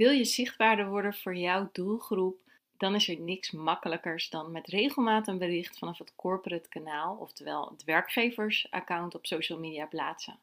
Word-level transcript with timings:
Wil 0.00 0.10
je 0.10 0.24
zichtbaarder 0.24 0.88
worden 0.88 1.14
voor 1.14 1.36
jouw 1.36 1.68
doelgroep, 1.72 2.36
dan 2.76 2.94
is 2.94 3.08
er 3.08 3.20
niks 3.20 3.50
makkelijkers 3.50 4.30
dan 4.30 4.52
met 4.52 4.66
regelmaat 4.66 5.28
een 5.28 5.38
bericht 5.38 5.78
vanaf 5.78 5.98
het 5.98 6.12
corporate 6.16 6.68
kanaal, 6.68 7.16
oftewel 7.16 7.68
het 7.70 7.84
werkgeversaccount 7.84 9.14
op 9.14 9.26
social 9.26 9.58
media 9.58 9.86
plaatsen. 9.86 10.38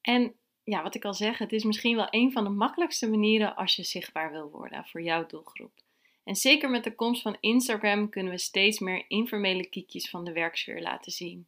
En 0.00 0.34
ja, 0.64 0.82
wat 0.82 0.94
ik 0.94 1.04
al 1.04 1.14
zeg, 1.14 1.38
het 1.38 1.52
is 1.52 1.64
misschien 1.64 1.96
wel 1.96 2.06
een 2.10 2.32
van 2.32 2.44
de 2.44 2.50
makkelijkste 2.50 3.08
manieren 3.08 3.56
als 3.56 3.76
je 3.76 3.82
zichtbaar 3.82 4.30
wil 4.30 4.50
worden 4.50 4.86
voor 4.86 5.02
jouw 5.02 5.26
doelgroep. 5.26 5.72
En 6.24 6.36
zeker 6.36 6.70
met 6.70 6.84
de 6.84 6.94
komst 6.94 7.22
van 7.22 7.36
Instagram 7.40 8.08
kunnen 8.08 8.32
we 8.32 8.38
steeds 8.38 8.78
meer 8.78 9.04
informele 9.08 9.66
kiekjes 9.66 10.10
van 10.10 10.24
de 10.24 10.32
werksfeer 10.32 10.82
laten 10.82 11.12
zien. 11.12 11.46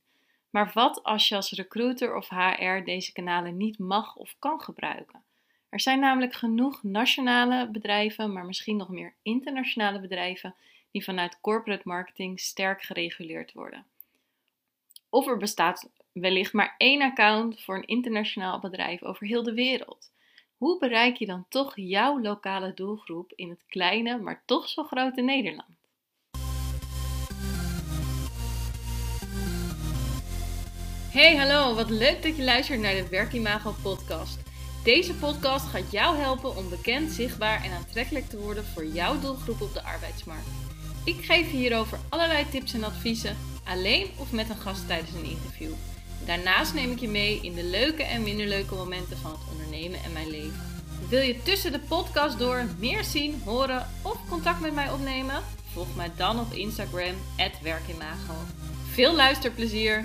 Maar 0.51 0.71
wat 0.75 1.03
als 1.03 1.29
je 1.29 1.37
als 1.37 1.53
recruiter 1.53 2.17
of 2.17 2.29
HR 2.29 2.85
deze 2.85 3.13
kanalen 3.13 3.57
niet 3.57 3.79
mag 3.79 4.17
of 4.17 4.37
kan 4.39 4.61
gebruiken? 4.61 5.23
Er 5.73 5.81
zijn 5.81 6.01
namelijk 6.01 6.35
genoeg 6.35 6.83
nationale 6.83 7.69
bedrijven, 7.71 8.33
maar 8.33 8.45
misschien 8.45 8.77
nog 8.77 8.89
meer 8.89 9.15
internationale 9.23 10.01
bedrijven, 10.01 10.55
die 10.91 11.05
vanuit 11.05 11.41
corporate 11.41 11.83
marketing 11.85 12.41
sterk 12.41 12.83
gereguleerd 12.83 13.53
worden. 13.53 13.85
Of 15.09 15.27
er 15.27 15.37
bestaat 15.37 15.91
wellicht 16.13 16.53
maar 16.53 16.75
één 16.79 17.03
account 17.03 17.61
voor 17.61 17.77
een 17.77 17.87
internationaal 17.87 18.59
bedrijf 18.59 19.03
over 19.03 19.27
heel 19.27 19.43
de 19.43 19.55
wereld. 19.55 20.11
Hoe 20.57 20.79
bereik 20.79 21.17
je 21.17 21.27
dan 21.27 21.47
toch 21.49 21.73
jouw 21.77 22.21
lokale 22.21 22.75
doelgroep 22.75 23.33
in 23.35 23.49
het 23.49 23.65
kleine, 23.67 24.19
maar 24.19 24.43
toch 24.47 24.69
zo 24.69 24.83
grote 24.83 25.21
Nederland? 25.21 25.81
Hey, 31.13 31.37
hallo, 31.37 31.75
wat 31.75 31.91
leuk 31.91 32.23
dat 32.23 32.37
je 32.37 32.45
luistert 32.45 32.81
naar 32.81 32.95
de 32.95 33.09
Werkimago 33.09 33.75
podcast. 33.83 34.52
Deze 34.83 35.15
podcast 35.15 35.67
gaat 35.67 35.91
jou 35.91 36.17
helpen 36.17 36.57
om 36.57 36.69
bekend, 36.69 37.13
zichtbaar 37.13 37.65
en 37.65 37.73
aantrekkelijk 37.73 38.29
te 38.29 38.39
worden 38.39 38.65
voor 38.65 38.87
jouw 38.87 39.21
doelgroep 39.21 39.61
op 39.61 39.75
de 39.75 39.83
arbeidsmarkt. 39.83 40.47
Ik 41.05 41.25
geef 41.25 41.51
je 41.51 41.57
hierover 41.57 41.99
allerlei 42.09 42.49
tips 42.51 42.73
en 42.73 42.85
adviezen, 42.85 43.37
alleen 43.65 44.07
of 44.17 44.33
met 44.33 44.51
een 44.51 44.57
gast 44.57 44.87
tijdens 44.87 45.13
een 45.13 45.31
interview. 45.31 45.73
Daarnaast 46.27 46.75
neem 46.75 46.91
ik 46.91 46.99
je 46.99 47.09
mee 47.09 47.41
in 47.43 47.55
de 47.55 47.65
leuke 47.65 48.03
en 48.03 48.23
minder 48.23 48.47
leuke 48.47 48.75
momenten 48.75 49.17
van 49.17 49.31
het 49.31 49.41
ondernemen 49.51 50.03
en 50.05 50.13
mijn 50.13 50.31
leven. 50.31 50.85
Wil 51.09 51.21
je 51.21 51.43
tussen 51.43 51.73
de 51.73 51.81
podcast 51.81 52.39
door 52.39 52.65
meer 52.79 53.05
zien, 53.05 53.43
horen 53.45 53.89
of 54.03 54.17
contact 54.29 54.61
met 54.61 54.75
mij 54.75 54.91
opnemen? 54.91 55.43
Volg 55.73 55.97
mij 55.97 56.11
dan 56.17 56.41
op 56.41 56.53
Instagram, 56.53 57.15
werkimago. 57.63 58.35
Veel 58.93 59.15
luisterplezier! 59.15 60.05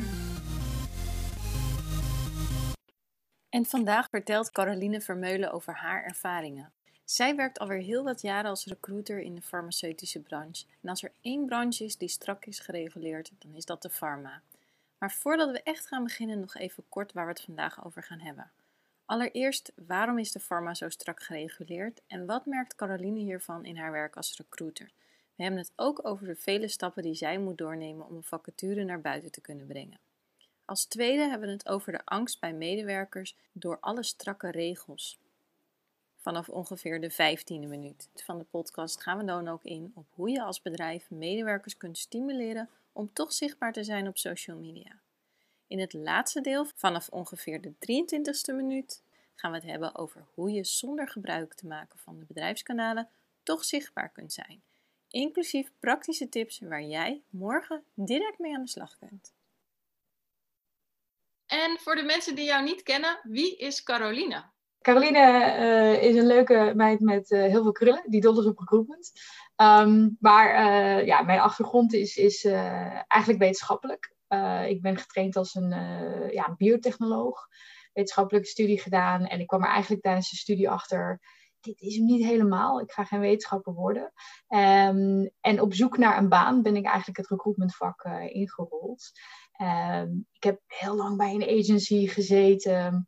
En 3.49 3.65
vandaag 3.65 4.09
vertelt 4.09 4.51
Caroline 4.51 5.01
Vermeulen 5.01 5.51
over 5.51 5.73
haar 5.73 6.03
ervaringen. 6.03 6.71
Zij 7.03 7.35
werkt 7.35 7.59
alweer 7.59 7.81
heel 7.81 8.03
wat 8.03 8.21
jaren 8.21 8.49
als 8.49 8.65
recruiter 8.65 9.19
in 9.19 9.35
de 9.35 9.41
farmaceutische 9.41 10.19
branche. 10.19 10.65
En 10.81 10.89
als 10.89 11.03
er 11.03 11.11
één 11.21 11.45
branche 11.45 11.83
is 11.83 11.97
die 11.97 12.07
strak 12.07 12.45
is 12.45 12.59
gereguleerd, 12.59 13.31
dan 13.39 13.53
is 13.53 13.65
dat 13.65 13.81
de 13.81 13.89
pharma. 13.89 14.41
Maar 14.97 15.11
voordat 15.11 15.51
we 15.51 15.61
echt 15.63 15.87
gaan 15.87 16.03
beginnen, 16.03 16.39
nog 16.39 16.55
even 16.55 16.83
kort 16.89 17.13
waar 17.13 17.25
we 17.25 17.31
het 17.31 17.41
vandaag 17.41 17.85
over 17.85 18.03
gaan 18.03 18.19
hebben. 18.19 18.51
Allereerst, 19.05 19.71
waarom 19.87 20.19
is 20.19 20.31
de 20.31 20.39
pharma 20.39 20.73
zo 20.73 20.89
strak 20.89 21.23
gereguleerd 21.23 22.01
en 22.07 22.25
wat 22.25 22.45
merkt 22.45 22.75
Caroline 22.75 23.19
hiervan 23.19 23.65
in 23.65 23.77
haar 23.77 23.91
werk 23.91 24.15
als 24.15 24.37
recruiter? 24.37 24.91
We 25.35 25.43
hebben 25.43 25.61
het 25.61 25.71
ook 25.75 26.05
over 26.05 26.25
de 26.25 26.35
vele 26.35 26.67
stappen 26.67 27.03
die 27.03 27.13
zij 27.13 27.37
moet 27.37 27.57
doornemen 27.57 28.07
om 28.07 28.15
een 28.15 28.23
vacature 28.23 28.83
naar 28.83 29.01
buiten 29.01 29.31
te 29.31 29.41
kunnen 29.41 29.67
brengen. 29.67 29.99
Als 30.67 30.85
tweede 30.85 31.21
hebben 31.21 31.47
we 31.47 31.53
het 31.53 31.67
over 31.67 31.91
de 31.91 32.01
angst 32.05 32.39
bij 32.39 32.53
medewerkers 32.53 33.35
door 33.51 33.77
alle 33.79 34.03
strakke 34.03 34.51
regels. 34.51 35.19
Vanaf 36.17 36.49
ongeveer 36.49 37.01
de 37.01 37.09
vijftiende 37.09 37.67
minuut 37.67 38.09
van 38.13 38.37
de 38.37 38.43
podcast 38.43 39.01
gaan 39.01 39.17
we 39.17 39.25
dan 39.25 39.47
ook 39.47 39.63
in 39.63 39.91
op 39.95 40.05
hoe 40.13 40.29
je 40.29 40.43
als 40.43 40.61
bedrijf 40.61 41.09
medewerkers 41.09 41.77
kunt 41.77 41.97
stimuleren 41.97 42.69
om 42.93 43.13
toch 43.13 43.33
zichtbaar 43.33 43.73
te 43.73 43.83
zijn 43.83 44.07
op 44.07 44.17
social 44.17 44.57
media. 44.57 44.99
In 45.67 45.79
het 45.79 45.93
laatste 45.93 46.41
deel, 46.41 46.65
vanaf 46.75 47.09
ongeveer 47.09 47.61
de 47.61 47.73
23ste 47.73 48.55
minuut, 48.55 49.01
gaan 49.35 49.51
we 49.51 49.57
het 49.57 49.65
hebben 49.65 49.95
over 49.95 50.25
hoe 50.33 50.51
je 50.51 50.63
zonder 50.63 51.07
gebruik 51.09 51.53
te 51.53 51.67
maken 51.67 51.99
van 51.99 52.19
de 52.19 52.25
bedrijfskanalen 52.25 53.09
toch 53.43 53.63
zichtbaar 53.63 54.09
kunt 54.09 54.33
zijn. 54.33 54.61
Inclusief 55.09 55.71
praktische 55.79 56.29
tips 56.29 56.59
waar 56.59 56.83
jij 56.83 57.21
morgen 57.29 57.83
direct 57.93 58.39
mee 58.39 58.55
aan 58.55 58.63
de 58.63 58.69
slag 58.69 58.97
kunt. 58.97 59.35
En 61.63 61.77
voor 61.79 61.95
de 61.95 62.03
mensen 62.03 62.35
die 62.35 62.45
jou 62.45 62.63
niet 62.63 62.83
kennen, 62.83 63.19
wie 63.23 63.57
is 63.57 63.83
Caroline? 63.83 64.43
Caroline 64.81 65.19
uh, 65.19 66.03
is 66.03 66.15
een 66.15 66.27
leuke 66.27 66.73
meid 66.75 66.99
met 66.99 67.31
uh, 67.31 67.39
heel 67.39 67.63
veel 67.63 67.71
krullen, 67.71 68.03
die 68.05 68.21
is 68.21 68.45
op 68.45 68.59
recruitment. 68.59 69.11
Um, 69.55 70.17
maar 70.19 70.49
uh, 70.49 71.05
ja, 71.05 71.21
mijn 71.21 71.39
achtergrond 71.39 71.93
is, 71.93 72.15
is 72.15 72.45
eigenlijk 73.07 73.39
wetenschappelijk. 73.39 74.15
ik 74.67 74.81
ben 74.81 74.97
getraind 74.97 75.35
als 75.35 75.55
een 75.55 75.69
ja, 76.31 76.55
biotechnoloog, 76.57 77.47
wetenschappelijke 77.93 78.47
studie 78.47 78.79
gedaan. 78.79 79.25
En 79.25 79.39
ik 79.39 79.47
kwam 79.47 79.63
er 79.63 79.69
eigenlijk 79.69 80.03
tijdens 80.03 80.29
de 80.29 80.35
studie 80.35 80.69
achter, 80.69 81.19
dit 81.59 81.81
is 81.81 81.95
hem 81.95 82.05
niet 82.05 82.25
helemaal. 82.25 82.81
Ik 82.81 82.91
ga 82.91 83.03
geen 83.03 83.19
wetenschapper 83.19 83.73
worden. 83.73 84.13
Um, 84.47 85.29
en 85.41 85.61
op 85.61 85.73
zoek 85.73 85.97
naar 85.97 86.17
een 86.17 86.29
baan 86.29 86.61
ben 86.61 86.75
ik 86.75 86.85
eigenlijk 86.85 87.17
het 87.17 87.27
recruitmentvak 87.27 88.03
ingerold. 88.27 89.11
Um, 89.61 90.27
ik 90.31 90.43
heb 90.43 90.61
heel 90.67 90.95
lang 90.95 91.17
bij 91.17 91.33
een 91.33 91.59
agency 91.59 92.07
gezeten. 92.07 93.07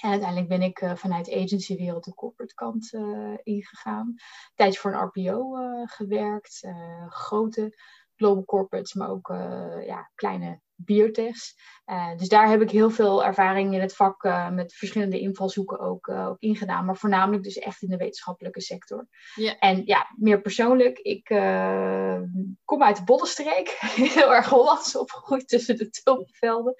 En 0.00 0.10
uiteindelijk 0.10 0.48
ben 0.48 0.62
ik 0.62 0.80
uh, 0.80 0.94
vanuit 0.94 1.32
agencywereld 1.32 2.04
de 2.04 2.14
corporate 2.14 2.54
kant 2.54 2.92
uh, 2.92 3.38
ingegaan. 3.42 4.14
Tijdens 4.54 4.78
voor 4.78 4.92
een 4.92 5.00
RPO 5.00 5.56
eh, 5.56 5.88
gewerkt. 5.88 6.66
grote 7.08 7.78
global 8.20 8.44
corporates, 8.44 8.94
maar 8.94 9.10
ook 9.10 9.28
ja, 9.86 10.10
kleine 10.14 10.60
biotechs. 10.84 11.54
Uh, 11.86 12.16
dus 12.16 12.28
daar 12.28 12.48
heb 12.48 12.60
ik 12.60 12.70
heel 12.70 12.90
veel 12.90 13.24
ervaring 13.24 13.74
in 13.74 13.80
het 13.80 13.96
vak 13.96 14.24
uh, 14.24 14.50
met 14.50 14.74
verschillende 14.74 15.20
invalshoeken 15.20 15.78
ook, 15.78 16.08
ook 16.08 16.36
ingedaan. 16.38 16.84
Maar 16.84 16.96
voornamelijk 16.96 17.42
dus 17.42 17.58
echt 17.58 17.82
in 17.82 17.88
de 17.88 17.96
wetenschappelijke 17.96 18.60
sector. 18.60 19.06
Yeah. 19.34 19.56
En 19.58 19.82
ja, 19.84 20.06
meer 20.16 20.40
persoonlijk. 20.40 20.98
Ik 20.98 21.24
kom 22.64 22.82
uit 22.82 22.96
de 22.96 23.04
Bollenstreek. 23.04 23.68
heel 24.16 24.34
erg 24.34 24.48
Hollands 24.48 24.96
opgegroeid 24.96 25.48
tussen 25.48 25.76
de 25.76 25.90
tulpenvelden. 25.90 26.74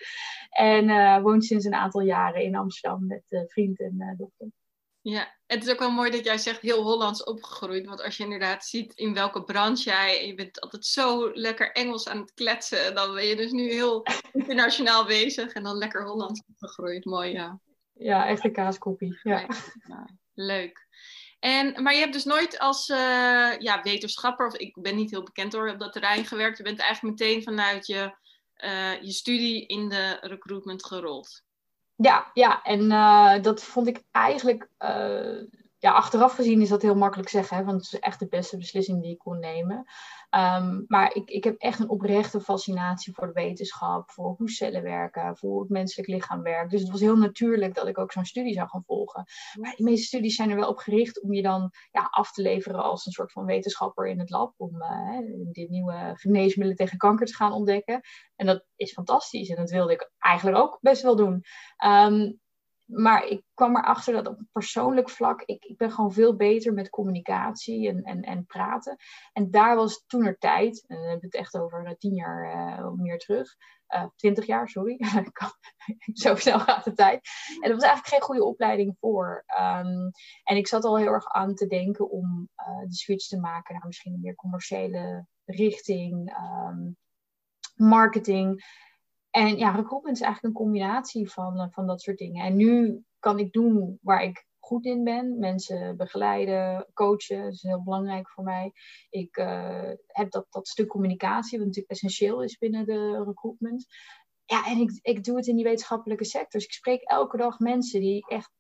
En 0.50 1.22
woon 1.22 1.42
sinds 1.42 1.64
een 1.64 1.74
aantal 1.74 2.00
jaren 2.00 2.42
in 2.42 2.56
Amsterdam 2.56 3.06
met 3.06 3.44
vriend 3.48 3.80
en 3.80 4.14
dochter. 4.18 4.48
Ja, 5.02 5.34
het 5.46 5.64
is 5.64 5.70
ook 5.70 5.78
wel 5.78 5.90
mooi 5.90 6.10
dat 6.10 6.24
jij 6.24 6.38
zegt 6.38 6.60
heel 6.60 6.82
Hollands 6.82 7.24
opgegroeid. 7.24 7.86
Want 7.86 8.02
als 8.02 8.16
je 8.16 8.22
inderdaad 8.22 8.64
ziet 8.64 8.94
in 8.94 9.14
welke 9.14 9.44
branche 9.44 9.82
jij... 9.82 10.20
en 10.20 10.26
je 10.26 10.34
bent 10.34 10.60
altijd 10.60 10.86
zo 10.86 11.30
lekker 11.34 11.72
Engels 11.72 12.08
aan 12.08 12.18
het 12.18 12.34
kletsen... 12.34 12.94
dan 12.94 13.14
ben 13.14 13.26
je 13.26 13.36
dus 13.36 13.50
nu 13.50 13.70
heel 13.72 14.06
internationaal 14.32 15.06
bezig... 15.06 15.52
en 15.52 15.62
dan 15.62 15.76
lekker 15.76 16.06
Hollands 16.06 16.42
opgegroeid. 16.48 17.04
Mooi, 17.04 17.32
ja. 17.32 17.60
Ja, 17.92 18.26
echt 18.26 18.44
een 18.44 18.52
kaaskoppie. 18.52 19.18
Ja. 19.22 19.48
ja. 19.88 20.08
leuk. 20.34 20.88
En, 21.38 21.82
maar 21.82 21.94
je 21.94 22.00
hebt 22.00 22.12
dus 22.12 22.24
nooit 22.24 22.58
als 22.58 22.88
uh, 22.88 22.96
ja, 23.58 23.82
wetenschapper... 23.82 24.46
of 24.46 24.54
ik 24.54 24.82
ben 24.82 24.96
niet 24.96 25.10
heel 25.10 25.22
bekend 25.22 25.52
hoor, 25.52 25.70
op 25.70 25.78
dat 25.78 25.92
terrein 25.92 26.24
gewerkt. 26.24 26.56
Je 26.56 26.62
bent 26.62 26.80
eigenlijk 26.80 27.18
meteen 27.18 27.42
vanuit 27.42 27.86
je, 27.86 28.14
uh, 28.64 29.02
je 29.02 29.12
studie 29.12 29.66
in 29.66 29.88
de 29.88 30.18
recruitment 30.20 30.86
gerold. 30.86 31.42
Ja, 32.02 32.30
ja, 32.34 32.62
en 32.62 32.80
uh, 32.80 33.42
dat 33.42 33.62
vond 33.62 33.86
ik 33.86 34.02
eigenlijk, 34.10 34.68
uh, 34.78 35.42
ja, 35.80 35.92
achteraf 35.92 36.34
gezien 36.34 36.60
is 36.60 36.68
dat 36.68 36.82
heel 36.82 36.94
makkelijk 36.94 37.28
zeggen, 37.28 37.56
hè, 37.56 37.64
want 37.64 37.82
het 37.82 37.92
is 37.92 37.98
echt 37.98 38.18
de 38.18 38.28
beste 38.28 38.56
beslissing 38.56 39.02
die 39.02 39.12
ik 39.12 39.18
kon 39.18 39.38
nemen. 39.38 39.84
Um, 40.30 40.84
maar 40.86 41.14
ik, 41.14 41.30
ik 41.30 41.44
heb 41.44 41.56
echt 41.58 41.78
een 41.78 41.88
oprechte 41.88 42.40
fascinatie 42.40 43.14
voor 43.14 43.26
de 43.26 43.32
wetenschap, 43.32 44.10
voor 44.10 44.34
hoe 44.38 44.50
cellen 44.50 44.82
werken, 44.82 45.36
voor 45.36 45.50
hoe 45.50 45.60
het 45.60 45.70
menselijk 45.70 46.08
lichaam 46.08 46.42
werkt. 46.42 46.70
Dus 46.70 46.80
het 46.80 46.90
was 46.90 47.00
heel 47.00 47.16
natuurlijk 47.16 47.74
dat 47.74 47.86
ik 47.86 47.98
ook 47.98 48.12
zo'n 48.12 48.24
studie 48.24 48.54
zou 48.54 48.68
gaan 48.68 48.84
volgen. 48.86 49.24
Maar 49.60 49.74
de 49.76 49.82
meeste 49.82 50.06
studies 50.06 50.34
zijn 50.34 50.50
er 50.50 50.56
wel 50.56 50.68
op 50.68 50.78
gericht 50.78 51.22
om 51.22 51.32
je 51.32 51.42
dan 51.42 51.70
ja, 51.90 52.08
af 52.10 52.32
te 52.32 52.42
leveren 52.42 52.82
als 52.82 53.06
een 53.06 53.12
soort 53.12 53.32
van 53.32 53.44
wetenschapper 53.44 54.06
in 54.06 54.18
het 54.18 54.30
lab. 54.30 54.54
Om 54.56 54.74
uh, 54.74 55.18
dit 55.52 55.70
nieuwe 55.70 56.12
geneesmiddelen 56.14 56.76
tegen 56.76 56.98
kanker 56.98 57.26
te 57.26 57.34
gaan 57.34 57.52
ontdekken. 57.52 58.00
En 58.36 58.46
dat 58.46 58.64
is 58.76 58.92
fantastisch 58.92 59.48
en 59.48 59.56
dat 59.56 59.70
wilde 59.70 59.92
ik 59.92 60.10
eigenlijk 60.18 60.58
ook 60.58 60.78
best 60.80 61.02
wel 61.02 61.16
doen. 61.16 61.44
Um, 61.84 62.40
maar 62.92 63.26
ik 63.26 63.42
kwam 63.54 63.76
erachter 63.76 64.12
dat 64.12 64.26
op 64.26 64.40
persoonlijk 64.52 65.10
vlak, 65.10 65.42
ik, 65.42 65.64
ik 65.64 65.76
ben 65.76 65.90
gewoon 65.90 66.12
veel 66.12 66.36
beter 66.36 66.72
met 66.72 66.90
communicatie 66.90 67.88
en, 67.88 68.02
en, 68.02 68.22
en 68.22 68.46
praten. 68.46 68.96
En 69.32 69.50
daar 69.50 69.76
was 69.76 70.04
toen 70.06 70.24
er 70.24 70.38
tijd, 70.38 70.84
en 70.86 70.96
dan 70.96 71.06
heb 71.06 71.16
ik 71.16 71.22
het 71.22 71.34
echt 71.34 71.58
over 71.58 71.84
uh, 71.84 71.92
tien 71.98 72.14
jaar 72.14 72.54
uh, 72.54 72.90
meer 72.90 73.18
terug, 73.18 73.56
uh, 73.94 74.04
twintig 74.16 74.46
jaar, 74.46 74.68
sorry. 74.68 74.98
Zo 76.22 76.34
snel 76.34 76.60
gaat 76.60 76.84
de 76.84 76.92
tijd. 76.92 77.28
En 77.60 77.68
er 77.68 77.74
was 77.74 77.84
eigenlijk 77.84 78.14
geen 78.14 78.22
goede 78.22 78.44
opleiding 78.44 78.96
voor. 79.00 79.44
Um, 79.60 80.10
en 80.44 80.56
ik 80.56 80.66
zat 80.66 80.84
al 80.84 80.98
heel 80.98 81.12
erg 81.12 81.28
aan 81.28 81.54
te 81.54 81.66
denken 81.66 82.10
om 82.10 82.48
de 82.86 82.94
switch 82.94 83.26
te 83.26 83.40
maken 83.40 83.74
naar 83.74 83.86
misschien 83.86 84.12
een 84.12 84.20
meer 84.20 84.34
commerciële 84.34 85.26
richting, 85.44 86.36
um, 86.38 86.96
marketing. 87.74 88.64
En 89.30 89.56
ja, 89.56 89.70
recruitment 89.70 90.16
is 90.16 90.22
eigenlijk 90.22 90.54
een 90.54 90.62
combinatie 90.62 91.30
van, 91.30 91.56
uh, 91.56 91.66
van 91.70 91.86
dat 91.86 92.02
soort 92.02 92.18
dingen. 92.18 92.44
En 92.44 92.56
nu 92.56 93.02
kan 93.18 93.38
ik 93.38 93.52
doen 93.52 93.98
waar 94.02 94.22
ik 94.22 94.46
goed 94.58 94.84
in 94.84 95.04
ben. 95.04 95.38
Mensen 95.38 95.96
begeleiden, 95.96 96.86
coachen, 96.94 97.42
dat 97.42 97.52
is 97.52 97.62
heel 97.62 97.82
belangrijk 97.82 98.30
voor 98.30 98.44
mij. 98.44 98.72
Ik 99.10 99.36
uh, 99.36 99.90
heb 100.06 100.30
dat, 100.30 100.46
dat 100.50 100.68
stuk 100.68 100.88
communicatie, 100.88 101.58
wat 101.58 101.66
natuurlijk 101.66 101.92
essentieel 101.92 102.42
is 102.42 102.58
binnen 102.58 102.86
de 102.86 103.24
recruitment. 103.24 103.86
Ja, 104.44 104.66
en 104.66 104.78
ik, 104.78 104.98
ik 105.02 105.24
doe 105.24 105.36
het 105.36 105.46
in 105.46 105.54
die 105.54 105.64
wetenschappelijke 105.64 106.24
sector. 106.24 106.60
Dus 106.60 106.64
ik 106.64 106.72
spreek 106.72 107.02
elke 107.02 107.36
dag 107.36 107.58
mensen 107.58 108.00
die 108.00 108.26
echt 108.28 108.52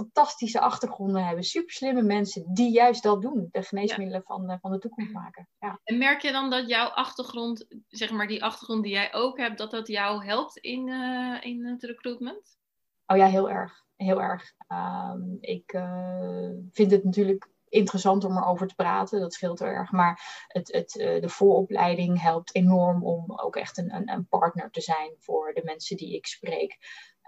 fantastische 0.00 0.60
achtergronden 0.60 1.26
hebben. 1.26 1.44
Super 1.44 1.74
slimme 1.74 2.02
mensen 2.02 2.54
die 2.54 2.72
juist 2.72 3.02
dat 3.02 3.22
doen. 3.22 3.48
De 3.50 3.62
geneesmiddelen 3.62 4.22
van, 4.22 4.46
de, 4.46 4.58
van 4.60 4.70
de 4.70 4.78
toekomst 4.78 5.12
maken. 5.12 5.48
Ja. 5.58 5.80
En 5.84 5.98
merk 5.98 6.22
je 6.22 6.32
dan 6.32 6.50
dat 6.50 6.68
jouw 6.68 6.86
achtergrond, 6.86 7.66
zeg 7.88 8.10
maar 8.10 8.26
die 8.26 8.44
achtergrond 8.44 8.82
die 8.82 8.92
jij 8.92 9.14
ook 9.14 9.38
hebt, 9.38 9.58
dat 9.58 9.70
dat 9.70 9.86
jou 9.86 10.24
helpt 10.24 10.56
in, 10.56 10.88
uh, 10.88 11.36
in 11.40 11.66
het 11.66 11.82
recruitment? 11.82 12.58
Oh 13.06 13.16
ja, 13.16 13.26
heel 13.26 13.50
erg. 13.50 13.84
Heel 13.96 14.22
erg. 14.22 14.52
Um, 14.68 15.38
ik 15.40 15.72
uh, 15.72 16.50
vind 16.70 16.90
het 16.90 17.04
natuurlijk 17.04 17.48
interessant 17.68 18.24
om 18.24 18.36
erover 18.36 18.66
te 18.66 18.74
praten. 18.74 19.20
Dat 19.20 19.34
scheelt 19.34 19.60
erg. 19.60 19.90
Maar 19.90 20.44
het, 20.46 20.72
het, 20.72 20.92
de 21.22 21.28
vooropleiding 21.28 22.20
helpt 22.20 22.54
enorm 22.54 23.04
om 23.04 23.24
ook 23.26 23.56
echt 23.56 23.78
een, 23.78 23.94
een, 23.94 24.10
een, 24.10 24.26
partner 24.26 24.70
te 24.70 24.80
zijn 24.80 25.14
voor 25.18 25.54
de 25.54 25.62
mensen 25.64 25.96
die 25.96 26.14
ik 26.14 26.26
spreek. 26.26 26.78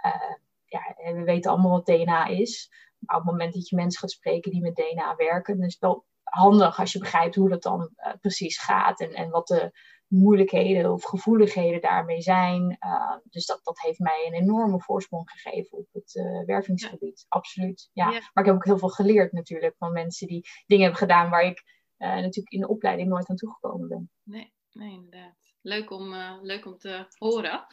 Uh, 0.04 0.34
ja, 0.72 1.12
we 1.12 1.22
weten 1.24 1.50
allemaal 1.50 1.70
wat 1.70 1.86
DNA 1.86 2.26
is. 2.26 2.70
Maar 2.98 3.16
op 3.16 3.22
het 3.22 3.32
moment 3.32 3.54
dat 3.54 3.68
je 3.68 3.76
mensen 3.76 4.00
gaat 4.00 4.10
spreken 4.10 4.50
die 4.50 4.60
met 4.60 4.74
DNA 4.74 5.14
werken, 5.16 5.56
dan 5.56 5.66
is 5.66 5.72
het 5.72 5.82
wel 5.82 6.04
handig 6.22 6.78
als 6.78 6.92
je 6.92 6.98
begrijpt 6.98 7.34
hoe 7.34 7.48
dat 7.48 7.62
dan 7.62 7.90
uh, 7.96 8.12
precies 8.20 8.58
gaat 8.58 9.00
en, 9.00 9.12
en 9.12 9.30
wat 9.30 9.46
de 9.46 9.72
moeilijkheden 10.06 10.92
of 10.92 11.04
gevoeligheden 11.04 11.80
daarmee 11.80 12.20
zijn. 12.20 12.76
Uh, 12.80 13.16
dus 13.24 13.46
dat, 13.46 13.60
dat 13.62 13.80
heeft 13.80 13.98
mij 13.98 14.26
een 14.26 14.40
enorme 14.40 14.80
voorsprong 14.80 15.30
gegeven 15.30 15.78
op 15.78 15.86
het 15.92 16.14
uh, 16.14 16.44
wervingsgebied. 16.44 17.20
Ja. 17.20 17.26
Absoluut. 17.28 17.90
Ja. 17.92 18.10
ja. 18.10 18.20
Maar 18.32 18.44
ik 18.44 18.50
heb 18.50 18.54
ook 18.54 18.64
heel 18.64 18.78
veel 18.78 18.88
geleerd 18.88 19.32
natuurlijk 19.32 19.74
van 19.78 19.92
mensen 19.92 20.26
die 20.26 20.48
dingen 20.66 20.84
hebben 20.84 21.00
gedaan 21.00 21.30
waar 21.30 21.44
ik 21.44 21.80
natuurlijk 21.96 22.50
in 22.50 22.60
de 22.60 22.68
opleiding 22.68 23.08
nooit 23.08 23.28
aan 23.28 23.36
toegekomen 23.36 23.88
ben. 23.88 24.10
Nee, 24.22 24.52
nee 24.72 24.92
inderdaad. 24.92 25.41
Leuk 25.62 25.90
om, 25.90 26.12
uh, 26.12 26.38
leuk 26.42 26.66
om 26.66 26.78
te 26.78 27.06
horen. 27.18 27.66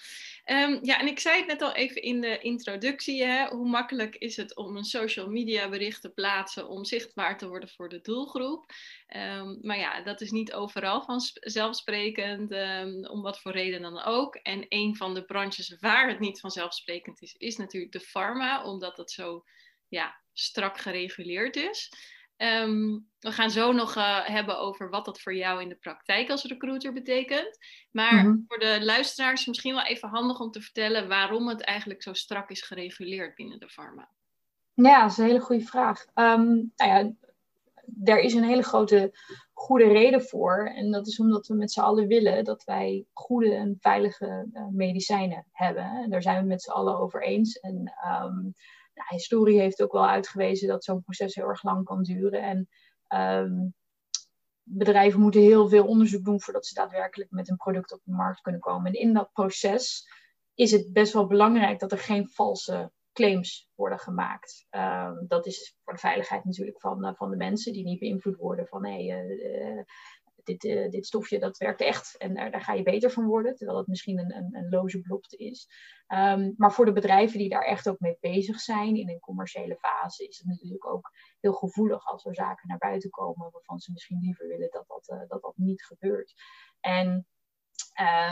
Um, 0.46 0.80
ja, 0.82 1.00
en 1.00 1.08
ik 1.08 1.20
zei 1.20 1.38
het 1.38 1.48
net 1.48 1.62
al 1.62 1.74
even 1.74 2.02
in 2.02 2.22
de 2.22 2.40
introductie. 2.40 3.24
Hè, 3.24 3.48
hoe 3.48 3.70
makkelijk 3.70 4.16
is 4.16 4.36
het 4.36 4.56
om 4.56 4.78
een 4.78 4.84
social 4.84 5.30
media 5.30 5.70
bericht 5.70 6.02
te 6.02 6.10
plaatsen 6.10 6.68
om 6.68 6.86
zichtbaar 6.86 7.38
te 7.38 7.48
worden 7.48 7.70
voor 7.70 7.90
de 7.90 8.02
doelgroep? 8.02 8.66
Um, 9.16 9.60
maar 9.62 9.78
ja, 9.78 10.02
dat 10.02 10.22
is 10.22 10.32
niet 10.32 10.54
overal 10.54 11.02
vanzelfsprekend, 11.02 12.52
um, 12.52 13.06
om 13.06 13.22
wat 13.22 13.40
voor 13.40 13.52
reden 13.52 13.82
dan 13.82 14.04
ook. 14.04 14.36
En 14.36 14.66
een 14.70 14.96
van 14.96 15.14
de 15.14 15.26
branches 15.26 15.78
waar 15.80 16.08
het 16.08 16.20
niet 16.20 16.40
vanzelfsprekend 16.40 17.22
is, 17.22 17.36
is 17.38 17.58
natuurlijk 17.58 17.92
de 17.92 18.00
pharma, 18.00 18.64
omdat 18.64 18.98
het 18.98 19.12
zo 19.12 19.44
ja, 19.88 20.16
strak 20.34 20.80
gereguleerd 20.80 21.56
is. 21.56 21.92
Um, 22.42 23.08
we 23.20 23.32
gaan 23.32 23.52
zo 23.52 23.72
nog 23.72 23.96
uh, 23.96 24.26
hebben 24.26 24.60
over 24.60 24.90
wat 24.90 25.06
dat 25.06 25.22
voor 25.22 25.36
jou 25.36 25.62
in 25.62 25.70
de 25.70 25.76
praktijk 25.76 26.30
als 26.30 26.44
recruiter 26.44 26.94
betekent. 26.94 27.58
Maar 27.92 28.14
mm 28.14 28.20
-hmm. 28.20 28.44
voor 28.48 28.60
de 28.60 28.80
luisteraars 28.82 29.46
misschien 29.46 29.74
wel 29.74 29.84
even 29.84 30.10
handig 30.10 30.40
om 30.40 30.52
te 30.52 30.62
vertellen 30.62 31.08
waarom 31.08 31.48
het 31.48 31.62
eigenlijk 31.62 32.04
zo 32.04 32.14
strak 32.14 32.50
is 32.50 32.62
gereguleerd 32.62 33.36
binnen 33.36 33.60
de 33.60 33.70
pharma. 33.70 34.10
Ja, 34.74 35.02
dat 35.02 35.12
is 35.12 35.18
een 35.18 35.26
hele 35.26 35.40
goede 35.40 35.66
vraag. 35.66 36.06
Um, 36.16 36.72
nou 36.76 36.92
ja, 36.92 37.12
er 38.04 38.20
is 38.20 38.34
een 38.34 38.44
hele 38.44 38.64
grote 38.64 39.12
goede 39.54 39.88
reden 39.88 40.22
voor. 40.22 40.72
En 40.76 40.92
dat 40.92 41.08
is 41.08 41.20
omdat 41.20 41.48
we 41.48 41.54
met 41.54 41.72
z'n 41.72 41.80
allen 41.80 42.08
willen 42.08 42.44
dat 42.44 42.64
wij 42.64 43.06
goede 43.14 43.54
en 43.54 43.78
veilige 43.80 44.50
uh, 44.54 44.68
medicijnen 44.72 45.46
hebben. 45.52 45.84
En 45.84 46.10
daar 46.10 46.22
zijn 46.22 46.42
we 46.42 46.48
met 46.48 46.62
z'n 46.62 46.72
allen 46.72 47.00
over 47.00 47.24
eens. 47.24 47.60
En 47.60 47.94
um, 48.24 48.54
historie 49.08 49.60
heeft 49.60 49.82
ook 49.82 49.92
wel 49.92 50.08
uitgewezen 50.08 50.68
dat 50.68 50.84
zo'n 50.84 51.02
proces 51.02 51.36
heel 51.36 51.48
erg 51.48 51.64
lang 51.64 51.86
kan 51.86 52.04
duren. 52.04 52.42
En 52.42 52.70
um, 53.44 53.74
bedrijven 54.64 55.20
moeten 55.20 55.42
heel 55.42 55.68
veel 55.68 55.86
onderzoek 55.86 56.24
doen 56.24 56.42
voordat 56.42 56.66
ze 56.66 56.74
daadwerkelijk 56.74 57.32
met 57.32 57.50
een 57.50 57.58
product 57.58 57.94
op 57.94 58.02
de 58.04 58.12
markt 58.12 58.42
kunnen 58.42 58.62
komen. 58.62 58.92
En 58.92 59.00
in 59.00 59.14
dat 59.14 59.32
proces 59.34 60.08
is 60.54 60.72
het 60.72 60.94
best 60.94 61.14
wel 61.14 61.28
belangrijk 61.28 61.80
dat 61.80 61.92
er 61.92 61.98
geen 61.98 62.30
valse 62.30 62.92
claims 63.14 63.70
worden 63.76 64.00
gemaakt. 64.00 64.68
Um, 64.72 65.26
dat 65.28 65.46
is 65.46 65.76
voor 65.84 65.94
de 65.94 66.00
veiligheid 66.00 66.44
natuurlijk 66.44 66.80
van, 66.80 67.06
uh, 67.06 67.14
van 67.14 67.30
de 67.30 67.36
mensen 67.36 67.74
die 67.74 67.84
niet 67.84 68.00
beïnvloed 68.00 68.38
worden 68.38 68.68
van 68.68 68.86
hey, 68.86 69.04
uh, 69.04 69.76
uh, 69.76 69.84
dit, 70.58 70.64
uh, 70.64 70.90
dit 70.90 71.06
stofje 71.06 71.40
dat 71.40 71.58
werkt 71.58 71.82
echt 71.82 72.18
en 72.18 72.34
daar, 72.34 72.52
daar, 72.52 72.62
ga 72.62 72.74
je 72.74 72.84
beter 72.84 73.12
van 73.12 73.26
worden, 73.26 73.56
terwijl 73.56 73.78
het 73.78 73.88
misschien 73.88 74.20
een, 74.20 74.36
een, 74.36 74.56
een 74.56 74.70
loze 74.70 75.02
belofte 75.02 75.38
is. 75.38 75.68
Um, 76.08 76.54
maar 76.58 76.74
voor 76.74 76.86
de 76.86 76.92
bedrijven 76.92 77.38
die 77.38 77.50
daar 77.50 77.66
echt 77.66 77.90
ook 77.90 78.00
mee 78.00 78.18
bezig 78.20 78.60
zijn 78.60 78.96
in 78.96 79.10
een 79.10 79.20
commerciële 79.20 79.76
fase, 79.76 80.28
is 80.28 80.38
het 80.38 80.48
natuurlijk 80.48 80.86
ook 80.86 81.12
heel 81.40 81.54
gevoelig 81.54 82.06
als 82.06 82.26
er 82.26 82.36
zaken 82.36 82.68
naar 82.68 82.78
buiten 82.78 83.10
komen 83.10 83.52
waarvan 83.52 83.80
ze 83.80 83.92
misschien 83.92 84.20
liever 84.22 84.48
willen 84.48 84.72
dat 84.72 84.88
dat, 84.88 85.10
uh, 85.10 85.28
dat, 85.28 85.42
dat 85.42 85.58
niet 85.58 85.84
gebeurt. 85.84 86.34
En 86.80 87.28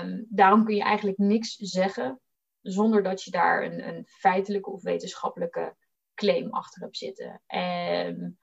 um, 0.01 0.27
daarom 0.29 0.65
kun 0.65 0.75
je 0.75 0.83
eigenlijk 0.83 1.17
niks 1.17 1.55
zeggen 1.55 2.21
zonder 2.61 3.03
dat 3.03 3.23
je 3.23 3.31
daar 3.31 3.63
een, 3.63 3.87
een 3.87 4.05
feitelijke 4.07 4.69
of 4.69 4.81
wetenschappelijke 4.81 5.75
claim 6.13 6.49
achter 6.49 6.81
hebt 6.81 6.97
zitten. 6.97 7.41
Um, 7.47 8.37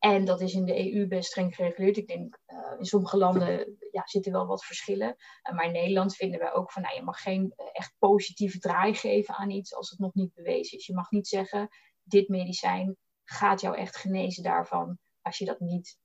en 0.00 0.24
dat 0.24 0.40
is 0.40 0.54
in 0.54 0.64
de 0.64 0.94
EU 0.94 1.06
best 1.06 1.30
streng 1.30 1.54
gereguleerd. 1.54 1.96
Ik 1.96 2.06
denk, 2.06 2.38
uh, 2.46 2.78
in 2.78 2.84
sommige 2.84 3.16
landen 3.16 3.76
ja, 3.90 4.02
zitten 4.06 4.32
wel 4.32 4.46
wat 4.46 4.64
verschillen. 4.64 5.16
Uh, 5.48 5.54
maar 5.54 5.64
in 5.64 5.72
Nederland 5.72 6.16
vinden 6.16 6.40
wij 6.40 6.52
ook 6.52 6.72
van, 6.72 6.82
nou, 6.82 6.94
je 6.94 7.02
mag 7.02 7.22
geen 7.22 7.52
uh, 7.56 7.66
echt 7.72 7.94
positieve 7.98 8.58
draai 8.58 8.94
geven 8.94 9.34
aan 9.34 9.50
iets 9.50 9.74
als 9.74 9.90
het 9.90 9.98
nog 9.98 10.14
niet 10.14 10.34
bewezen 10.34 10.78
is. 10.78 10.86
Je 10.86 10.94
mag 10.94 11.10
niet 11.10 11.28
zeggen, 11.28 11.68
dit 12.02 12.28
medicijn 12.28 12.96
gaat 13.24 13.60
jou 13.60 13.76
echt 13.76 13.96
genezen 13.96 14.42
daarvan, 14.42 14.98
als 15.22 15.38
je 15.38 15.44
dat 15.44 15.60
niet 15.60 15.98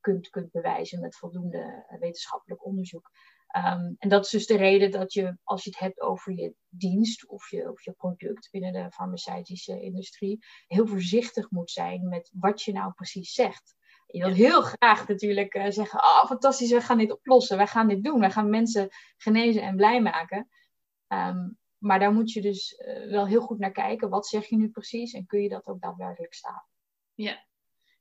kunt, 0.00 0.28
kunt 0.28 0.50
bewijzen 0.50 1.00
met 1.00 1.16
voldoende 1.16 1.86
wetenschappelijk 2.00 2.64
onderzoek. 2.64 3.10
Um, 3.56 3.96
en 3.98 4.08
dat 4.08 4.24
is 4.24 4.30
dus 4.30 4.46
de 4.46 4.56
reden 4.56 4.90
dat 4.90 5.12
je, 5.12 5.36
als 5.42 5.64
je 5.64 5.70
het 5.70 5.78
hebt 5.78 6.00
over 6.00 6.32
je 6.32 6.54
dienst 6.68 7.26
of 7.26 7.50
je, 7.50 7.70
of 7.70 7.84
je 7.84 7.92
product 7.92 8.48
binnen 8.50 8.72
de 8.72 8.90
farmaceutische 8.90 9.80
industrie, 9.80 10.44
heel 10.66 10.86
voorzichtig 10.86 11.50
moet 11.50 11.70
zijn 11.70 12.08
met 12.08 12.30
wat 12.32 12.62
je 12.62 12.72
nou 12.72 12.92
precies 12.92 13.32
zegt. 13.32 13.74
Je 14.06 14.24
wil 14.24 14.34
heel 14.34 14.62
graag 14.62 15.08
natuurlijk 15.08 15.54
uh, 15.54 15.66
zeggen, 15.68 15.98
oh 15.98 16.24
fantastisch, 16.26 16.70
we 16.70 16.80
gaan 16.80 16.98
dit 16.98 17.12
oplossen, 17.12 17.56
wij 17.56 17.66
gaan 17.66 17.88
dit 17.88 18.04
doen, 18.04 18.20
wij 18.20 18.30
gaan 18.30 18.50
mensen 18.50 18.88
genezen 19.16 19.62
en 19.62 19.76
blij 19.76 20.02
maken. 20.02 20.48
Um, 21.08 21.58
maar 21.78 21.98
daar 21.98 22.12
moet 22.12 22.32
je 22.32 22.40
dus 22.40 22.78
uh, 22.78 23.10
wel 23.10 23.26
heel 23.26 23.40
goed 23.40 23.58
naar 23.58 23.72
kijken, 23.72 24.08
wat 24.08 24.26
zeg 24.26 24.46
je 24.46 24.56
nu 24.56 24.68
precies 24.68 25.12
en 25.12 25.26
kun 25.26 25.42
je 25.42 25.48
dat 25.48 25.66
ook 25.66 25.80
daadwerkelijk 25.80 26.34
staan. 26.34 26.64
Ja, 27.14 27.44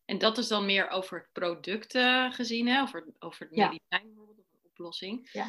en 0.05 0.17
dat 0.17 0.37
is 0.37 0.47
dan 0.47 0.65
meer 0.65 0.89
over 0.89 1.17
het 1.17 1.29
product 1.31 1.95
uh, 1.95 2.31
gezien, 2.31 2.67
hè? 2.67 2.81
Over, 2.81 3.07
over 3.19 3.41
het 3.45 3.55
medicijn 3.55 4.13
ja 4.15 4.42
oplossing. 4.73 5.29
Ja. 5.31 5.45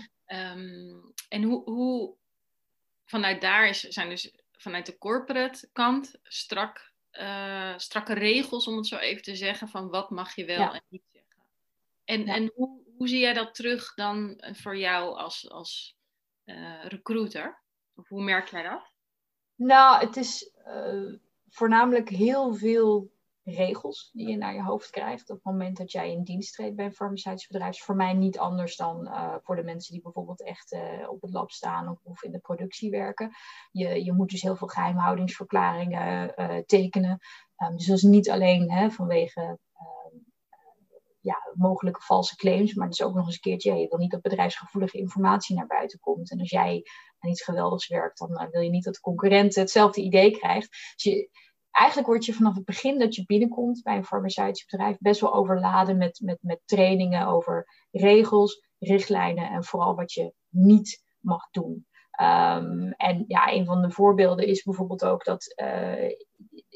Um, 0.53 1.13
en 1.29 1.43
hoe, 1.43 1.71
hoe 1.71 2.17
vanuit 3.05 3.41
daar 3.41 3.69
is, 3.69 3.81
zijn 3.81 4.09
dus 4.09 4.35
vanuit 4.53 4.87
de 4.87 4.99
corporate 4.99 5.69
kant 5.73 6.15
strak, 6.23 6.93
uh, 7.13 7.79
strakke 7.79 8.15
regels, 8.15 8.67
om 8.67 8.77
het 8.77 8.87
zo 8.87 8.97
even 8.97 9.23
te 9.23 9.37
zeggen, 9.37 9.69
van 9.69 9.89
wat 9.89 10.11
mag 10.11 10.35
je 10.35 10.45
wel 10.45 10.59
ja. 10.59 10.73
en 10.73 10.83
niet 10.89 11.05
zeggen. 11.13 11.43
En, 12.05 12.27
ja. 12.27 12.35
en 12.35 12.53
hoe, 12.55 12.83
hoe 12.97 13.09
zie 13.09 13.21
jij 13.21 13.33
dat 13.33 13.55
terug 13.55 13.95
dan 13.95 14.45
voor 14.53 14.77
jou 14.77 15.17
als, 15.17 15.51
als 15.51 15.97
uh, 16.45 16.85
recruiter? 16.85 17.63
Of 17.95 18.09
hoe 18.09 18.23
merk 18.23 18.49
jij 18.49 18.63
dat? 18.63 18.93
Nou, 19.55 20.07
het 20.07 20.17
is 20.17 20.51
uh, 20.67 21.15
voornamelijk 21.49 22.09
heel 22.09 22.55
veel 22.55 23.13
regels 23.45 24.11
die 24.13 24.29
je 24.29 24.37
naar 24.37 24.55
je 24.55 24.63
hoofd 24.63 24.91
krijgt 24.91 25.31
op 25.31 25.37
het 25.37 25.45
moment 25.45 25.77
dat 25.77 25.93
jij 25.93 26.11
in 26.11 26.23
dienst 26.23 26.55
treedt 26.55 26.77
bij 26.77 26.85
een 26.85 26.95
farmaceutisch 26.95 27.47
bedrijf. 27.47 27.75
Is 27.75 27.83
voor 27.83 27.97
mij 27.97 28.13
niet 28.13 28.39
anders 28.39 28.77
dan 28.77 29.07
uh, 29.07 29.35
voor 29.43 29.57
de 29.57 29.63
mensen 29.63 29.93
die 29.93 30.03
bijvoorbeeld 30.03 30.43
echt 30.43 30.73
uh, 30.73 31.11
op 31.11 31.23
het 31.23 31.33
lab 31.33 31.51
staan 31.51 31.89
of, 31.89 31.99
of, 32.03 32.23
in 32.23 32.33
de 32.33 32.39
productie 32.39 32.91
werken. 32.91 33.31
Je, 33.71 34.05
je 34.05 34.13
moet 34.13 34.31
dus 34.31 34.43
heel 34.43 34.57
veel 34.57 34.69
geheimhoudingsverklaringen 34.69 36.33
uh, 36.37 36.59
tekenen. 36.67 37.19
Um, 37.59 37.77
dus 37.77 37.87
dat 37.87 37.97
is 37.97 38.03
niet 38.03 38.31
alleen 38.31 38.71
hè, 38.71 38.91
vanwege 38.91 39.59
ehm, 39.73 40.17
ja, 41.21 41.37
mogelijke 41.55 42.01
valse 42.01 42.37
claims, 42.37 42.75
maar 42.75 42.87
het 42.87 42.99
is 42.99 43.07
ook 43.07 43.15
nog 43.15 43.27
eens 43.27 43.35
een 43.35 43.41
keertje, 43.41 43.75
je 43.75 43.89
wil 43.89 43.99
niet 43.99 44.11
dat 44.11 44.23
bedrijfsgevoelige 44.23 44.99
informatie 44.99 45.57
naar 45.57 45.67
buiten 45.67 46.01
komt. 46.01 46.31
En 46.31 46.41
als 46.41 46.51
jij 46.51 46.83
aan 47.19 47.31
iets 47.31 47.43
geweldigs 47.43 47.89
werkt, 47.89 48.19
dan 48.19 48.49
wil 48.51 48.61
je 48.61 48.71
niet 48.71 48.85
dat 48.85 48.95
de 48.95 49.01
concurrent 49.01 49.55
hetzelfde 49.55 50.01
idee 50.01 50.31
krijgt. 50.31 50.71
Dus 50.71 51.03
je, 51.03 51.31
eigenlijk 51.75 52.09
word 52.09 52.25
je 52.25 52.33
vanaf 52.33 52.55
het 52.55 52.65
begin 52.65 52.99
dat 52.99 53.15
je 53.15 53.27
binnenkomt 53.27 53.83
bij 53.83 53.97
een 53.97 54.05
farmaceutisch 54.05 54.65
bedrijf 54.65 54.97
best 54.99 55.21
wel 55.21 55.35
overladen 55.35 55.97
met, 55.97 56.21
met, 56.23 56.39
met 56.41 56.61
trainingen 56.65 57.27
over 57.27 57.69
regels, 57.91 58.69
richtlijnen 58.79 59.51
en 59.51 59.65
vooral 59.65 59.95
wat 59.95 60.13
je 60.13 60.33
niet 60.49 61.03
mag 61.21 61.51
doen. 61.51 61.87
Um, 62.21 62.93
en 62.93 63.25
ja, 63.27 63.53
een 63.53 63.65
van 63.65 63.83
de 63.83 63.91
voorbeelden 63.91 64.47
is 64.47 64.63
bijvoorbeeld 64.63 65.05
ook 65.05 65.25
dat 65.25 65.55
uh, 65.63 66.11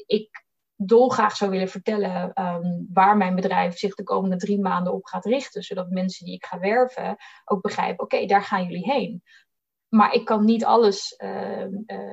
ik 0.05 0.45
dolgraag 0.75 1.35
zou 1.35 1.51
willen 1.51 1.69
vertellen 1.69 2.43
um, 2.43 2.87
waar 2.93 3.17
mijn 3.17 3.35
bedrijf 3.35 3.77
zich 3.77 3.95
de 3.95 4.03
komende 4.03 4.37
drie 4.37 4.59
maanden 4.59 4.93
op 4.93 5.05
gaat 5.05 5.25
richten. 5.25 5.63
Zodat 5.63 5.89
mensen 5.89 6.25
die 6.25 6.35
ik 6.35 6.45
ga 6.45 6.59
werven 6.59 7.15
ook 7.45 7.61
begrijpen, 7.61 8.03
oké, 8.03 8.25
daar 8.25 8.43
gaan 8.43 8.63
jullie 8.63 8.91
heen. 8.91 9.23
Maar 9.89 10.13
ik 10.13 10.25
kan 10.25 10.45
niet 10.45 10.65
alles 10.65 11.15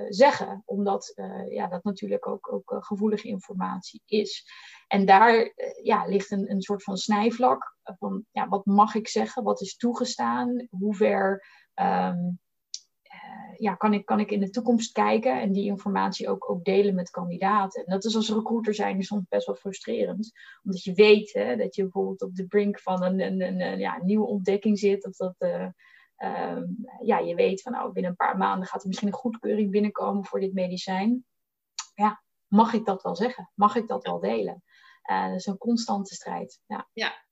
zeggen, 0.09 0.63
omdat 0.65 1.13
ja, 1.49 1.67
dat 1.67 1.85
natuurlijk 1.85 2.29
ook, 2.29 2.53
ook 2.53 2.85
gevoelige 2.85 3.29
informatie 3.29 4.03
is. 4.07 4.45
En 4.87 5.07
daar 5.07 5.53
ja, 5.83 6.07
ligt 6.07 6.31
een, 6.31 6.51
een 6.51 6.63
soort 6.63 6.83
van 6.83 6.97
snijvlak 6.97 7.77
van 7.83 8.25
ja, 8.31 8.49
wat 8.49 8.67
mag 8.67 8.95
ik 8.95 9.09
zeggen, 9.09 9.43
wat 9.43 9.61
is 9.61 9.77
toegestaan, 9.77 10.67
hoe 10.71 10.95
ver 10.95 11.47
um, 11.75 12.39
ja, 13.59 13.75
kan, 13.75 13.95
ik, 13.95 14.07
kan 14.07 14.21
ik 14.21 14.31
in 14.31 14.41
de 14.41 14.51
toekomst 14.51 14.93
kijken 14.93 15.41
en 15.41 15.53
die 15.53 15.65
informatie 15.65 16.29
ook, 16.29 16.51
ook 16.51 16.65
delen 16.65 16.95
met 16.95 17.11
kandidaten. 17.11 17.85
En 17.85 17.91
dat 17.93 18.05
is 18.05 18.17
als 18.17 18.31
recruiter 18.31 18.75
zijn 18.75 19.03
soms 19.03 19.25
best 19.29 19.47
wel 19.47 19.55
frustrerend. 19.55 20.33
Omdat 20.63 20.83
je 20.83 20.93
weet 20.93 21.33
hè, 21.33 21.57
dat 21.57 21.75
je 21.75 21.83
bijvoorbeeld 21.83 22.23
op 22.23 22.35
de 22.35 22.47
brink 22.47 22.81
van 22.81 23.03
een, 23.03 23.21
een, 23.21 23.61
een, 23.61 23.79
ja, 23.79 24.01
nieuwe 24.03 24.27
ontdekking 24.27 24.79
zit. 24.79 25.07
Of 25.07 25.17
dat 25.17 25.35
uh, 26.19 26.63
ja, 27.03 27.19
je 27.19 27.35
weet 27.35 27.63
van 27.63 27.73
nou, 27.73 27.93
binnen 27.93 28.11
een 28.11 28.17
paar 28.17 28.37
maanden 28.37 28.69
gaat 28.69 28.81
er 28.81 28.87
misschien 28.87 29.09
een 29.09 29.15
goedkeuring 29.15 29.71
binnenkomen 29.71 30.25
voor 30.25 30.41
dit 30.41 30.53
medicijn. 30.53 31.25
Ja, 31.95 32.23
mag 32.47 32.73
ik 32.73 32.85
dat 32.85 33.03
wel 33.03 33.17
zeggen? 33.17 33.51
Mag 33.55 33.77
ik 33.77 33.89
dat 33.89 34.07
wel 34.07 34.21
delen? 34.21 34.63
Uh, 35.11 35.27
dat 35.27 35.37
is 35.37 35.47
een 35.47 35.59
constante 35.59 36.15
strijd. 36.15 36.61
Ja. 36.67 36.89
ja, 36.93 37.25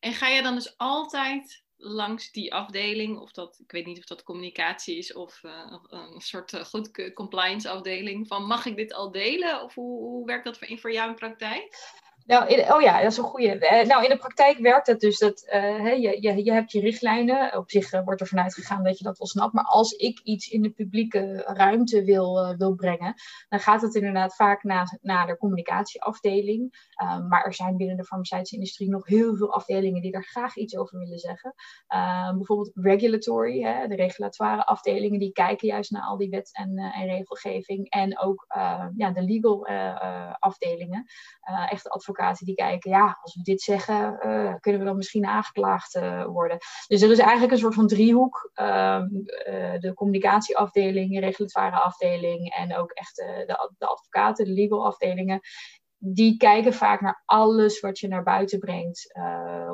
en 0.00 0.12
ga 0.12 0.28
je 0.28 0.42
dan 0.42 0.54
dus 0.54 0.76
altijd 0.76 1.64
langs 1.76 2.30
die 2.30 2.54
afdeling, 2.54 3.18
of 3.18 3.32
dat, 3.32 3.58
ik 3.58 3.70
weet 3.70 3.86
niet 3.86 3.98
of 3.98 4.04
dat 4.04 4.22
communicatie 4.22 4.96
is 4.96 5.12
of 5.12 5.42
uh, 5.42 5.76
een 5.88 6.20
soort 6.20 6.52
uh, 6.52 6.64
goed 6.64 7.12
compliance 7.14 7.68
afdeling, 7.68 8.26
van 8.26 8.46
mag 8.46 8.66
ik 8.66 8.76
dit 8.76 8.92
al 8.92 9.10
delen? 9.10 9.62
Of 9.62 9.74
hoe, 9.74 9.98
hoe 9.98 10.26
werkt 10.26 10.44
dat 10.44 10.58
voor, 10.58 10.78
voor 10.78 10.92
jou 10.92 11.08
in 11.08 11.14
praktijk? 11.14 11.76
Nou, 12.30 12.72
oh 12.72 12.80
ja, 12.80 13.02
dat 13.02 13.10
is 13.10 13.16
een 13.16 13.24
goede. 13.24 13.54
Uh, 13.54 13.86
nou, 13.88 14.02
in 14.02 14.08
de 14.08 14.16
praktijk 14.16 14.58
werkt 14.58 14.86
het 14.86 15.00
dus 15.00 15.18
dat 15.18 15.50
uh, 15.54 16.00
je, 16.02 16.22
je, 16.22 16.44
je 16.44 16.52
hebt 16.52 16.72
je 16.72 16.80
richtlijnen. 16.80 17.56
Op 17.56 17.70
zich 17.70 17.92
uh, 17.92 18.04
wordt 18.04 18.20
er 18.20 18.26
vanuit 18.26 18.54
gegaan 18.54 18.84
dat 18.84 18.98
je 18.98 19.04
dat 19.04 19.18
wel 19.18 19.26
snapt. 19.26 19.52
Maar 19.52 19.64
als 19.64 19.92
ik 19.92 20.20
iets 20.24 20.48
in 20.48 20.62
de 20.62 20.70
publieke 20.70 21.42
ruimte 21.46 22.04
wil, 22.04 22.56
wil 22.56 22.74
brengen, 22.74 23.14
dan 23.48 23.60
gaat 23.60 23.82
het 23.82 23.94
inderdaad 23.94 24.34
vaak 24.34 24.62
naar, 24.62 24.98
naar 25.02 25.26
de 25.26 25.36
communicatieafdeling. 25.36 26.88
Ehm, 27.00 27.28
maar 27.28 27.44
er 27.44 27.54
zijn 27.54 27.76
binnen 27.76 27.96
de 27.96 28.04
farmaceutische 28.04 28.54
industrie 28.54 28.88
nog 28.88 29.06
heel 29.06 29.36
veel 29.36 29.52
afdelingen 29.52 30.02
die 30.02 30.12
daar 30.12 30.24
graag 30.24 30.56
iets 30.56 30.76
over 30.76 30.98
willen 30.98 31.18
zeggen. 31.18 31.54
Ehm, 31.86 32.36
bijvoorbeeld 32.36 32.70
regulatory, 32.74 33.62
hè, 33.62 33.86
de 33.86 33.94
regulatoire 33.94 34.66
afdelingen, 34.66 35.18
die 35.18 35.32
kijken 35.32 35.68
juist 35.68 35.90
naar 35.90 36.02
al 36.02 36.16
die 36.16 36.30
wet 36.30 36.50
en, 36.52 36.78
en 36.78 37.06
regelgeving. 37.06 37.90
En 37.90 38.18
ook 38.18 38.44
ja, 38.96 39.10
de 39.10 39.22
legal 39.22 39.66
afdelingen, 40.38 41.04
echt 41.68 41.88
advocaten 41.88 42.46
die 42.46 42.54
kijken, 42.54 42.90
ja, 42.90 43.18
als 43.22 43.34
we 43.34 43.42
dit 43.42 43.60
zeggen, 43.60 44.18
kunnen 44.60 44.80
we 44.80 44.86
dan 44.86 44.96
misschien 44.96 45.26
aangeklaagd 45.26 46.00
worden. 46.26 46.58
Dus 46.86 47.02
er 47.02 47.10
is 47.10 47.18
eigenlijk 47.18 47.52
een 47.52 47.58
soort 47.58 47.74
van 47.74 47.86
driehoek. 47.86 48.50
Uh, 48.54 49.02
de 49.78 49.92
communicatieafdeling, 49.94 51.14
de 51.14 51.20
regulatoire 51.20 51.76
afdeling 51.76 52.54
en 52.54 52.76
ook 52.76 52.90
echt 52.90 53.16
de, 53.16 53.44
de 53.78 53.86
advocaten, 53.86 54.44
de 54.44 54.50
legal 54.50 54.86
afdelingen. 54.86 55.40
Die 56.02 56.36
kijken 56.36 56.74
vaak 56.74 57.00
naar 57.00 57.22
alles 57.24 57.80
wat 57.80 57.98
je 57.98 58.08
naar 58.08 58.22
buiten 58.22 58.58
brengt 58.58 59.14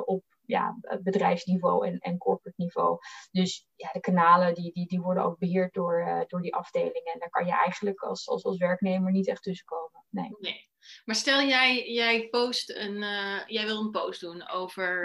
op 0.05 0.23
ja, 0.41 0.77
bedrijfsniveau 1.01 1.87
en, 1.87 1.99
en 1.99 2.17
corporate 2.17 2.61
niveau. 2.61 2.97
Dus 3.31 3.67
ja, 3.75 3.91
de 3.91 3.99
kanalen 3.99 4.53
die, 4.53 4.73
die, 4.73 4.87
die 4.87 5.01
worden 5.01 5.23
ook 5.23 5.39
beheerd 5.39 5.73
door, 5.73 6.25
door 6.27 6.41
die 6.41 6.55
afdelingen. 6.55 7.13
En 7.13 7.19
daar 7.19 7.29
kan 7.29 7.45
je 7.45 7.51
eigenlijk 7.51 8.01
als, 8.01 8.27
als, 8.27 8.43
als 8.43 8.57
werknemer 8.57 9.11
niet 9.11 9.27
echt 9.27 9.43
tussenkomen. 9.43 10.05
Nee. 10.09 10.35
nee. 10.39 10.69
Maar 11.05 11.15
stel 11.15 11.41
jij, 11.41 11.91
jij 11.91 12.29
post 12.29 12.69
een, 12.69 12.95
uh, 12.95 13.45
jij 13.45 13.65
wil 13.65 13.79
een 13.79 13.91
post 13.91 14.21
doen 14.21 14.49
over, 14.49 15.01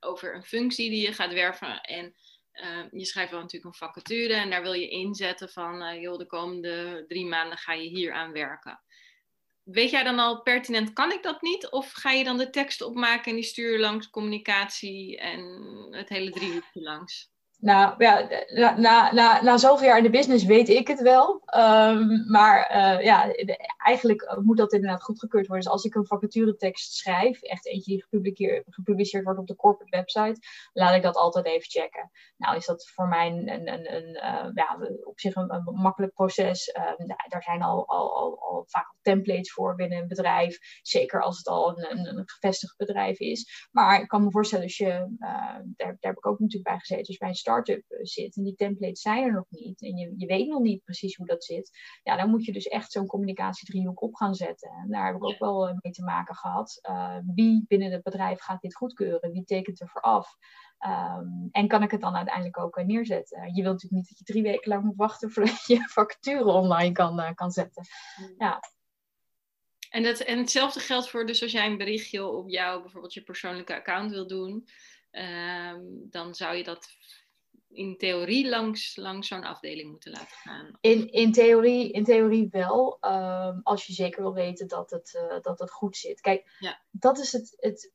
over 0.00 0.34
een 0.34 0.44
functie 0.44 0.90
die 0.90 1.06
je 1.06 1.12
gaat 1.12 1.32
werven. 1.32 1.80
En 1.80 2.14
uh, 2.52 2.84
je 2.90 3.04
schrijft 3.04 3.30
wel 3.30 3.40
natuurlijk 3.40 3.72
een 3.72 3.86
vacature 3.88 4.34
en 4.34 4.50
daar 4.50 4.62
wil 4.62 4.72
je 4.72 4.88
inzetten 4.88 5.48
van, 5.48 6.00
joh, 6.00 6.18
de 6.18 6.26
komende 6.26 7.04
drie 7.08 7.26
maanden 7.26 7.58
ga 7.58 7.72
je 7.72 7.88
hier 7.88 8.12
aan 8.12 8.32
werken. 8.32 8.82
Weet 9.64 9.90
jij 9.90 10.02
dan 10.02 10.18
al 10.18 10.42
pertinent, 10.42 10.92
kan 10.92 11.12
ik 11.12 11.22
dat 11.22 11.42
niet? 11.42 11.70
Of 11.70 11.92
ga 11.92 12.10
je 12.10 12.24
dan 12.24 12.36
de 12.36 12.50
tekst 12.50 12.82
opmaken 12.82 13.30
en 13.30 13.34
die 13.34 13.44
stuur 13.44 13.78
langs 13.78 14.10
communicatie 14.10 15.18
en 15.18 15.40
het 15.90 16.08
hele 16.08 16.30
driehoekje 16.30 16.80
langs? 16.80 17.33
Nou 17.64 17.94
ja, 17.98 18.28
na, 18.54 18.78
na, 18.78 19.12
na, 19.12 19.42
na 19.42 19.56
zoveel 19.56 19.86
jaar 19.86 19.96
in 19.96 20.02
de 20.02 20.10
business 20.10 20.44
weet 20.44 20.68
ik 20.68 20.88
het 20.88 21.00
wel. 21.00 21.42
Um, 21.56 22.30
maar 22.30 22.70
uh, 22.76 23.04
ja, 23.04 23.34
eigenlijk 23.76 24.36
moet 24.42 24.56
dat 24.56 24.72
inderdaad 24.72 25.02
goedgekeurd 25.02 25.46
worden. 25.46 25.64
Dus 25.64 25.72
als 25.72 25.84
ik 25.84 25.94
een 25.94 26.06
vacaturetekst 26.06 26.92
schrijf, 26.92 27.42
echt 27.42 27.66
eentje 27.66 27.90
die 27.92 28.64
gepubliceerd, 28.70 29.24
wordt 29.24 29.38
op 29.38 29.46
de 29.46 29.56
corporate 29.56 29.96
website, 29.96 30.40
laat 30.72 30.94
ik 30.94 31.02
dat 31.02 31.16
altijd 31.16 31.46
even 31.46 31.70
checken. 31.70 32.10
Nou 32.36 32.56
is 32.56 32.66
dat 32.66 32.90
voor 32.94 33.08
mij 33.08 33.26
een, 33.26 33.48
een, 33.48 33.94
een, 33.94 34.08
uh, 34.08 34.50
ja, 34.54 34.78
op 35.04 35.20
zich 35.20 35.34
een, 35.34 35.62
makkelijk 35.64 36.14
proces. 36.14 36.76
Um, 36.98 37.06
daar 37.28 37.42
zijn 37.42 37.62
al, 37.62 37.88
al, 37.88 38.38
al, 38.40 38.64
vaak 38.66 38.94
templates 39.02 39.52
voor 39.52 39.74
binnen 39.74 39.98
een 39.98 40.08
bedrijf. 40.08 40.58
Zeker 40.82 41.22
als 41.22 41.36
het 41.36 41.46
al 41.46 41.78
een, 41.78 42.22
gevestigd 42.26 42.76
bedrijf 42.76 43.18
is. 43.18 43.68
Maar 43.72 44.00
ik 44.00 44.08
kan 44.08 44.24
me 44.24 44.30
voorstellen, 44.30 44.64
als 44.64 44.76
je, 44.76 45.16
uh, 45.18 45.18
daar, 45.18 45.76
daar 45.76 45.96
heb 46.00 46.16
ik 46.16 46.26
ook 46.26 46.38
natuurlijk 46.38 46.68
bij 46.68 46.78
gezeten, 46.78 47.04
dus 47.04 47.16
bij 47.16 47.28
een 47.28 47.34
start-up 47.54 47.90
eh, 47.90 47.98
zit 48.02 48.36
en 48.36 48.42
die 48.42 48.54
templates 48.54 49.00
zijn 49.00 49.24
er 49.24 49.32
nog 49.32 49.46
niet 49.48 49.82
en 49.82 49.96
je, 49.96 50.14
je 50.16 50.26
weet 50.26 50.48
nog 50.48 50.60
niet 50.60 50.84
precies 50.84 51.16
hoe 51.16 51.26
dat 51.26 51.44
zit, 51.44 51.70
ja, 52.02 52.16
dan 52.16 52.30
moet 52.30 52.44
je 52.44 52.52
dus 52.52 52.66
echt 52.66 52.92
zo'n 52.92 53.06
communicatiedriehoek 53.06 54.02
op 54.02 54.14
gaan 54.14 54.34
zetten. 54.34 54.70
En 54.70 54.90
daar 54.90 55.06
heb 55.06 55.16
ik 55.16 55.24
ook 55.24 55.38
wel 55.38 55.68
eh, 55.68 55.74
mee 55.80 55.92
te 55.92 56.02
maken 56.02 56.34
gehad. 56.34 56.78
Uh, 56.82 57.16
wie 57.34 57.64
binnen 57.68 57.92
het 57.92 58.02
bedrijf 58.02 58.40
gaat 58.40 58.60
dit 58.60 58.74
goedkeuren? 58.74 59.32
Wie 59.32 59.44
tekent 59.44 59.80
er 59.80 59.88
voor 59.88 60.00
af? 60.00 60.36
Um, 60.86 61.48
en 61.50 61.68
kan 61.68 61.82
ik 61.82 61.90
het 61.90 62.00
dan 62.00 62.16
uiteindelijk 62.16 62.58
ook 62.58 62.84
neerzetten? 62.84 63.54
Je 63.54 63.62
wilt 63.62 63.82
natuurlijk 63.82 63.92
niet 63.92 64.08
dat 64.08 64.18
je 64.18 64.24
drie 64.24 64.42
weken 64.42 64.70
lang 64.70 64.84
moet 64.84 64.96
wachten 64.96 65.30
voordat 65.30 65.66
je 65.66 65.88
vacature 65.88 66.44
online 66.44 66.92
kan, 66.92 67.20
uh, 67.20 67.30
kan 67.34 67.50
zetten. 67.50 67.86
Mm. 68.20 68.34
Ja. 68.38 68.60
En, 69.90 70.02
dat, 70.02 70.18
en 70.18 70.38
hetzelfde 70.38 70.80
geldt 70.80 71.08
voor, 71.08 71.26
dus 71.26 71.42
als 71.42 71.52
jij 71.52 71.66
een 71.66 71.78
berichtje 71.78 72.26
op 72.26 72.48
jou, 72.48 72.82
bijvoorbeeld 72.82 73.14
je 73.14 73.22
persoonlijke 73.22 73.74
account 73.74 74.10
wil 74.10 74.26
doen, 74.26 74.66
um, 75.14 76.06
dan 76.10 76.34
zou 76.34 76.56
je 76.56 76.64
dat 76.64 76.88
in 77.74 77.96
theorie 77.96 78.48
langs, 78.48 78.96
langs 78.96 79.28
zo'n 79.28 79.44
afdeling 79.44 79.90
moeten 79.90 80.10
laten 80.10 80.36
gaan? 80.36 80.78
In, 80.80 81.12
in, 81.12 81.32
theorie, 81.32 81.92
in 81.92 82.04
theorie 82.04 82.48
wel, 82.50 82.98
um, 83.00 83.60
als 83.62 83.86
je 83.86 83.92
zeker 83.92 84.22
wil 84.22 84.34
weten 84.34 84.68
dat 84.68 84.90
het, 84.90 85.20
uh, 85.30 85.40
dat 85.40 85.58
het 85.58 85.70
goed 85.70 85.96
zit. 85.96 86.20
Kijk, 86.20 86.56
ja. 86.58 86.80
dat 86.90 87.18
is 87.18 87.32
het, 87.32 87.54
het 87.56 87.92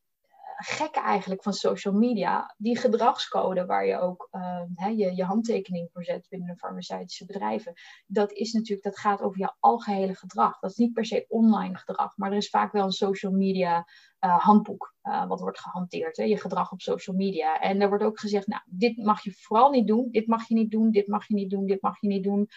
gekke 0.62 1.00
eigenlijk 1.00 1.44
van 1.44 1.54
social 1.54 1.94
media. 1.94 2.56
Die 2.58 2.78
gedragscode 2.78 3.66
waar 3.66 3.86
je 3.86 4.00
ook 4.00 4.28
uh, 4.32 4.98
je, 4.98 5.16
je 5.16 5.24
handtekening 5.24 5.89
voor 5.92 6.04
zet 6.04 6.28
binnen 6.30 6.48
de 6.48 6.58
farmaceutische 6.58 7.25
bedrijven. 7.25 7.74
Dat 8.06 8.32
is 8.32 8.51
natuurlijk, 8.51 8.84
dat 8.84 9.00
gaat 9.00 9.22
over 9.22 9.39
je 9.39 9.54
algehele 9.60 10.16
gedrag. 10.16 10.60
Dat 10.60 10.70
is 10.70 10.78
niet 10.78 10.94
per 10.94 11.06
se 11.06 11.25
online 11.28 11.78
gedrag, 11.78 12.18
maar 12.18 12.32
er 12.32 12.38
is 12.38 12.50
vaak 12.50 12.72
wel 12.72 12.86
een 12.86 12.92
social 12.92 13.32
media 13.32 13.88
uh, 14.20 14.39
handboek 14.39 14.96
uh, 15.04 15.28
wat 15.28 15.39
wordt 15.39 15.60
gehanteerd. 15.60 16.18
Hè, 16.18 16.24
je 16.24 16.38
gedrag 16.38 16.72
op 16.72 16.82
social 16.82 17.16
media. 17.16 17.60
En 17.60 17.82
er 17.82 17.88
wordt 17.88 18.04
ook 18.04 18.20
gezegd, 18.20 18.48
nou, 18.48 18.62
dit 18.66 18.98
mag 18.98 19.24
je 19.24 19.32
vooral 19.32 19.70
niet 19.70 19.88
doen, 19.88 20.08
dit 20.12 20.28
mag 20.28 20.48
je 20.48 20.54
niet 20.54 20.72
doen, 20.72 20.92
dit 20.92 21.08
mag 21.08 21.28
je 21.28 21.34
niet 21.34 21.50
doen, 21.50 21.66
dit 21.66 21.82
mag 21.82 22.01
je 22.01 22.08
niet 22.08 22.24
doen. 22.24 22.50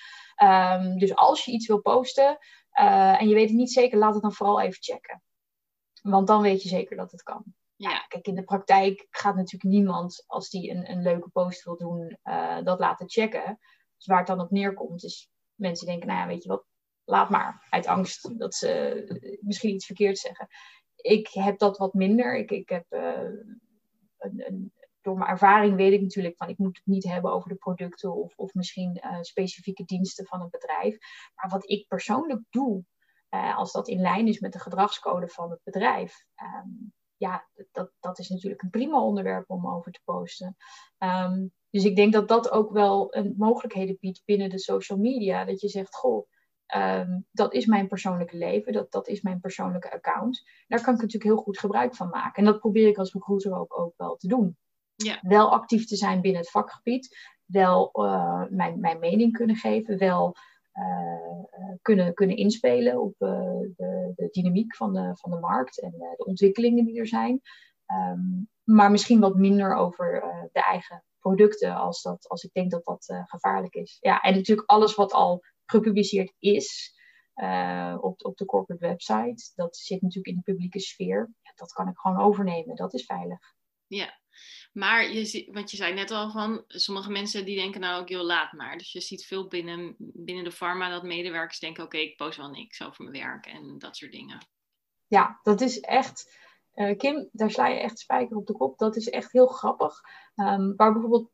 Um, 0.42 0.98
dus 0.98 1.14
als 1.14 1.44
je 1.44 1.52
iets 1.52 1.66
wil 1.66 1.80
posten 1.80 2.38
uh, 2.80 3.20
en 3.20 3.28
je 3.28 3.34
weet 3.34 3.48
het 3.48 3.58
niet 3.58 3.72
zeker, 3.72 3.98
laat 3.98 4.12
het 4.12 4.22
dan 4.22 4.32
vooral 4.32 4.60
even 4.60 4.82
checken. 4.82 5.22
Want 6.02 6.26
dan 6.26 6.42
weet 6.42 6.62
je 6.62 6.68
zeker 6.68 6.96
dat 6.96 7.10
het 7.10 7.22
kan. 7.22 7.44
Ja. 7.82 8.04
Kijk, 8.08 8.26
in 8.26 8.34
de 8.34 8.44
praktijk 8.44 9.06
gaat 9.10 9.34
natuurlijk 9.34 9.74
niemand, 9.74 10.24
als 10.26 10.50
die 10.50 10.70
een, 10.70 10.90
een 10.90 11.02
leuke 11.02 11.28
post 11.28 11.64
wil 11.64 11.76
doen, 11.76 12.18
dat 12.64 12.78
laten 12.78 13.10
checken. 13.10 13.58
Dus 13.96 14.06
waar 14.06 14.18
het 14.18 14.26
dan 14.26 14.40
op 14.40 14.50
neerkomt, 14.50 15.04
is 15.04 15.30
mensen 15.54 15.86
denken, 15.86 16.08
nou 16.08 16.20
ja, 16.20 16.26
weet 16.26 16.42
je 16.42 16.48
wat, 16.48 16.64
laat 17.04 17.30
maar. 17.30 17.66
Uit 17.70 17.86
angst 17.86 18.38
dat 18.38 18.54
ze 18.54 19.38
misschien 19.40 19.74
iets 19.74 19.86
verkeerd 19.86 20.18
zeggen 20.18 20.48
ik 21.02 21.28
heb 21.28 21.58
dat 21.58 21.78
wat 21.78 21.94
minder. 21.94 22.36
Ik, 22.36 22.50
ik 22.50 22.68
heb 22.68 22.84
uh, 22.90 23.30
een, 24.18 24.46
een, 24.46 24.72
door 25.00 25.18
mijn 25.18 25.30
ervaring 25.30 25.76
weet 25.76 25.92
ik 25.92 26.00
natuurlijk 26.00 26.36
van 26.36 26.48
ik 26.48 26.58
moet 26.58 26.76
het 26.76 26.86
niet 26.86 27.04
hebben 27.04 27.32
over 27.32 27.48
de 27.48 27.54
producten 27.54 28.14
of, 28.14 28.36
of 28.36 28.54
misschien 28.54 29.02
specifieke 29.20 29.84
diensten 29.84 30.26
van 30.26 30.40
een 30.40 30.50
bedrijf. 30.50 30.96
Maar 31.34 31.50
wat 31.50 31.70
ik 31.70 31.88
persoonlijk 31.88 32.42
doe, 32.50 32.84
als 33.54 33.72
dat 33.72 33.88
in 33.88 34.00
lijn 34.00 34.28
is 34.28 34.40
met 34.40 34.52
de 34.52 34.58
gedragscode 34.58 35.28
van 35.28 35.50
het 35.50 35.60
bedrijf, 35.62 36.24
um, 36.42 36.92
ja, 37.22 37.48
dat, 37.72 37.90
dat 38.00 38.18
is 38.18 38.28
natuurlijk 38.28 38.62
een 38.62 38.70
prima 38.70 39.02
onderwerp 39.02 39.50
om 39.50 39.68
over 39.68 39.92
te 39.92 40.00
posten. 40.04 40.56
Um, 40.98 41.52
dus 41.70 41.84
ik 41.84 41.96
denk 41.96 42.12
dat 42.12 42.28
dat 42.28 42.50
ook 42.50 42.72
wel 42.72 43.14
een 43.14 43.34
mogelijkheden 43.36 43.96
biedt 44.00 44.22
binnen 44.24 44.50
de 44.50 44.58
social 44.58 44.98
media. 44.98 45.44
Dat 45.44 45.60
je 45.60 45.68
zegt, 45.68 45.94
goh, 45.94 46.26
Um, 46.76 47.26
dat 47.30 47.52
is 47.52 47.66
mijn 47.66 47.88
persoonlijke 47.88 48.36
leven, 48.36 48.72
dat, 48.72 48.92
dat 48.92 49.08
is 49.08 49.20
mijn 49.20 49.40
persoonlijke 49.40 49.92
account. 49.92 50.42
Daar 50.66 50.82
kan 50.82 50.94
ik 50.94 51.00
natuurlijk 51.00 51.30
heel 51.32 51.42
goed 51.42 51.58
gebruik 51.58 51.94
van 51.94 52.08
maken. 52.08 52.34
En 52.34 52.44
dat 52.44 52.60
probeer 52.60 52.88
ik 52.88 52.98
als 52.98 53.12
recruiter 53.12 53.58
ook, 53.58 53.78
ook 53.78 53.94
wel 53.96 54.16
te 54.16 54.28
doen. 54.28 54.56
Ja. 54.94 55.18
Wel 55.22 55.50
actief 55.50 55.86
te 55.86 55.96
zijn 55.96 56.20
binnen 56.20 56.40
het 56.40 56.50
vakgebied, 56.50 57.16
wel 57.44 57.90
uh, 57.92 58.44
mijn, 58.48 58.80
mijn 58.80 58.98
mening 58.98 59.32
kunnen 59.32 59.56
geven, 59.56 59.98
wel 59.98 60.34
kunnen, 61.82 62.14
kunnen 62.14 62.36
inspelen 62.36 63.00
op 63.00 63.14
uh, 63.18 63.28
de, 63.76 64.12
de, 64.16 64.28
dynamiek 64.30 64.76
van 64.76 64.92
de, 64.92 65.10
van 65.14 65.30
de 65.30 65.38
markt 65.38 65.80
en 65.80 65.90
de 65.90 66.24
ontwikkelingen 66.24 66.84
die 66.84 66.98
er 66.98 67.06
zijn. 67.06 67.40
Um, 67.86 68.48
maar 68.64 68.90
misschien 68.90 69.20
wat 69.20 69.36
minder 69.36 69.74
over 69.74 70.24
de 70.52 70.62
eigen 70.62 71.04
producten 71.18 71.74
als, 71.74 72.02
dat, 72.02 72.28
als 72.28 72.42
ik 72.42 72.52
denk 72.52 72.70
dat 72.70 72.84
dat 72.84 73.22
gevaarlijk 73.26 73.74
is. 73.74 73.96
Ja, 74.00 74.20
en 74.20 74.34
natuurlijk 74.34 74.70
alles 74.70 74.94
wat 74.94 75.12
al 75.12 75.44
gepubliceerd 75.64 76.34
is 76.38 76.94
op, 78.00 78.24
op 78.24 78.36
de 78.36 78.44
corporate 78.44 78.86
website, 78.86 79.52
dat 79.54 79.76
zit 79.76 80.02
natuurlijk 80.02 80.36
in 80.36 80.42
de 80.44 80.52
publieke 80.52 80.80
sfeer. 80.80 81.30
Ja, 81.42 81.52
dat 81.54 81.72
kan 81.72 81.88
ik 81.88 81.98
gewoon 81.98 82.20
overnemen, 82.20 82.76
dat 82.76 82.94
is 82.94 83.04
veilig. 83.04 83.38
Ja, 83.86 84.20
maar 84.72 85.12
je, 85.12 85.48
want 85.52 85.70
je 85.70 85.76
zei 85.76 85.94
net 85.94 86.10
al 86.10 86.30
van, 86.30 86.64
sommige 86.66 87.10
mensen 87.10 87.44
die 87.44 87.56
denken 87.56 87.80
nou 87.80 88.00
ook, 88.00 88.08
heel 88.08 88.24
laat 88.24 88.52
maar. 88.52 88.78
Dus 88.78 88.92
je 88.92 89.00
ziet 89.00 89.24
veel 89.24 89.48
binnen, 89.48 89.94
binnen 89.98 90.44
de 90.44 90.52
pharma 90.52 90.90
dat 90.90 91.02
medewerkers 91.02 91.58
denken, 91.58 91.84
oké, 91.84 91.96
ik 91.96 92.16
post 92.16 92.36
wel 92.36 92.50
niks 92.50 92.82
over 92.82 93.04
mijn 93.04 93.24
werk 93.24 93.46
en 93.46 93.78
dat 93.78 93.96
soort 93.96 94.12
dingen. 94.12 94.38
Ja, 95.06 95.40
dat 95.42 95.60
is 95.60 95.80
echt, 95.80 96.36
uh, 96.74 96.96
Kim, 96.96 97.28
daar 97.32 97.50
sla 97.50 97.66
je 97.66 97.80
echt 97.80 97.98
spijker 97.98 98.36
op 98.36 98.46
de 98.46 98.52
kop. 98.52 98.78
Dat 98.78 98.96
is 98.96 99.10
echt 99.10 99.32
heel 99.32 99.46
grappig. 99.46 100.00
Um, 100.36 100.76
waar 100.76 100.92
bijvoorbeeld, 100.92 101.30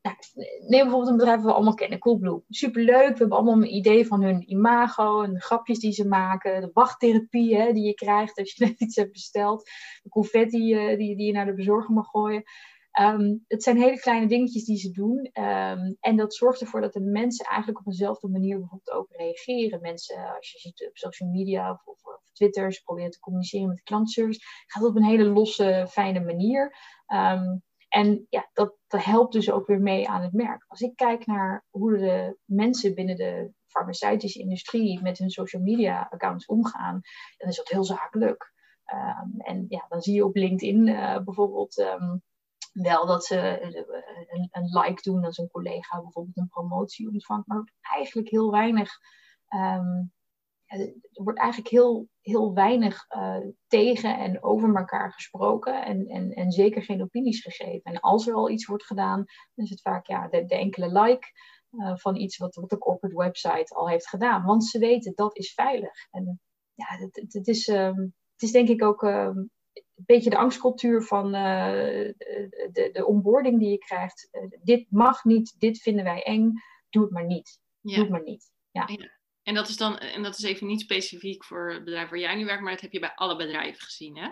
neem 0.59 0.83
bijvoorbeeld 0.83 1.09
een 1.09 1.17
bedrijf 1.17 1.37
dat 1.37 1.47
we 1.47 1.53
allemaal 1.53 1.75
kennen, 1.75 1.99
Coolblue. 1.99 2.43
Superleuk, 2.49 3.13
we 3.13 3.19
hebben 3.19 3.37
allemaal 3.37 3.55
een 3.55 3.75
idee 3.75 4.07
van 4.07 4.23
hun 4.23 4.51
imago 4.51 5.23
en 5.23 5.33
de 5.33 5.41
grapjes 5.41 5.79
die 5.79 5.93
ze 5.93 6.09
maken. 6.09 6.61
De 6.61 6.71
wachttherapie 6.73 7.57
hè, 7.57 7.73
die 7.73 7.85
je 7.85 7.95
krijgt 7.95 8.39
als 8.39 8.55
je 8.55 8.65
net 8.67 8.81
iets 8.81 8.97
hebt 8.97 9.13
besteld. 9.13 9.71
De 10.03 10.09
confetti 10.09 10.75
uh, 10.75 10.97
die, 10.97 11.17
die 11.17 11.27
je 11.27 11.33
naar 11.33 11.47
de 11.47 11.55
bezorger 11.55 11.95
mag 11.95 12.07
gooien. 12.07 12.43
Ehm, 12.99 13.37
het 13.47 13.63
zijn 13.63 13.77
hele 13.77 14.01
kleine 14.01 14.27
dingetjes 14.27 14.65
die 14.65 14.77
ze 14.77 14.91
doen. 14.91 15.19
Um, 15.19 15.97
en 16.01 16.17
dat 16.17 16.35
zorgt 16.35 16.61
ervoor 16.61 16.81
dat 16.81 16.93
de 16.93 17.01
mensen 17.01 17.47
eigenlijk 17.47 17.79
op 17.79 17.87
eenzelfde 17.87 18.29
manier 18.29 18.59
bijvoorbeeld 18.59 18.97
ook 18.97 19.09
reageren. 19.11 19.81
Mensen, 19.81 20.35
als 20.37 20.53
je 20.53 20.59
ziet 20.59 20.87
op 20.89 20.97
social 20.97 21.31
media 21.31 21.71
of, 21.71 21.87
of, 21.87 22.21
Twitter, 22.33 22.73
ze 22.73 22.83
proberen 22.83 23.11
te 23.11 23.21
communiceren 23.21 23.69
met 23.69 23.77
de 23.77 23.83
klantservice. 23.83 24.41
Gaat 24.67 24.85
op 24.85 24.97
een 24.97 25.05
hele 25.05 25.25
losse, 25.25 25.87
fijne 25.89 26.21
manier. 26.21 26.77
Um, 27.07 27.63
en 27.89 28.27
ja, 28.29 28.51
dat, 28.53 28.75
dat 28.87 29.05
helpt 29.05 29.33
dus 29.33 29.51
ook 29.51 29.67
weer 29.67 29.81
mee 29.81 30.09
aan 30.09 30.23
het 30.23 30.33
merk. 30.33 30.65
Als 30.69 30.81
ik 30.81 30.97
kijk 30.97 31.27
naar 31.27 31.65
hoe 31.71 31.99
de 31.99 32.37
mensen 32.45 32.95
binnen 32.95 33.17
de 33.17 33.53
farmaceutische 33.67 34.39
industrie 34.39 35.03
met 35.03 35.19
hun 35.19 35.31
social 35.31 35.63
media 35.63 36.09
accounts 36.11 36.47
omgaan, 36.47 37.01
dan 37.37 37.49
is 37.49 37.57
dat 37.57 37.69
heel 37.69 37.85
zakelijk. 37.85 38.53
en 39.39 39.67
ja, 39.69 39.87
dan 39.89 40.01
zie 40.01 40.15
je 40.15 40.25
op 40.25 40.37
LinkedIn 40.37 40.87
uh, 40.87 41.19
bijvoorbeeld 41.25 41.85
wel 42.83 43.07
dat 43.07 43.25
ze 43.25 43.63
een, 44.29 44.49
een, 44.51 44.81
like 44.81 45.03
doen 45.03 45.25
als 45.25 45.39
een 45.39 45.51
collega 45.51 46.03
bijvoorbeeld 46.03 46.37
een 46.37 46.49
promotie 46.49 47.09
ontvangt, 47.09 47.47
maar 47.47 47.73
eigenlijk 47.81 48.29
heel 48.29 48.51
weinig. 48.51 48.91
Um, 49.55 50.13
er 50.67 51.23
wordt 51.23 51.39
eigenlijk 51.39 51.71
heel, 51.71 52.09
heel 52.21 52.55
weinig 52.55 53.05
uh, 53.17 53.37
tegen 53.67 54.19
en 54.19 54.43
over 54.43 54.77
elkaar 54.77 55.13
gesproken 55.13 55.85
en, 55.85 56.07
en, 56.07 56.31
en 56.33 56.51
zeker 56.51 56.83
geen 56.83 57.03
opinies 57.03 57.41
gegeven. 57.41 57.83
En 57.83 58.01
als 58.01 58.27
er 58.27 58.35
al 58.35 58.51
iets 58.51 58.67
wordt 58.67 58.87
gedaan, 58.87 59.25
dan 59.55 59.65
is 59.65 59.71
het 59.71 59.81
vaak 59.81 60.07
ja, 60.07 60.29
de, 60.29 60.45
de 60.45 60.55
enkele 60.55 61.01
like 61.01 61.27
van 61.95 62.17
iets 62.17 62.37
wat, 62.37 62.55
wat 62.55 62.71
de 62.71 62.79
corporate 62.79 63.17
website 63.17 63.75
al 63.75 63.89
heeft 63.89 64.09
gedaan. 64.09 64.45
Want 64.45 64.65
ze 64.65 64.79
weten 64.79 65.13
dat 65.15 65.37
is 65.37 65.55
veilig. 65.55 66.09
En 66.11 66.41
ja, 66.75 66.87
het, 66.97 67.29
het, 67.33 67.47
is, 67.47 67.69
um, 67.69 68.15
het 68.33 68.43
is 68.43 68.53
denk 68.53 68.69
ik 68.69 68.85
ook 68.85 69.03
um, 69.03 69.51
een 69.99 70.05
beetje 70.07 70.31
de 70.31 70.39
angstcultuur 70.39 71.03
van 71.03 71.27
uh, 71.27 72.13
de, 72.73 72.91
de 72.93 73.07
onboarding 73.07 73.59
die 73.59 73.71
je 73.71 73.79
krijgt. 73.79 74.29
Uh, 74.33 74.43
dit 74.63 74.87
mag 74.91 75.25
niet, 75.25 75.55
dit 75.59 75.79
vinden 75.79 76.05
wij 76.05 76.23
eng, 76.23 76.53
doe 76.91 77.03
het 77.03 77.13
maar 77.13 77.27
niet. 77.27 77.61
Ja. 77.81 77.95
Doe 77.95 78.03
het 78.03 78.13
maar 78.13 78.23
niet. 78.23 78.51
Ja. 78.71 78.85
ja. 78.87 79.17
En 79.43 79.55
dat 79.55 79.69
is 79.69 79.77
dan, 79.77 79.99
en 79.99 80.23
dat 80.23 80.39
is 80.39 80.45
even 80.45 80.67
niet 80.67 80.81
specifiek 80.81 81.45
voor 81.45 81.73
het 81.73 81.85
bedrijf 81.85 82.09
waar 82.09 82.19
jij 82.19 82.35
nu 82.35 82.45
werkt, 82.45 82.63
maar 82.63 82.73
dat 82.73 82.81
heb 82.81 82.93
je 82.93 83.01
bij 83.01 83.15
alle 83.15 83.37
bedrijven 83.37 83.83
gezien, 83.83 84.17
hè? 84.17 84.29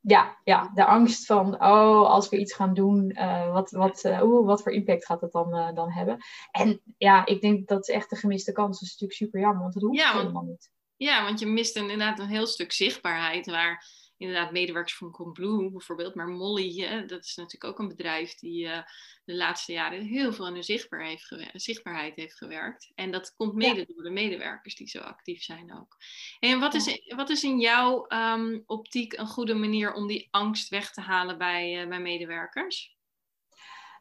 Ja, 0.00 0.40
ja, 0.44 0.70
de 0.74 0.84
angst 0.84 1.26
van, 1.26 1.54
oh, 1.54 2.10
als 2.10 2.28
we 2.28 2.38
iets 2.38 2.54
gaan 2.54 2.74
doen, 2.74 3.10
uh, 3.10 3.52
wat, 3.52 3.70
wat, 3.70 4.04
uh, 4.04 4.22
oeh, 4.22 4.46
wat 4.46 4.62
voor 4.62 4.72
impact 4.72 5.04
gaat 5.04 5.20
het 5.20 5.32
dan, 5.32 5.56
uh, 5.56 5.74
dan 5.74 5.90
hebben? 5.90 6.18
En 6.50 6.82
ja, 6.98 7.26
ik 7.26 7.40
denk 7.40 7.68
dat 7.68 7.88
is 7.88 7.94
echt 7.94 8.10
de 8.10 8.16
gemiste 8.16 8.52
kans. 8.52 8.80
Dat 8.80 8.88
is 8.88 8.90
natuurlijk 8.90 9.18
super 9.18 9.40
jammer, 9.40 9.62
want 9.62 9.74
dat 9.74 9.82
hoeft 9.82 9.98
ja, 9.98 10.16
helemaal 10.16 10.42
niet. 10.42 10.70
Ja, 10.96 11.24
want 11.24 11.38
je 11.38 11.46
mist 11.46 11.76
inderdaad 11.76 12.18
een 12.18 12.28
heel 12.28 12.46
stuk 12.46 12.72
zichtbaarheid 12.72 13.46
waar 13.46 13.84
inderdaad 14.16 14.52
medewerkers 14.52 14.96
van 14.96 15.10
Coolblue 15.10 15.70
bijvoorbeeld. 15.70 16.14
Maar 16.14 16.28
Molly, 16.28 16.80
hè, 16.80 17.06
dat 17.06 17.24
is 17.24 17.34
natuurlijk 17.34 17.72
ook 17.72 17.78
een 17.78 17.96
bedrijf 17.96 18.34
die 18.34 18.64
uh, 18.64 18.78
de 19.24 19.34
laatste 19.34 19.72
jaren 19.72 20.02
heel 20.02 20.32
veel 20.32 20.46
aan 20.46 20.54
de 20.54 20.62
zichtbaar 20.62 21.04
heeft 21.04 21.36
zichtbaarheid 21.52 22.16
heeft 22.16 22.36
gewerkt. 22.36 22.92
En 22.94 23.10
dat 23.10 23.34
komt 23.36 23.54
mede 23.54 23.86
door 23.86 24.02
de 24.02 24.10
medewerkers 24.10 24.74
die 24.74 24.88
zo 24.88 24.98
actief 24.98 25.42
zijn 25.42 25.74
ook. 25.78 25.96
En 26.40 26.60
wat 26.60 26.74
is, 26.74 27.02
wat 27.16 27.30
is 27.30 27.42
in 27.42 27.60
jouw 27.60 28.06
um, 28.08 28.62
optiek 28.66 29.12
een 29.12 29.26
goede 29.26 29.54
manier 29.54 29.92
om 29.92 30.06
die 30.06 30.28
angst 30.30 30.68
weg 30.68 30.92
te 30.92 31.00
halen 31.00 31.38
bij, 31.38 31.82
uh, 31.82 31.88
bij 31.88 32.00
medewerkers? 32.00 32.95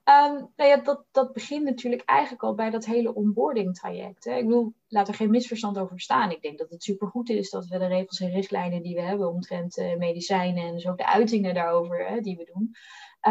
Um, 0.10 0.52
nou 0.56 0.70
ja, 0.70 0.78
dat, 0.78 1.06
dat 1.12 1.34
begint 1.34 1.64
natuurlijk 1.64 2.02
eigenlijk 2.06 2.44
al 2.44 2.56
bij 2.56 2.70
dat 2.70 2.86
hele 2.86 3.14
onboarding 3.14 3.76
traject. 3.76 4.24
Hè. 4.26 4.36
Ik 4.36 4.46
bedoel, 4.46 4.74
laat 4.88 5.08
er 5.08 5.14
geen 5.14 5.30
misverstand 5.30 5.78
over 5.78 5.96
bestaan. 5.96 6.32
Ik 6.32 6.42
denk 6.42 6.58
dat 6.58 6.70
het 6.70 6.84
supergoed 6.84 7.30
is 7.30 7.50
dat 7.50 7.68
we 7.68 7.78
de 7.78 7.88
regels 7.88 8.20
en 8.20 8.32
richtlijnen 8.32 8.82
die 8.82 8.96
we 8.96 9.02
hebben 9.02 9.30
omtrent 9.30 9.78
uh, 9.78 9.98
medicijnen 9.98 10.64
en 10.64 10.74
dus 10.74 10.88
ook 10.88 10.98
de 10.98 11.08
uitingen 11.08 11.54
daarover 11.54 12.08
hè, 12.08 12.20
die 12.20 12.38
we 12.38 12.52
doen. 12.54 12.76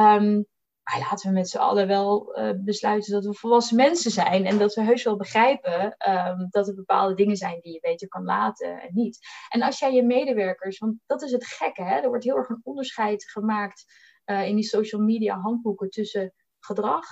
Um, 0.02 0.46
maar 0.84 0.98
laten 0.98 1.28
we 1.28 1.34
met 1.34 1.48
z'n 1.48 1.58
allen 1.58 1.86
wel 1.86 2.38
uh, 2.38 2.50
besluiten 2.56 3.12
dat 3.12 3.24
we 3.24 3.34
volwassen 3.34 3.76
mensen 3.76 4.10
zijn 4.10 4.46
en 4.46 4.58
dat 4.58 4.74
we 4.74 4.82
heus 4.82 5.04
wel 5.04 5.16
begrijpen 5.16 5.96
um, 6.08 6.46
dat 6.50 6.68
er 6.68 6.74
bepaalde 6.74 7.14
dingen 7.14 7.36
zijn 7.36 7.60
die 7.60 7.72
je 7.72 7.80
beter 7.80 8.08
kan 8.08 8.24
laten 8.24 8.80
en 8.80 8.90
niet. 8.92 9.18
En 9.48 9.62
als 9.62 9.78
jij 9.78 9.92
je 9.92 10.02
medewerkers, 10.02 10.78
want 10.78 10.98
dat 11.06 11.22
is 11.22 11.32
het 11.32 11.46
gekke, 11.46 11.82
hè, 11.82 11.96
er 11.96 12.08
wordt 12.08 12.24
heel 12.24 12.36
erg 12.36 12.48
een 12.48 12.60
onderscheid 12.62 13.24
gemaakt 13.30 13.84
uh, 14.26 14.48
in 14.48 14.54
die 14.54 14.64
social 14.64 15.02
media 15.02 15.38
handboeken 15.38 15.90
tussen 15.90 16.32
gedrag 16.64 17.06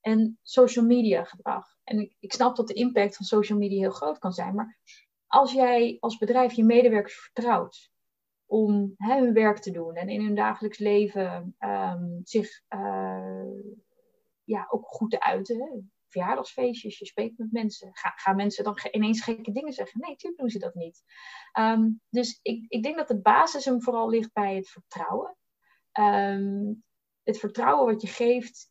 en 0.00 0.38
social 0.42 0.84
media 0.84 1.24
gedrag. 1.24 1.66
En 1.84 1.98
ik, 2.00 2.16
ik 2.18 2.32
snap 2.32 2.56
dat 2.56 2.68
de 2.68 2.74
impact 2.74 3.16
van 3.16 3.26
social 3.26 3.58
media 3.58 3.80
heel 3.80 3.90
groot 3.90 4.18
kan 4.18 4.32
zijn, 4.32 4.54
maar 4.54 4.78
als 5.26 5.52
jij 5.52 5.96
als 6.00 6.18
bedrijf 6.18 6.52
je 6.52 6.64
medewerkers 6.64 7.20
vertrouwt 7.20 7.90
om 8.46 8.94
hè, 8.96 9.18
hun 9.18 9.32
werk 9.32 9.58
te 9.58 9.70
doen 9.70 9.94
en 9.94 10.08
in 10.08 10.24
hun 10.24 10.34
dagelijks 10.34 10.78
leven 10.78 11.56
um, 11.58 12.20
zich 12.22 12.62
uh, 12.68 13.42
ja, 14.44 14.66
ook 14.70 14.86
goed 14.86 15.10
te 15.10 15.20
uiten. 15.20 15.60
Hè? 15.60 15.80
Verjaardagsfeestjes, 16.06 16.98
je 16.98 17.06
spreekt 17.06 17.38
met 17.38 17.52
mensen. 17.52 17.90
Ga, 17.92 18.12
gaan 18.16 18.36
mensen 18.36 18.64
dan 18.64 18.78
ineens 18.90 19.22
gekke 19.22 19.52
dingen 19.52 19.72
zeggen? 19.72 20.00
Nee, 20.00 20.10
natuurlijk 20.10 20.40
doen 20.40 20.50
ze 20.50 20.58
dat 20.58 20.74
niet. 20.74 21.02
Um, 21.58 22.00
dus 22.10 22.38
ik, 22.42 22.64
ik 22.68 22.82
denk 22.82 22.96
dat 22.96 23.08
de 23.08 23.20
basis 23.20 23.64
hem 23.64 23.82
vooral 23.82 24.08
ligt 24.08 24.32
bij 24.32 24.56
het 24.56 24.68
vertrouwen. 24.68 25.36
Um, 25.92 26.84
het 27.22 27.38
vertrouwen 27.38 27.92
wat 27.92 28.02
je 28.02 28.08
geeft 28.08 28.70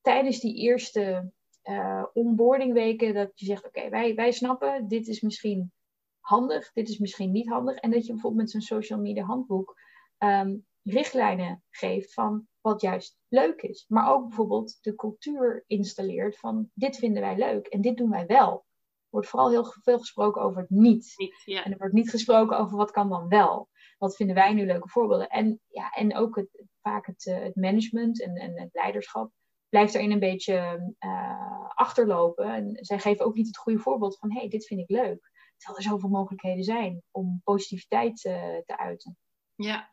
tijdens 0.00 0.40
die 0.40 0.54
eerste 0.54 1.32
uh, 1.64 2.04
onboardingweken 2.12 3.14
dat 3.14 3.30
je 3.34 3.46
zegt, 3.46 3.66
oké, 3.66 3.88
wij, 3.88 4.14
wij 4.14 4.32
snappen, 4.32 4.88
dit 4.88 5.08
is 5.08 5.20
misschien 5.20 5.72
handig, 6.20 6.72
dit 6.72 6.88
is 6.88 6.98
misschien 6.98 7.30
niet 7.30 7.48
handig. 7.48 7.76
En 7.76 7.90
dat 7.90 8.06
je 8.06 8.12
bijvoorbeeld 8.12 8.42
met 8.42 8.50
zo'n 8.50 8.78
social 8.78 9.00
media 9.00 9.24
handboek 9.24 9.80
um, 10.18 10.66
richtlijnen 10.82 11.62
geeft 11.70 12.12
van 12.14 12.46
wat 12.60 12.80
juist 12.80 13.18
leuk 13.28 13.62
is. 13.62 13.84
Maar 13.88 14.12
ook 14.12 14.26
bijvoorbeeld 14.26 14.78
de 14.80 14.94
cultuur 14.94 15.64
installeert 15.66 16.38
van 16.38 16.70
dit 16.74 16.96
vinden 16.96 17.22
wij 17.22 17.36
leuk 17.36 17.66
en 17.66 17.80
dit 17.80 17.96
doen 17.96 18.10
wij 18.10 18.26
wel. 18.26 18.52
Er 18.52 19.16
wordt 19.16 19.28
vooral 19.28 19.50
heel 19.50 19.74
veel 19.82 19.98
gesproken 19.98 20.42
over 20.42 20.60
het 20.60 20.70
niet. 20.70 21.12
niet 21.16 21.42
ja. 21.44 21.64
En 21.64 21.72
er 21.72 21.78
wordt 21.78 21.94
niet 21.94 22.10
gesproken 22.10 22.58
over 22.58 22.76
wat 22.76 22.90
kan 22.90 23.08
dan 23.08 23.28
wel. 23.28 23.68
Wat 23.98 24.16
vinden 24.16 24.34
wij 24.34 24.52
nu 24.52 24.66
leuke 24.66 24.88
voorbeelden? 24.88 25.28
En, 25.28 25.60
ja, 25.66 25.90
en 25.90 26.16
ook 26.16 26.36
het, 26.36 26.64
vaak 26.80 27.06
het, 27.06 27.26
uh, 27.26 27.38
het 27.38 27.56
management 27.56 28.22
en, 28.22 28.34
en 28.34 28.60
het 28.60 28.70
leiderschap 28.72 29.30
blijft 29.70 29.94
erin 29.94 30.10
een 30.10 30.18
beetje 30.18 30.92
uh, 31.00 31.68
achterlopen. 31.74 32.54
En 32.54 32.78
zij 32.80 32.98
geven 32.98 33.24
ook 33.24 33.34
niet 33.34 33.46
het 33.46 33.56
goede 33.56 33.78
voorbeeld 33.78 34.18
van: 34.18 34.32
hé, 34.32 34.38
hey, 34.38 34.48
dit 34.48 34.66
vind 34.66 34.80
ik 34.80 34.90
leuk. 34.90 35.30
Terwijl 35.56 35.78
er 35.78 35.90
zoveel 35.90 36.08
mogelijkheden 36.08 36.64
zijn 36.64 37.02
om 37.10 37.40
positiviteit 37.44 38.24
uh, 38.24 38.34
te 38.66 38.78
uiten. 38.78 39.18
Ja. 39.54 39.90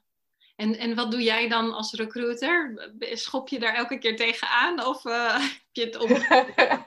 En, 0.56 0.78
en 0.78 0.96
wat 0.96 1.12
doe 1.12 1.24
jij 1.24 1.50
dan 1.50 1.74
als 1.74 1.94
recruiter? 1.94 2.92
Schop 3.00 3.50
je 3.50 3.60
daar 3.60 3.74
elke 3.74 3.98
keer 3.98 4.16
tegenaan 4.16 4.86
of 4.86 5.06
uh, 5.06 5.40
heb 5.42 5.70
je 5.72 5.86
het 5.86 5.98
op? 5.98 6.10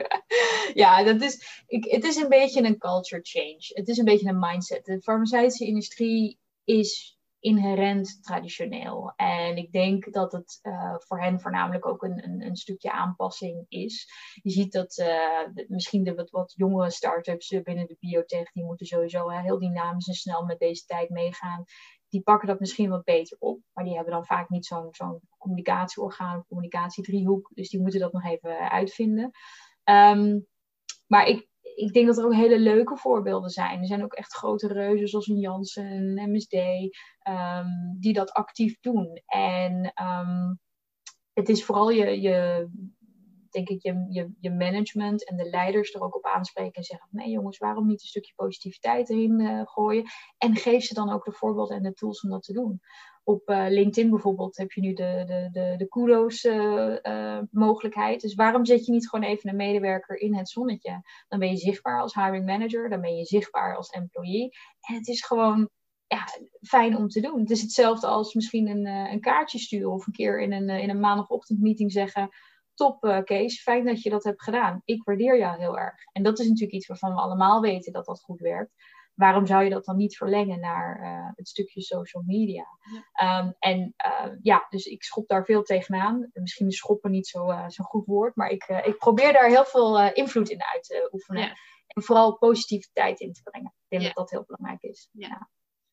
ja, 0.82 1.02
dat 1.02 1.22
is, 1.22 1.64
ik, 1.66 1.84
het 1.84 2.04
is 2.04 2.16
een 2.16 2.28
beetje 2.28 2.62
een 2.62 2.78
culture 2.78 3.22
change. 3.22 3.60
Het 3.68 3.88
is 3.88 3.98
een 3.98 4.04
beetje 4.04 4.28
een 4.28 4.38
mindset. 4.38 4.84
De 4.84 5.02
farmaceutische 5.02 5.66
industrie 5.66 6.38
is 6.64 7.19
inherent 7.40 8.22
traditioneel. 8.22 9.12
En 9.16 9.56
ik 9.56 9.72
denk 9.72 10.12
dat 10.12 10.32
het 10.32 10.58
uh, 10.62 10.94
voor 10.98 11.20
hen 11.20 11.40
voornamelijk 11.40 11.86
ook 11.86 12.02
een, 12.02 12.24
een, 12.24 12.46
een, 12.46 12.56
stukje 12.56 12.92
aanpassing 12.92 13.64
is. 13.68 14.08
Je 14.42 14.50
ziet 14.50 14.72
dat 14.72 14.98
uh, 14.98 15.66
misschien 15.68 16.04
de 16.04 16.28
wat, 16.30 16.52
jongere 16.56 16.90
start-ups 16.90 17.48
binnen 17.62 17.86
de 17.86 17.96
biotech, 18.00 18.52
die 18.52 18.64
moeten 18.64 18.86
sowieso 18.86 19.28
heel 19.28 19.58
dynamisch 19.58 20.08
en 20.08 20.14
snel 20.14 20.44
met 20.44 20.58
deze 20.58 20.84
tijd 20.84 21.10
meegaan. 21.10 21.64
Die 22.08 22.22
pakken 22.22 22.48
dat 22.48 22.60
misschien 22.60 22.90
wat 22.90 23.04
beter 23.04 23.36
op, 23.40 23.60
maar 23.72 23.84
die 23.84 23.94
hebben 23.94 24.12
dan 24.12 24.26
vaak 24.26 24.48
niet 24.48 24.66
zo'n 24.66 24.88
zo'n 24.90 25.20
communicatieorgaan, 25.38 26.44
communicatiedriehoek. 26.48 27.50
Dus 27.54 27.68
die 27.68 27.80
moeten 27.80 28.00
dat 28.00 28.12
nog 28.12 28.24
even 28.24 28.70
uitvinden. 28.70 29.30
Um, 29.84 30.46
maar 31.06 31.26
ik, 31.26 31.48
ik 31.74 31.92
denk 31.92 32.06
dat 32.06 32.18
er 32.18 32.24
ook 32.24 32.34
hele 32.34 32.58
leuke 32.58 32.96
voorbeelden 32.96 33.50
zijn. 33.50 33.80
Er 33.80 33.86
zijn 33.86 34.04
ook 34.04 34.12
echt 34.12 34.34
grote 34.34 34.68
reuzen 34.68 35.08
zoals 35.08 35.26
een 35.26 35.38
Janssen 35.38 35.86
en 35.86 36.30
MSD 36.32 36.54
um, 37.28 37.96
die 37.98 38.12
dat 38.12 38.32
actief 38.32 38.80
doen. 38.80 39.22
En 39.26 39.92
um, 40.02 40.58
het 41.32 41.48
is 41.48 41.64
vooral 41.64 41.90
je, 41.90 42.20
je, 42.20 42.68
denk 43.52 43.68
ik 43.68 43.82
je, 43.82 44.06
je, 44.08 44.32
je 44.40 44.50
management 44.50 45.28
en 45.28 45.36
de 45.36 45.48
leiders 45.50 45.94
er 45.94 46.02
ook 46.02 46.16
op 46.16 46.24
aanspreken 46.24 46.74
en 46.74 46.84
zeggen: 46.84 47.08
nee 47.10 47.30
jongens, 47.30 47.58
waarom 47.58 47.86
niet 47.86 48.00
een 48.00 48.08
stukje 48.08 48.32
positiviteit 48.36 49.10
erin 49.10 49.40
uh, 49.40 49.60
gooien? 49.64 50.04
En 50.38 50.56
geef 50.56 50.84
ze 50.84 50.94
dan 50.94 51.12
ook 51.12 51.24
de 51.24 51.32
voorbeelden 51.32 51.76
en 51.76 51.82
de 51.82 51.92
tools 51.92 52.22
om 52.22 52.30
dat 52.30 52.42
te 52.42 52.52
doen. 52.52 52.80
Op 53.24 53.48
uh, 53.48 53.66
LinkedIn 53.68 54.10
bijvoorbeeld 54.10 54.56
heb 54.56 54.72
je 54.72 54.80
nu 54.80 54.92
de, 54.92 55.22
de, 55.26 55.48
de, 55.52 55.74
de 55.76 55.88
kudos 55.88 56.48
mogelijkheid. 57.50 58.20
Dus 58.20 58.34
waarom 58.34 58.64
zet 58.64 58.86
je 58.86 58.92
niet 58.92 59.08
gewoon 59.08 59.24
even 59.24 59.50
een 59.50 59.56
medewerker 59.56 60.16
in 60.16 60.34
het 60.34 60.48
zonnetje? 60.48 61.02
Dan 61.28 61.38
ben 61.38 61.48
je 61.48 61.56
zichtbaar 61.56 62.00
als 62.00 62.14
hiring 62.14 62.46
manager, 62.46 62.88
dan 62.88 63.00
ben 63.00 63.16
je 63.16 63.24
zichtbaar 63.24 63.76
als 63.76 63.90
employee. 63.90 64.48
En 64.80 64.94
het 64.94 65.08
is 65.08 65.24
gewoon 65.24 65.70
ja, 66.06 66.24
fijn 66.60 66.96
om 66.96 67.08
te 67.08 67.20
doen. 67.20 67.40
Het 67.40 67.50
is 67.50 67.62
hetzelfde 67.62 68.06
als 68.06 68.34
misschien 68.34 68.68
een, 68.68 68.86
een 68.86 69.20
kaartje 69.20 69.58
sturen 69.58 69.92
of 69.92 70.06
een 70.06 70.12
keer 70.12 70.40
in 70.40 70.52
een, 70.52 70.68
in 70.68 70.90
een 70.90 71.00
maandagochtendmeeting 71.00 71.92
zeggen: 71.92 72.28
Top, 72.80 73.04
uh, 73.04 73.22
Kees, 73.22 73.62
fijn 73.62 73.84
dat 73.84 74.02
je 74.02 74.10
dat 74.10 74.24
hebt 74.24 74.42
gedaan. 74.42 74.82
Ik 74.84 75.04
waardeer 75.04 75.38
jou 75.38 75.58
heel 75.58 75.78
erg. 75.78 75.94
En 76.12 76.22
dat 76.22 76.38
is 76.38 76.46
natuurlijk 76.46 76.72
iets 76.72 76.86
waarvan 76.86 77.14
we 77.14 77.20
allemaal 77.20 77.60
weten 77.60 77.92
dat 77.92 78.04
dat 78.04 78.20
goed 78.20 78.40
werkt. 78.40 78.72
Waarom 79.14 79.46
zou 79.46 79.64
je 79.64 79.70
dat 79.70 79.84
dan 79.84 79.96
niet 79.96 80.16
verlengen 80.16 80.60
naar 80.60 81.00
het 81.36 81.48
stukje 81.48 81.80
social 81.80 82.22
media? 82.26 82.66
Ja. 83.12 83.38
Um, 83.38 83.54
en 83.58 83.94
ja, 84.42 84.66
dus 84.68 84.86
ik 84.86 85.02
schop 85.02 85.28
daar 85.28 85.44
veel 85.44 85.62
tegenaan. 85.62 86.30
Misschien 86.32 86.66
is 86.66 86.76
schoppen 86.76 87.10
niet 87.10 87.26
zo'n 87.26 87.70
zo 87.70 87.84
goed 87.84 88.06
woord, 88.06 88.36
maar 88.36 88.48
ik, 88.48 88.64
ik 88.84 88.98
probeer 88.98 89.32
daar 89.32 89.48
heel 89.48 89.64
veel 89.64 90.00
invloed 90.12 90.48
in 90.48 90.64
uit 90.64 90.84
te 90.84 91.08
oefenen. 91.12 91.42
Ja. 91.42 91.54
En 91.86 92.02
vooral 92.02 92.38
positiviteit 92.38 93.20
in 93.20 93.32
te 93.32 93.42
brengen. 93.42 93.74
Ik 93.88 93.98
denk 93.98 94.02
dat 94.02 94.14
dat 94.14 94.30
heel 94.30 94.44
belangrijk 94.46 94.82
is. 94.82 95.08
Ja. 95.12 95.50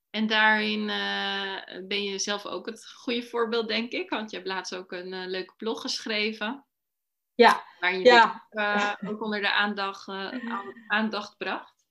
En 0.10 0.28
daarin 0.28 0.80
uh, 0.80 1.88
ben 1.88 2.04
je 2.04 2.20
zelf 2.20 2.46
ook 2.46 2.66
het 2.66 2.88
goede 2.88 3.24
voorbeeld, 3.24 3.68
denk 3.68 3.92
ik. 3.92 4.10
Want 4.10 4.30
je 4.30 4.36
hebt 4.36 4.50
laatst 4.50 4.76
ook 4.76 4.92
een 4.92 5.14
uh, 5.14 5.26
leuke 5.26 5.54
blog 5.58 5.82
geschreven. 5.82 6.66
Ja. 7.38 7.64
Waar 7.80 7.96
je 7.96 8.04
ja. 8.04 8.48
Ook, 8.50 8.60
uh, 8.60 9.12
ook, 9.12 9.24
onder 9.24 9.42
de 9.42 9.52
aandacht, 9.52 10.08
aandacht 10.88 11.38
bracht. 11.38 11.86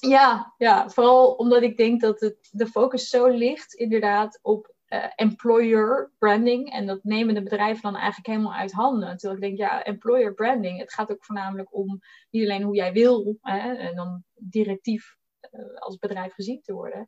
Ja, 0.00 0.54
ja, 0.58 0.88
vooral 0.88 1.34
omdat 1.34 1.62
ik 1.62 1.76
denk 1.76 2.00
dat 2.00 2.20
het, 2.20 2.48
de 2.50 2.66
focus 2.66 3.08
zo 3.08 3.26
ligt 3.26 3.74
inderdaad 3.74 4.38
op 4.42 4.74
employer 5.14 6.12
branding. 6.18 6.72
En 6.72 6.86
dat 6.86 7.04
nemen 7.04 7.34
de 7.34 7.42
bedrijven 7.42 7.82
dan 7.82 7.96
eigenlijk 7.96 8.26
helemaal 8.26 8.54
uit 8.54 8.72
handen. 8.72 9.16
Terwijl 9.16 9.40
ik 9.40 9.46
denk, 9.46 9.58
ja, 9.58 9.84
employer 9.84 10.34
branding, 10.34 10.78
het 10.78 10.92
gaat 10.92 11.10
ook 11.10 11.24
voornamelijk 11.24 11.74
om 11.74 12.00
niet 12.30 12.44
alleen 12.44 12.62
hoe 12.62 12.74
jij 12.74 12.92
wil, 12.92 13.38
hè, 13.40 13.74
en 13.74 13.94
dan 13.94 14.24
directief 14.34 15.16
als 15.74 15.98
bedrijf 15.98 16.34
gezien 16.34 16.62
te 16.62 16.72
worden. 16.72 17.00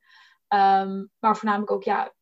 Um, 0.48 1.11
maar 1.18 1.37
voornamelijk 1.37 1.70
ook, 1.70 1.83
ja, 1.83 2.12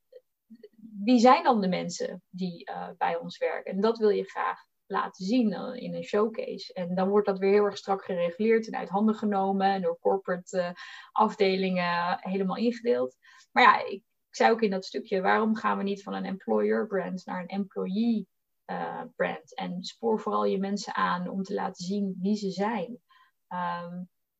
wie 1.04 1.18
zijn 1.18 1.42
dan 1.42 1.60
de 1.60 1.68
mensen 1.68 2.22
die 2.30 2.70
bij 2.98 3.16
ons 3.16 3.38
werken? 3.38 3.72
En 3.72 3.80
dat 3.80 3.98
wil 3.98 4.08
je 4.08 4.24
graag 4.24 4.64
laten 4.94 5.24
zien 5.24 5.52
uh, 5.52 5.82
in 5.82 5.94
een 5.94 6.04
showcase. 6.04 6.72
En 6.72 6.94
dan 6.94 7.08
wordt 7.08 7.26
dat 7.26 7.38
weer 7.38 7.52
heel 7.52 7.64
erg 7.64 7.76
strak 7.76 8.04
gereguleerd 8.04 8.66
en 8.66 8.78
uit 8.78 8.88
handen 8.88 9.14
genomen 9.14 9.66
en 9.66 9.82
door 9.82 9.98
corporate 9.98 10.58
uh, 10.58 10.70
afdelingen 11.12 12.18
helemaal 12.20 12.56
ingedeeld. 12.56 13.16
Maar 13.52 13.62
ja, 13.62 13.86
ik, 13.86 14.02
zei 14.30 14.50
ook 14.50 14.62
in 14.62 14.70
dat 14.70 14.84
stukje, 14.84 15.20
waarom 15.20 15.56
gaan 15.56 15.76
we 15.78 15.82
niet 15.82 16.02
van 16.02 16.14
een 16.14 16.24
employer 16.24 16.86
brand 16.86 17.26
naar 17.26 17.40
een 17.40 17.48
employee 17.48 18.28
brand? 19.16 19.54
En 19.54 19.82
spoor 19.82 20.20
vooral 20.20 20.44
je 20.44 20.58
mensen 20.58 20.94
aan 20.94 21.28
om 21.28 21.42
te 21.42 21.54
laten 21.54 21.84
zien 21.84 22.18
wie 22.20 22.36
ze 22.36 22.50
zijn. 22.50 23.00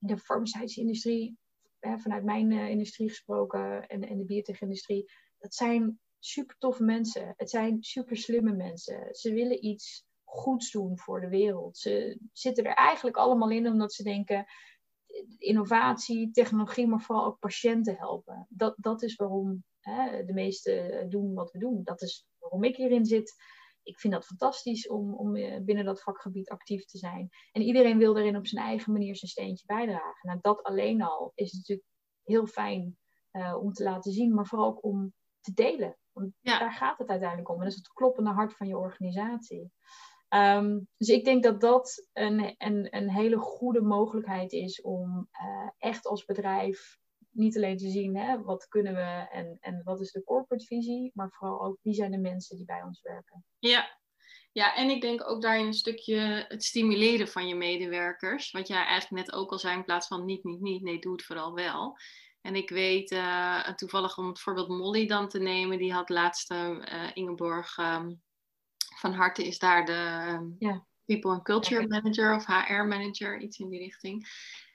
In 0.00 0.06
de 0.06 0.18
farmaceutische 0.18 0.80
industrie 0.80 1.38
vanuit 1.80 2.24
mijn 2.24 2.52
industrie 2.52 3.08
gesproken 3.08 3.86
en, 3.86 4.02
en 4.08 4.18
de 4.18 4.24
biotech-industrie, 4.24 5.12
dat 5.38 5.54
zijn 5.54 6.00
super 6.24 6.56
toffe 6.58 6.84
mensen. 6.84 7.34
Het 7.36 7.50
zijn 7.50 7.82
super 7.82 8.16
slimme 8.16 8.52
mensen. 8.52 9.14
Ze 9.14 9.32
willen 9.32 9.64
iets 9.64 10.04
goeds 10.34 10.70
doen 10.70 10.98
voor 10.98 11.20
de 11.20 11.28
wereld. 11.28 11.78
Ze 11.78 12.18
zitten 12.32 12.64
er 12.64 12.74
eigenlijk 12.74 13.16
allemaal 13.16 13.50
in 13.50 13.66
omdat 13.66 13.92
ze 13.92 14.02
denken: 14.02 14.46
innovatie, 15.38 16.30
technologie, 16.30 16.86
maar 16.86 17.00
vooral 17.00 17.24
ook 17.24 17.38
patiënten 17.38 17.96
helpen. 17.96 18.46
Dat, 18.48 18.74
dat 18.76 19.02
is 19.02 19.14
waarom 19.14 19.64
hè, 19.80 20.24
de 20.24 20.32
meesten 20.32 21.10
doen 21.10 21.34
wat 21.34 21.50
we 21.50 21.58
doen. 21.58 21.80
Dat 21.84 22.02
is 22.02 22.26
waarom 22.38 22.64
ik 22.64 22.76
hierin 22.76 23.04
zit. 23.04 23.34
Ik 23.82 23.98
vind 23.98 24.12
dat 24.12 24.26
fantastisch 24.26 24.88
om, 24.88 25.14
om 25.14 25.36
eh, 25.36 25.60
binnen 25.62 25.84
dat 25.84 26.02
vakgebied 26.02 26.48
actief 26.48 26.84
te 26.84 26.98
zijn. 26.98 27.28
En 27.52 27.62
iedereen 27.62 27.98
wil 27.98 28.14
daarin 28.14 28.36
op 28.36 28.46
zijn 28.46 28.64
eigen 28.64 28.92
manier 28.92 29.16
zijn 29.16 29.30
steentje 29.30 29.66
bijdragen. 29.66 30.28
Nou, 30.28 30.38
dat 30.40 30.62
alleen 30.62 31.02
al 31.02 31.32
is 31.34 31.52
natuurlijk 31.52 31.88
heel 32.22 32.46
fijn 32.46 32.98
uh, 33.32 33.56
om 33.60 33.72
te 33.72 33.82
laten 33.82 34.12
zien, 34.12 34.34
maar 34.34 34.46
vooral 34.46 34.66
ook 34.66 34.84
om 34.84 35.12
te 35.40 35.52
delen. 35.52 35.98
Want 36.12 36.32
ja. 36.40 36.58
daar 36.58 36.72
gaat 36.72 36.98
het 36.98 37.08
uiteindelijk 37.08 37.48
om. 37.48 37.56
En 37.56 37.62
dat 37.62 37.72
is 37.72 37.78
het 37.78 37.92
kloppende 37.92 38.30
hart 38.30 38.54
van 38.56 38.66
je 38.66 38.76
organisatie. 38.76 39.72
Um, 40.34 40.88
dus 40.96 41.08
ik 41.08 41.24
denk 41.24 41.42
dat 41.42 41.60
dat 41.60 42.08
een, 42.12 42.54
een, 42.58 42.96
een 42.96 43.10
hele 43.10 43.36
goede 43.36 43.80
mogelijkheid 43.80 44.52
is 44.52 44.80
om 44.82 45.28
uh, 45.32 45.68
echt 45.78 46.06
als 46.06 46.24
bedrijf 46.24 46.98
niet 47.30 47.56
alleen 47.56 47.76
te 47.76 47.88
zien 47.88 48.16
hè, 48.16 48.42
wat 48.42 48.68
kunnen 48.68 48.94
we 48.94 49.28
en, 49.30 49.56
en 49.60 49.80
wat 49.84 50.00
is 50.00 50.12
de 50.12 50.24
corporate 50.24 50.64
visie, 50.64 51.10
maar 51.14 51.30
vooral 51.30 51.62
ook 51.62 51.78
wie 51.82 51.94
zijn 51.94 52.10
de 52.10 52.18
mensen 52.18 52.56
die 52.56 52.64
bij 52.64 52.82
ons 52.82 53.02
werken. 53.02 53.44
Ja. 53.58 54.02
Ja, 54.52 54.74
en 54.74 54.90
ik 54.90 55.00
denk 55.00 55.28
ook 55.28 55.42
daarin 55.42 55.66
een 55.66 55.74
stukje 55.74 56.44
het 56.48 56.64
stimuleren 56.64 57.28
van 57.28 57.48
je 57.48 57.54
medewerkers. 57.54 58.50
Wat 58.50 58.68
jij 58.68 58.84
eigenlijk 58.84 59.26
net 59.26 59.36
ook 59.36 59.50
al 59.50 59.58
zei, 59.58 59.76
in 59.76 59.84
plaats 59.84 60.06
van 60.06 60.24
niet, 60.24 60.44
niet, 60.44 60.60
niet, 60.60 60.82
nee, 60.82 60.98
doe 60.98 61.12
het 61.12 61.24
vooral 61.24 61.54
wel. 61.54 61.96
En 62.40 62.54
ik 62.54 62.70
weet 62.70 63.10
uh, 63.10 63.68
toevallig 63.68 64.18
om 64.18 64.26
het 64.26 64.40
voorbeeld 64.40 64.68
Molly 64.68 65.06
dan 65.06 65.28
te 65.28 65.38
nemen, 65.38 65.78
die 65.78 65.92
had 65.92 66.08
laatst 66.08 66.50
uh, 66.52 67.10
Ingeborg 67.12 67.78
um, 67.78 68.22
van 68.94 69.12
Harte 69.12 69.46
is 69.46 69.58
daar 69.58 69.84
de 69.84 70.54
ja. 70.58 70.86
People 71.06 71.30
and 71.30 71.42
Culture 71.42 71.86
Manager 71.86 72.34
of 72.34 72.46
HR 72.46 72.84
Manager, 72.84 73.40
iets 73.40 73.58
in 73.58 73.68
die 73.68 73.78
richting. 73.78 74.26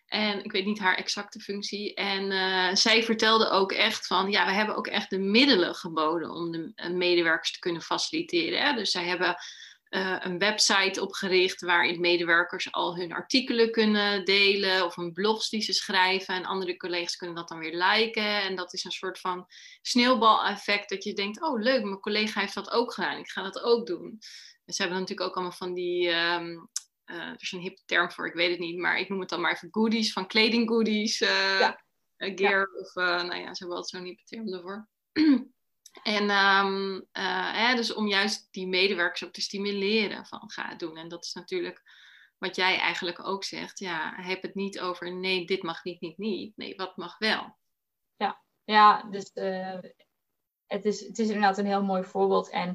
En 0.10 0.44
ik 0.44 0.52
weet 0.52 0.66
niet 0.66 0.80
haar 0.80 0.96
exacte 0.96 1.40
functie. 1.40 1.94
En 1.94 2.32
uh, 2.32 2.76
zij 2.76 3.04
vertelde 3.04 3.50
ook 3.50 3.72
echt 3.72 4.08
van, 4.08 4.32
ja, 4.32 4.46
we 4.46 4.52
hebben 4.52 4.76
ook 4.76 4.88
echt 4.88 5.10
de 5.10 5.20
middelen 5.20 5.76
geboden 5.76 6.32
om 6.32 6.52
de 6.52 6.90
medewerkers 6.94 7.52
te 7.52 7.60
kunnen 7.60 7.82
faciliteren. 7.82 8.62
Hè? 8.62 8.74
Dus 8.74 8.92
zij 8.92 9.06
hebben 9.06 9.36
uh, 9.90 10.16
een 10.20 10.38
website 10.38 11.02
opgericht 11.02 11.62
waarin 11.62 12.00
medewerkers 12.00 12.72
al 12.72 12.96
hun 12.96 13.14
artikelen 13.14 13.72
kunnen 13.72 14.26
delen 14.26 14.86
of 14.86 14.98
een 14.98 15.14
blogs 15.14 15.50
die 15.50 15.62
ze 15.62 15.74
schrijven 15.74 16.36
en 16.36 16.46
andere 16.46 16.78
collega's 16.78 17.16
kunnen 17.16 17.36
dat 17.36 17.48
dan 17.48 17.60
weer 17.60 17.76
liken 17.76 18.42
en 18.42 18.56
dat 18.56 18.74
is 18.74 18.84
een 18.84 18.92
soort 18.92 19.20
van 19.20 19.46
sneeuwbaleffect 19.82 20.90
dat 20.90 21.04
je 21.04 21.14
denkt 21.14 21.42
oh 21.42 21.62
leuk 21.62 21.84
mijn 21.84 22.00
collega 22.00 22.40
heeft 22.40 22.54
dat 22.54 22.72
ook 22.72 22.94
gedaan 22.94 23.18
ik 23.18 23.30
ga 23.30 23.42
dat 23.42 23.62
ook 23.62 23.88
doen 23.88 24.18
dus 24.66 24.76
ze 24.76 24.82
hebben 24.82 25.00
natuurlijk 25.00 25.30
ook 25.30 25.36
allemaal 25.36 25.58
van 25.58 25.74
die 25.74 26.08
um, 26.08 26.70
uh, 27.06 27.16
er 27.16 27.42
is 27.42 27.52
een 27.52 27.60
hip 27.60 27.78
term 27.86 28.12
voor 28.12 28.28
ik 28.28 28.34
weet 28.34 28.52
het 28.52 28.60
niet 28.60 28.78
maar 28.78 29.00
ik 29.00 29.10
noem 29.10 29.20
het 29.20 29.30
dan 29.30 29.42
maar 29.42 29.54
even 29.54 29.68
goodies 29.72 30.14
van 30.14 30.28
kleding 30.28 30.70
goodies 30.70 31.22
uh, 31.22 31.60
ja. 31.60 31.84
gear 32.18 32.70
ja. 32.74 32.80
of 32.80 32.94
nou 32.94 33.36
ja 33.36 33.54
ze 33.54 33.64
hebben 33.64 33.78
altijd 33.78 33.88
zo'n 33.88 34.04
hippe 34.04 34.24
term 34.24 34.54
ervoor 34.54 34.88
En 36.04 36.30
um, 36.30 36.94
uh, 36.96 37.54
hè, 37.54 37.76
dus 37.76 37.94
om 37.94 38.08
juist 38.08 38.48
die 38.52 38.68
medewerkers 38.68 39.24
ook 39.24 39.34
te 39.34 39.42
stimuleren 39.42 40.26
van 40.26 40.52
ga 40.52 40.70
het 40.70 40.80
doen. 40.80 40.98
En 40.98 41.08
dat 41.08 41.26
is 41.26 41.34
natuurlijk 41.34 41.84
wat 42.38 42.56
jij 42.56 42.78
eigenlijk 42.78 43.26
ook 43.28 43.44
zegt. 43.44 43.80
Ja, 43.80 44.14
heb 44.16 44.42
het 44.42 44.56
niet 44.56 44.80
over 44.80 45.16
nee, 45.16 45.46
dit 45.46 45.64
mag 45.64 45.84
niet, 45.84 46.02
niet, 46.02 46.18
niet. 46.18 46.58
Nee, 46.58 46.76
wat 46.76 46.98
mag 46.98 47.18
wel. 47.18 47.58
Ja, 48.16 48.42
ja 48.64 49.04
dus 49.04 49.32
uh, 49.34 49.80
het, 50.66 50.86
is, 50.86 51.00
het 51.00 51.20
is 51.20 51.28
inderdaad 51.28 51.58
een 51.58 51.66
heel 51.66 51.84
mooi 51.84 52.04
voorbeeld. 52.04 52.50
En 52.50 52.70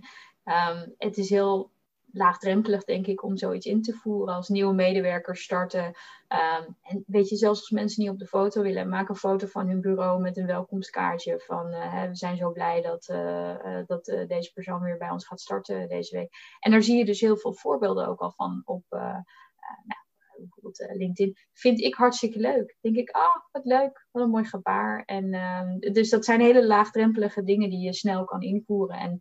um, 0.44 0.94
het 0.98 1.16
is 1.16 1.30
heel 1.30 1.72
laagdrempelig, 2.14 2.84
denk 2.84 3.06
ik, 3.06 3.22
om 3.22 3.36
zoiets 3.36 3.66
in 3.66 3.82
te 3.82 3.92
voeren. 3.92 4.34
Als 4.34 4.48
nieuwe 4.48 4.74
medewerkers 4.74 5.42
starten. 5.42 5.84
Um, 5.84 6.76
en 6.82 7.04
weet 7.06 7.28
je, 7.28 7.36
zelfs 7.36 7.60
als 7.60 7.70
mensen 7.70 8.02
niet 8.02 8.12
op 8.12 8.18
de 8.18 8.26
foto 8.26 8.62
willen, 8.62 8.88
maak 8.88 9.08
een 9.08 9.16
foto 9.16 9.46
van 9.46 9.68
hun 9.68 9.80
bureau 9.80 10.20
met 10.20 10.36
een 10.36 10.46
welkomstkaartje. 10.46 11.40
Van 11.40 11.66
uh, 11.66 12.02
we 12.02 12.16
zijn 12.16 12.36
zo 12.36 12.52
blij 12.52 12.82
dat, 12.82 13.08
uh, 13.08 13.54
uh, 13.64 13.86
dat 13.86 14.04
deze 14.04 14.52
persoon 14.52 14.82
weer 14.82 14.98
bij 14.98 15.10
ons 15.10 15.26
gaat 15.26 15.40
starten 15.40 15.88
deze 15.88 16.16
week. 16.16 16.56
En 16.60 16.70
daar 16.70 16.82
zie 16.82 16.98
je 16.98 17.04
dus 17.04 17.20
heel 17.20 17.36
veel 17.36 17.52
voorbeelden 17.52 18.08
ook 18.08 18.20
al 18.20 18.32
van 18.32 18.62
op. 18.64 18.84
nou, 18.90 20.04
bijvoorbeeld 20.36 20.96
LinkedIn, 20.96 21.36
vind 21.52 21.80
ik 21.80 21.94
hartstikke 21.94 22.38
leuk. 22.38 22.76
Denk 22.80 22.96
ik, 22.96 23.10
ah, 23.10 23.36
wat 23.52 23.64
leuk, 23.64 24.06
wat 24.10 24.22
een 24.22 24.30
mooi 24.30 24.44
gebaar. 24.44 25.02
En, 25.04 25.32
uh, 25.32 25.92
dus 25.92 26.10
dat 26.10 26.24
zijn 26.24 26.40
hele 26.40 26.66
laagdrempelige 26.66 27.42
dingen 27.42 27.70
die 27.70 27.80
je 27.80 27.92
snel 27.92 28.24
kan 28.24 28.42
invoeren. 28.42 28.96
En 28.98 29.18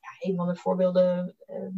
ja, 0.00 0.28
een 0.28 0.36
van 0.36 0.46
de 0.46 0.56
voorbeelden 0.56 1.36
uh, 1.48 1.68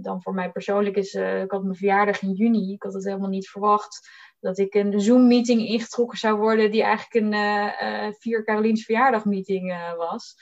dan 0.00 0.22
voor 0.22 0.34
mij 0.34 0.50
persoonlijk 0.50 0.96
is, 0.96 1.14
uh, 1.14 1.42
ik 1.42 1.50
had 1.50 1.62
mijn 1.62 1.76
verjaardag 1.76 2.22
in 2.22 2.32
juni. 2.32 2.72
Ik 2.72 2.82
had 2.82 2.94
het 2.94 3.04
helemaal 3.04 3.28
niet 3.28 3.48
verwacht 3.48 4.08
dat 4.40 4.58
ik 4.58 4.74
een 4.74 5.00
Zoom-meeting 5.00 5.66
ingetrokken 5.66 6.18
zou 6.18 6.38
worden, 6.38 6.70
die 6.70 6.82
eigenlijk 6.82 7.24
een 7.24 7.32
uh, 7.32 8.12
vier 8.18 8.44
Caroliens 8.44 8.84
verjaardag 8.84 9.24
meeting 9.24 9.94
was. 9.96 10.34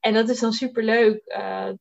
En 0.00 0.14
dat 0.14 0.28
is 0.28 0.40
dan 0.40 0.52
super 0.52 0.82
leuk 0.82 1.22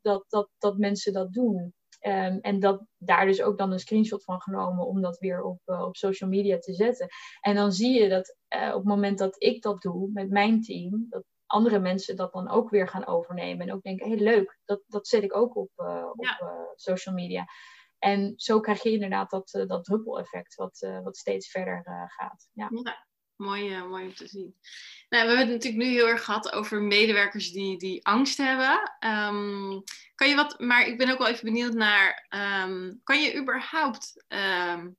dat, 0.02 0.26
dat, 0.28 0.50
dat 0.58 0.78
mensen 0.78 1.13
dat 1.13 1.34
doen. 1.34 1.74
Um, 2.02 2.39
en 2.41 2.60
dat 2.60 2.86
daar 2.98 3.26
dus 3.26 3.41
ook 3.41 3.58
dan 3.58 3.72
een 3.72 3.80
screenshot 3.80 4.24
van 4.24 4.41
genomen 4.41 4.88
om 4.88 5.02
dat 5.02 5.18
weer 5.18 5.44
op, 5.44 5.60
op 5.65 5.96
social 5.96 6.30
media 6.30 6.58
te 6.58 6.74
zetten. 6.74 7.08
En 7.41 7.56
dan 7.56 7.72
zie 7.72 8.02
je 8.02 8.10
dat 8.10 8.38
op 8.50 8.76
het 8.76 8.84
moment 8.84 9.18
dat 9.18 9.36
ik 9.38 9.62
dat 9.62 9.82
doe 9.82 10.10
met 10.13 10.30
mijn 10.30 10.62
team, 10.62 11.06
dat 11.10 11.24
andere 11.47 11.79
mensen 11.79 12.15
dat 12.15 12.34
dan 12.34 12.49
ook 12.49 12.69
weer 12.69 12.88
gaan 12.88 13.08
overnemen. 13.08 13.67
En 13.67 13.73
ook 13.73 13.84
denken, 13.84 14.10
hé 14.10 14.15
hey, 14.15 14.23
leuk, 14.23 14.60
dat, 14.65 14.81
dat 14.88 15.08
zet 15.08 15.23
ik 15.23 15.36
ook 15.36 15.55
op, 15.55 15.71
uh, 15.77 16.10
op 16.12 16.23
ja. 16.23 16.41
uh, 16.41 16.49
social 16.75 17.15
media. 17.15 17.45
En 17.99 18.34
zo 18.36 18.60
krijg 18.60 18.84
je 18.84 18.91
inderdaad 18.91 19.29
dat, 19.29 19.53
uh, 19.53 19.67
dat 19.67 19.84
druppeleffect 19.84 20.55
wat, 20.55 20.88
wat 21.03 21.17
steeds 21.17 21.51
verder 21.51 22.08
gaat. 22.08 22.49
Ja. 22.53 22.69
ja. 22.84 23.05
Mooi, 23.36 23.84
mooi 23.84 24.05
om 24.05 24.13
te 24.13 24.27
zien. 24.27 24.55
Nou, 25.10 25.23
we 25.23 25.36
hebben 25.36 25.38
het 25.38 25.49
natuurlijk 25.49 25.84
nu 25.84 25.89
heel 25.89 26.08
erg 26.08 26.23
gehad 26.23 26.51
over 26.51 26.81
medewerkers 26.81 27.51
die, 27.51 27.77
die 27.77 28.05
angst 28.05 28.38
hebben. 28.38 28.91
Um, 28.99 29.84
kan 30.15 30.29
je 30.29 30.36
wat, 30.36 30.60
maar 30.60 30.88
ik 30.88 30.97
ben 30.97 31.12
ook 31.12 31.17
wel 31.17 31.27
even 31.27 31.45
benieuwd 31.45 31.73
naar, 31.73 32.27
um, 32.63 33.01
kan 33.03 33.21
je 33.21 33.38
überhaupt 33.38 34.25
um, 34.27 34.97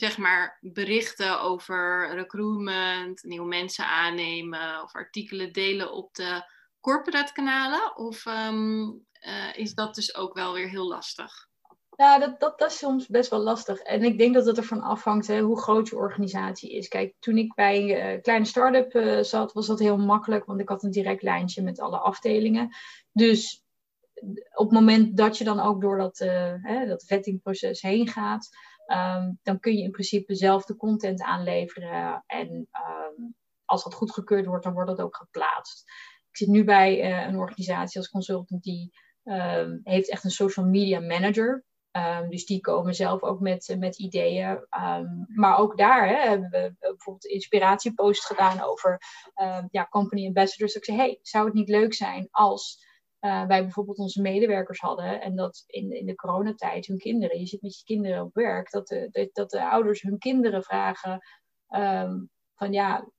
zeg 0.00 0.18
maar 0.18 0.58
berichten 0.60 1.40
over 1.40 2.10
recruitment, 2.14 3.22
nieuwe 3.22 3.48
mensen 3.48 3.86
aannemen 3.86 4.82
of 4.82 4.94
artikelen 4.94 5.52
delen 5.52 5.92
op 5.92 6.14
de 6.14 6.44
corporate 6.80 7.32
kanalen? 7.32 7.96
Of 7.96 8.26
um, 8.26 9.06
uh, 9.26 9.56
is 9.56 9.74
dat 9.74 9.94
dus 9.94 10.14
ook 10.14 10.34
wel 10.34 10.52
weer 10.52 10.68
heel 10.68 10.88
lastig? 10.88 11.48
Ja, 11.96 12.18
dat, 12.18 12.40
dat, 12.40 12.58
dat 12.58 12.70
is 12.70 12.78
soms 12.78 13.06
best 13.06 13.30
wel 13.30 13.40
lastig. 13.40 13.78
En 13.78 14.02
ik 14.02 14.18
denk 14.18 14.34
dat 14.34 14.46
het 14.46 14.56
ervan 14.56 14.80
afhangt 14.80 15.26
hè, 15.26 15.40
hoe 15.40 15.60
groot 15.60 15.88
je 15.88 15.96
organisatie 15.96 16.76
is. 16.76 16.88
Kijk, 16.88 17.14
toen 17.18 17.36
ik 17.36 17.54
bij 17.54 17.76
een 17.76 18.14
uh, 18.14 18.22
kleine 18.22 18.44
start-up 18.44 18.94
uh, 18.94 19.22
zat, 19.22 19.52
was 19.52 19.66
dat 19.66 19.78
heel 19.78 19.98
makkelijk, 19.98 20.44
want 20.44 20.60
ik 20.60 20.68
had 20.68 20.82
een 20.82 20.90
direct 20.90 21.22
lijntje 21.22 21.62
met 21.62 21.80
alle 21.80 21.98
afdelingen. 21.98 22.68
Dus 23.12 23.64
op 24.54 24.70
het 24.70 24.80
moment 24.80 25.16
dat 25.16 25.38
je 25.38 25.44
dan 25.44 25.60
ook 25.60 25.80
door 25.80 25.98
dat, 25.98 26.18
hè, 26.62 26.86
dat 26.86 27.04
vettingproces 27.04 27.82
heen 27.82 28.08
gaat, 28.08 28.48
um, 28.92 29.38
dan 29.42 29.60
kun 29.60 29.76
je 29.76 29.82
in 29.82 29.90
principe 29.90 30.34
zelf 30.34 30.64
de 30.64 30.76
content 30.76 31.22
aanleveren. 31.22 32.24
En 32.26 32.48
um, 32.50 33.34
als 33.64 33.84
dat 33.84 33.94
goedgekeurd 33.94 34.46
wordt, 34.46 34.64
dan 34.64 34.72
wordt 34.72 34.90
dat 34.90 35.00
ook 35.00 35.16
geplaatst. 35.16 35.90
Ik 36.30 36.36
zit 36.36 36.48
nu 36.48 36.64
bij 36.64 37.10
uh, 37.10 37.26
een 37.26 37.36
organisatie 37.38 38.00
als 38.00 38.10
consultant 38.10 38.62
die 38.62 38.92
um, 39.24 39.80
heeft 39.82 40.10
echt 40.10 40.24
een 40.24 40.30
social 40.30 40.66
media 40.66 41.00
manager. 41.00 41.64
Dus 42.28 42.46
die 42.46 42.60
komen 42.60 42.94
zelf 42.94 43.22
ook 43.22 43.40
met, 43.40 43.76
met 43.78 43.98
ideeën. 43.98 44.66
Maar 45.26 45.58
ook 45.58 45.78
daar 45.78 46.08
hè, 46.08 46.28
hebben 46.28 46.50
we 46.50 46.74
bijvoorbeeld 46.78 47.24
een 47.24 47.30
inspiratiepost 47.30 48.26
gedaan 48.26 48.60
over 48.60 48.98
ja, 49.70 49.86
company 49.88 50.26
ambassadors. 50.26 50.74
Ik 50.74 50.84
zei, 50.84 50.96
hey, 50.96 51.18
zou 51.22 51.44
het 51.44 51.54
niet 51.54 51.68
leuk 51.68 51.94
zijn 51.94 52.28
als 52.30 52.86
uh, 53.20 53.46
wij 53.46 53.62
bijvoorbeeld 53.62 53.98
onze 53.98 54.20
medewerkers 54.20 54.80
hadden 54.80 55.20
en 55.20 55.36
dat 55.36 55.64
in, 55.66 55.92
in 55.92 56.06
de 56.06 56.14
coronatijd 56.14 56.86
hun 56.86 56.98
kinderen, 56.98 57.38
je 57.38 57.46
zit 57.46 57.62
met 57.62 57.78
je 57.78 57.84
kinderen 57.84 58.22
op 58.22 58.34
werk, 58.34 58.70
dat 58.70 58.86
de, 58.86 59.08
dat, 59.10 59.28
dat 59.32 59.50
de 59.50 59.70
ouders 59.70 60.02
hun 60.02 60.18
kinderen 60.18 60.62
vragen 60.62 61.20
van 62.54 62.72
ja, 62.72 63.10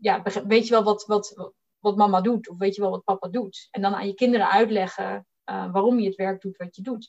ja, 0.00 0.22
weet 0.46 0.64
je 0.64 0.70
wel 0.70 0.82
wat, 0.82 1.04
wat, 1.06 1.52
wat 1.78 1.96
mama 1.96 2.20
doet 2.20 2.48
of 2.48 2.58
weet 2.58 2.74
je 2.74 2.80
wel 2.80 2.90
wat 2.90 3.04
papa 3.04 3.28
doet? 3.28 3.68
En 3.70 3.82
dan 3.82 3.94
aan 3.94 4.06
je 4.06 4.14
kinderen 4.14 4.50
uitleggen 4.50 5.26
waarom 5.44 5.98
je 5.98 6.06
het 6.06 6.16
werk 6.16 6.40
doet 6.40 6.56
wat 6.56 6.76
je 6.76 6.82
doet 6.82 7.08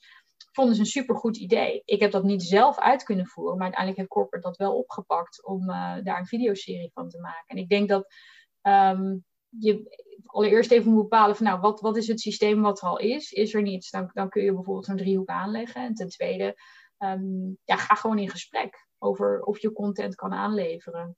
vonden 0.51 0.75
ze 0.75 0.81
een 0.81 0.87
supergoed 0.87 1.37
idee. 1.37 1.81
Ik 1.85 1.99
heb 1.99 2.11
dat 2.11 2.23
niet 2.23 2.43
zelf 2.43 2.79
uit 2.79 3.03
kunnen 3.03 3.27
voeren, 3.27 3.53
maar 3.53 3.63
uiteindelijk 3.63 3.97
heeft 3.97 4.13
Corporate 4.13 4.47
dat 4.47 4.57
wel 4.57 4.77
opgepakt 4.77 5.45
om 5.45 5.65
daar 6.03 6.19
een 6.19 6.25
videoserie 6.25 6.91
van 6.93 7.09
te 7.09 7.19
maken. 7.19 7.47
En 7.47 7.57
ik 7.57 7.69
denk 7.69 7.89
dat 7.89 8.13
um, 8.61 9.25
je 9.49 9.97
allereerst 10.25 10.71
even 10.71 10.91
moet 10.91 11.01
bepalen 11.01 11.35
van 11.35 11.45
nou, 11.45 11.59
wat, 11.59 11.81
wat 11.81 11.97
is 11.97 12.07
het 12.07 12.19
systeem 12.19 12.61
wat 12.61 12.81
er 12.81 12.87
al 12.87 12.99
is? 12.99 13.31
Is 13.31 13.53
er 13.53 13.61
niets, 13.61 13.89
dan, 13.89 14.09
dan 14.13 14.29
kun 14.29 14.43
je 14.43 14.53
bijvoorbeeld 14.53 14.87
een 14.87 14.97
driehoek 14.97 15.29
aanleggen. 15.29 15.81
En 15.81 15.93
ten 15.93 16.09
tweede, 16.09 16.61
um, 16.97 17.57
ja, 17.63 17.77
ga 17.77 17.95
gewoon 17.95 18.19
in 18.19 18.29
gesprek 18.29 18.87
over 18.97 19.41
of 19.41 19.59
je 19.59 19.71
content 19.71 20.15
kan 20.15 20.33
aanleveren. 20.33 21.17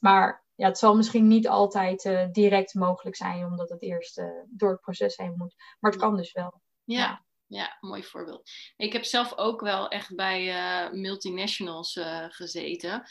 Maar 0.00 0.44
ja, 0.54 0.66
het 0.66 0.78
zal 0.78 0.96
misschien 0.96 1.26
niet 1.26 1.48
altijd 1.48 2.04
uh, 2.04 2.26
direct 2.30 2.74
mogelijk 2.74 3.16
zijn, 3.16 3.44
omdat 3.44 3.68
het 3.68 3.82
eerst 3.82 4.18
uh, 4.18 4.26
door 4.48 4.70
het 4.70 4.80
proces 4.80 5.16
heen 5.16 5.34
moet. 5.36 5.54
Maar 5.80 5.90
het 5.90 6.00
kan 6.00 6.16
dus 6.16 6.32
wel. 6.32 6.60
Ja. 6.84 6.98
ja. 6.98 7.26
Ja, 7.50 7.76
mooi 7.80 8.04
voorbeeld. 8.04 8.50
Ik 8.76 8.92
heb 8.92 9.04
zelf 9.04 9.36
ook 9.36 9.60
wel 9.60 9.88
echt 9.88 10.14
bij 10.14 10.46
uh, 10.46 10.92
multinationals 10.92 12.00
gezeten. 12.28 13.04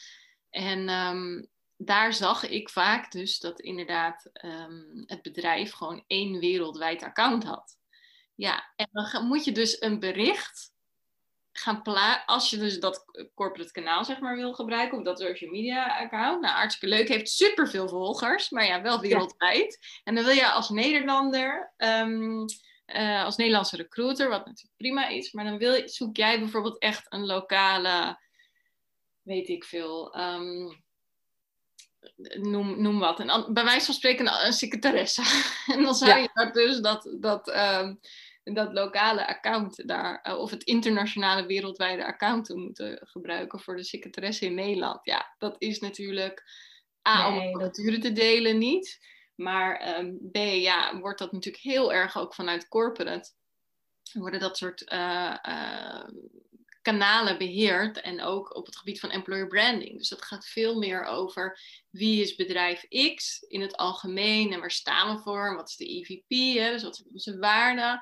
En 0.50 0.90
um, 0.90 1.50
daar 1.78 2.14
zag 2.14 2.48
ik 2.48 2.70
vaak 2.70 3.12
dus 3.12 3.40
dat 3.40 3.60
inderdaad 3.60 4.30
um, 4.44 5.04
het 5.06 5.22
bedrijf 5.22 5.72
gewoon 5.72 6.04
één 6.08 6.40
wereldwijd 6.40 7.04
account 7.04 7.44
had. 7.44 7.78
Ja, 8.36 8.74
en 8.76 8.88
dan 8.92 9.26
moet 9.28 9.46
je 9.46 9.52
dus 9.52 9.82
een 9.82 10.00
bericht 10.00 10.72
gaan 11.52 11.82
plaatsen. 11.82 12.26
Als 12.26 12.50
je 12.50 12.58
dus 12.58 12.80
dat 12.80 13.06
corporate 13.36 13.72
kanaal 13.72 14.06
zeg 14.06 14.20
maar 14.20 14.36
wil 14.36 14.54
gebruiken, 14.54 14.98
of 14.98 15.04
dat 15.04 15.20
social 15.20 15.52
media 15.52 16.00
account. 16.00 16.42
Nou, 16.42 16.56
hartstikke 16.56 16.96
leuk. 16.96 17.08
Heeft 17.08 17.30
superveel 17.30 17.90
volgers, 17.90 18.50
maar 18.50 18.66
ja, 18.66 18.82
wel 18.82 19.00
wereldwijd. 19.00 19.78
Ja. 19.80 20.02
En 20.04 20.16
dan 20.16 20.24
wil 20.24 20.34
je 20.34 20.52
als 20.52 20.70
Nederlander... 20.70 21.74
Um, 21.78 22.46
uh, 22.96 23.24
als 23.24 23.36
Nederlandse 23.36 23.76
recruiter, 23.76 24.30
wat 24.30 24.46
natuurlijk 24.46 24.78
prima 24.78 25.08
is. 25.08 25.32
Maar 25.32 25.46
dan 25.46 25.58
wil, 25.58 25.90
zoek 25.90 26.18
jij 26.18 26.40
bijvoorbeeld 26.40 26.78
echt 26.78 27.14
een 27.14 27.26
lokale, 27.26 28.20
weet 29.22 29.48
ik 29.48 29.64
veel, 29.64 30.20
um, 30.20 30.86
noem, 32.42 32.82
noem 32.82 33.00
wat. 33.00 33.20
En 33.20 33.54
bij 33.54 33.64
wijze 33.64 33.86
van 33.86 33.94
spreken 33.94 34.28
een, 34.28 34.46
een 34.46 34.54
secretaresse. 34.54 35.22
en 35.74 35.84
dan 35.84 35.96
zou 35.96 36.12
ja. 36.12 36.18
je 36.18 36.30
dat 36.34 36.54
dus 36.54 36.80
dat, 36.80 37.16
dat, 37.20 37.56
um, 37.56 38.00
dat 38.44 38.74
lokale 38.74 39.28
account 39.28 39.88
daar, 39.88 40.26
uh, 40.28 40.38
of 40.38 40.52
het 40.52 40.64
internationale 40.64 41.46
wereldwijde 41.46 42.06
account 42.06 42.50
moeten 42.50 43.00
gebruiken 43.02 43.60
voor 43.60 43.76
de 43.76 43.84
secretaresse 43.84 44.46
in 44.46 44.56
Nederland. 44.56 45.00
Ja, 45.04 45.36
dat 45.38 45.56
is 45.58 45.80
natuurlijk 45.80 46.44
A, 47.08 47.30
nee, 47.30 47.54
om 47.54 47.60
facturen 47.60 48.00
te 48.00 48.12
delen 48.12 48.58
niet. 48.58 49.00
Maar 49.36 50.00
um, 50.00 50.30
B, 50.32 50.38
ja, 50.38 51.00
wordt 51.00 51.20
dat 51.20 51.32
natuurlijk 51.32 51.64
heel 51.64 51.94
erg 51.94 52.18
ook 52.18 52.34
vanuit 52.34 52.68
corporate. 52.68 53.30
Worden 54.14 54.40
dat 54.40 54.58
soort 54.58 54.92
uh, 54.92 55.36
uh, 55.48 56.04
kanalen 56.88 57.38
beheerd 57.38 58.02
en 58.02 58.22
ook 58.22 58.56
op 58.56 58.66
het 58.66 58.78
gebied 58.78 59.00
van 59.00 59.10
employer 59.10 59.48
branding. 59.48 59.98
Dus 59.98 60.10
dat 60.10 60.22
gaat 60.22 60.48
veel 60.48 60.78
meer 60.78 61.04
over 61.04 61.60
wie 61.90 62.22
is 62.22 62.36
bedrijf 62.36 62.88
X 63.16 63.40
in 63.40 63.62
het 63.62 63.76
algemeen 63.78 64.54
en 64.54 64.60
waar 64.60 64.72
staan 64.72 65.16
we 65.16 65.22
voor 65.22 65.56
wat 65.56 65.70
is 65.70 65.76
de 65.76 65.86
EVP, 65.86 66.58
hè, 66.60 66.72
dus 66.72 66.84
wat 66.84 66.96
zijn 66.96 67.10
onze 67.12 67.38
waarden. 67.38 68.02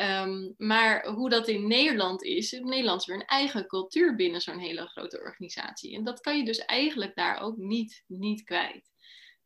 Um, 0.00 0.54
maar 0.56 1.06
hoe 1.06 1.30
dat 1.30 1.48
in 1.48 1.66
Nederland 1.66 2.22
is, 2.22 2.52
in 2.52 2.64
Nederland 2.64 3.00
is 3.00 3.06
weer 3.06 3.16
een 3.16 3.26
eigen 3.26 3.66
cultuur 3.66 4.14
binnen 4.16 4.40
zo'n 4.40 4.58
hele 4.58 4.86
grote 4.86 5.20
organisatie. 5.20 5.94
En 5.94 6.04
dat 6.04 6.20
kan 6.20 6.36
je 6.36 6.44
dus 6.44 6.58
eigenlijk 6.58 7.14
daar 7.14 7.40
ook 7.40 7.56
niet, 7.56 8.04
niet 8.06 8.42
kwijt. 8.42 8.90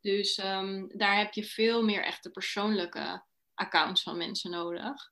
Dus 0.00 0.38
um, 0.38 0.90
daar 0.96 1.18
heb 1.18 1.32
je 1.32 1.44
veel 1.44 1.84
meer 1.84 2.02
echte 2.02 2.30
persoonlijke 2.30 3.24
accounts 3.54 4.02
van 4.02 4.16
mensen 4.16 4.50
nodig. 4.50 5.10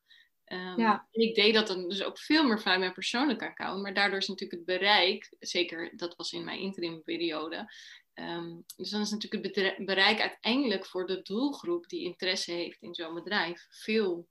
Um, 0.53 0.79
ja. 0.79 1.07
Ik 1.11 1.35
deed 1.35 1.55
dat 1.55 1.67
dan 1.67 1.89
dus 1.89 2.03
ook 2.03 2.19
veel 2.19 2.45
meer 2.45 2.61
vanuit 2.61 2.81
mijn 2.81 2.93
persoonlijke 2.93 3.47
account. 3.47 3.83
Maar 3.83 3.95
daardoor 3.95 4.19
is 4.19 4.29
natuurlijk 4.29 4.59
het 4.59 4.79
bereik, 4.79 5.35
zeker 5.39 5.97
dat 5.97 6.17
was 6.17 6.33
in 6.33 6.45
mijn 6.45 6.61
interimperiode. 6.61 7.73
Um, 8.15 8.65
dus 8.77 8.91
dan 8.91 9.01
is 9.01 9.11
natuurlijk 9.11 9.57
het 9.57 9.87
bereik 9.87 10.21
uiteindelijk 10.21 10.87
voor 10.87 11.07
de 11.07 11.23
doelgroep 11.23 11.89
die 11.89 12.05
interesse 12.05 12.53
heeft 12.53 12.83
in 12.83 12.95
zo'n 12.95 13.15
bedrijf 13.15 13.67
veel 13.71 14.29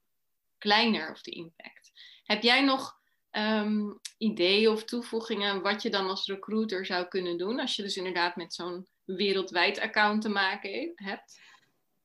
kleiner 0.58 1.12
of 1.12 1.22
de 1.22 1.32
impact. 1.32 1.92
Heb 2.24 2.44
jij 2.44 2.64
nog 2.64 3.00
um, 3.32 4.00
ideeën 4.18 4.70
of 4.70 4.84
toevoegingen 4.84 5.62
wat 5.62 5.82
je 5.82 5.90
dan 5.90 6.08
als 6.08 6.28
recruiter 6.28 6.86
zou 6.86 7.08
kunnen 7.08 7.38
doen 7.38 7.60
als 7.60 7.76
je 7.76 7.82
dus 7.82 7.98
inderdaad 7.98 8.36
met 8.36 8.54
zo'n 8.54 8.88
wereldwijd 9.04 9.80
account 9.80 10.22
te 10.22 10.30
maken 10.30 10.92
hebt? 10.96 11.40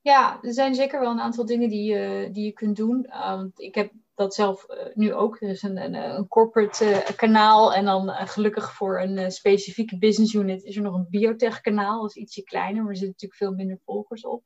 Ja, 0.01 0.39
er 0.41 0.53
zijn 0.53 0.75
zeker 0.75 0.99
wel 0.99 1.11
een 1.11 1.19
aantal 1.19 1.45
dingen 1.45 1.69
die 1.69 1.83
je, 1.83 2.29
die 2.31 2.45
je 2.45 2.51
kunt 2.51 2.75
doen. 2.75 3.27
Um, 3.27 3.51
ik 3.55 3.75
heb 3.75 3.91
dat 4.15 4.33
zelf 4.33 4.65
uh, 4.69 4.77
nu 4.93 5.13
ook. 5.13 5.41
Er 5.41 5.49
is 5.49 5.61
een, 5.61 5.77
een, 5.77 5.93
een 5.93 6.27
corporate 6.27 6.85
uh, 6.85 7.15
kanaal 7.15 7.73
en 7.73 7.85
dan 7.85 8.09
uh, 8.09 8.27
gelukkig 8.27 8.73
voor 8.73 9.01
een 9.01 9.31
specifieke 9.31 9.97
business 9.97 10.33
unit 10.33 10.63
is 10.63 10.75
er 10.75 10.81
nog 10.81 10.95
een 10.95 11.07
biotech 11.09 11.61
kanaal. 11.61 12.01
Dat 12.01 12.09
is 12.09 12.21
ietsje 12.21 12.43
kleiner, 12.43 12.81
maar 12.81 12.91
er 12.91 12.97
zitten 12.97 13.15
natuurlijk 13.21 13.39
veel 13.39 13.53
minder 13.53 13.79
volgers 13.85 14.25
op. 14.25 14.43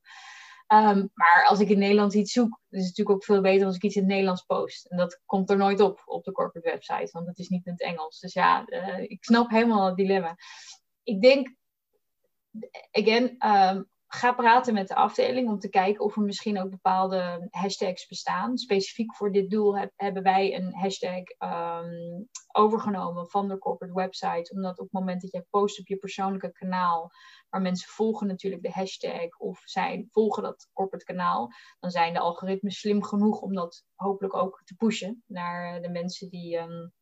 Um, 0.73 1.09
maar 1.13 1.45
als 1.49 1.59
ik 1.59 1.69
in 1.69 1.79
Nederland 1.79 2.13
iets 2.13 2.31
zoek, 2.31 2.59
is 2.69 2.79
het 2.79 2.87
natuurlijk 2.87 3.09
ook 3.09 3.23
veel 3.23 3.41
beter 3.41 3.65
als 3.65 3.75
ik 3.75 3.83
iets 3.83 3.95
in 3.95 4.01
het 4.01 4.11
Nederlands 4.11 4.43
post. 4.43 4.85
En 4.85 4.97
dat 4.97 5.21
komt 5.25 5.49
er 5.49 5.57
nooit 5.57 5.79
op 5.79 6.01
op 6.05 6.23
de 6.23 6.31
corporate 6.31 6.69
website, 6.69 7.09
want 7.11 7.27
het 7.27 7.39
is 7.39 7.47
niet 7.47 7.65
in 7.65 7.71
het 7.71 7.81
Engels. 7.81 8.19
Dus 8.19 8.33
ja, 8.33 8.67
ik 9.01 9.23
snap 9.23 9.49
helemaal 9.49 9.85
het 9.85 9.95
dilemma. 9.95 10.35
Ik 11.03 11.21
denk 11.21 11.55
again, 12.91 13.47
um, 13.47 13.89
ga 14.07 14.33
praten 14.33 14.73
met 14.73 14.87
de 14.87 14.95
afdeling 14.95 15.49
om 15.49 15.59
te 15.59 15.69
kijken 15.69 16.03
of 16.03 16.15
er 16.15 16.21
misschien 16.21 16.61
ook 16.61 16.69
bepaalde 16.69 17.47
hashtags 17.51 18.07
bestaan. 18.07 18.57
Specifiek 18.57 19.15
voor 19.15 19.31
dit 19.31 19.49
doel 19.49 19.77
heb, 19.77 19.91
hebben 19.95 20.23
wij 20.23 20.55
een 20.55 20.75
hashtag 20.75 21.23
um, 21.39 22.27
overgenomen 22.51 23.29
van 23.29 23.47
de 23.47 23.57
corporate 23.57 23.93
website. 23.93 24.51
Omdat 24.53 24.79
op 24.79 24.83
het 24.83 24.93
moment 24.93 25.21
dat 25.21 25.31
jij 25.31 25.45
post 25.49 25.79
op 25.79 25.87
je 25.87 25.97
persoonlijke 25.97 26.51
kanaal, 26.51 27.11
waar 27.49 27.61
mensen 27.61 27.89
volgen 27.89 28.27
natuurlijk 28.27 28.63
de 28.63 28.71
hashtag 28.71 29.37
of 29.37 29.61
zij 29.65 30.07
volgen 30.09 30.43
dat 30.43 30.69
corporate 30.73 31.05
kanaal, 31.05 31.51
dan 31.79 31.91
zijn 31.91 32.13
de 32.13 32.19
algoritmes 32.19 32.79
slim 32.79 33.03
genoeg 33.03 33.41
om 33.41 33.53
dat 33.53 33.85
hopelijk 33.95 34.35
ook 34.35 34.61
te 34.63 34.75
pushen 34.75 35.23
naar 35.25 35.81
de 35.81 35.89
mensen 35.89 36.29
die. 36.29 36.57
Um, 36.57 36.93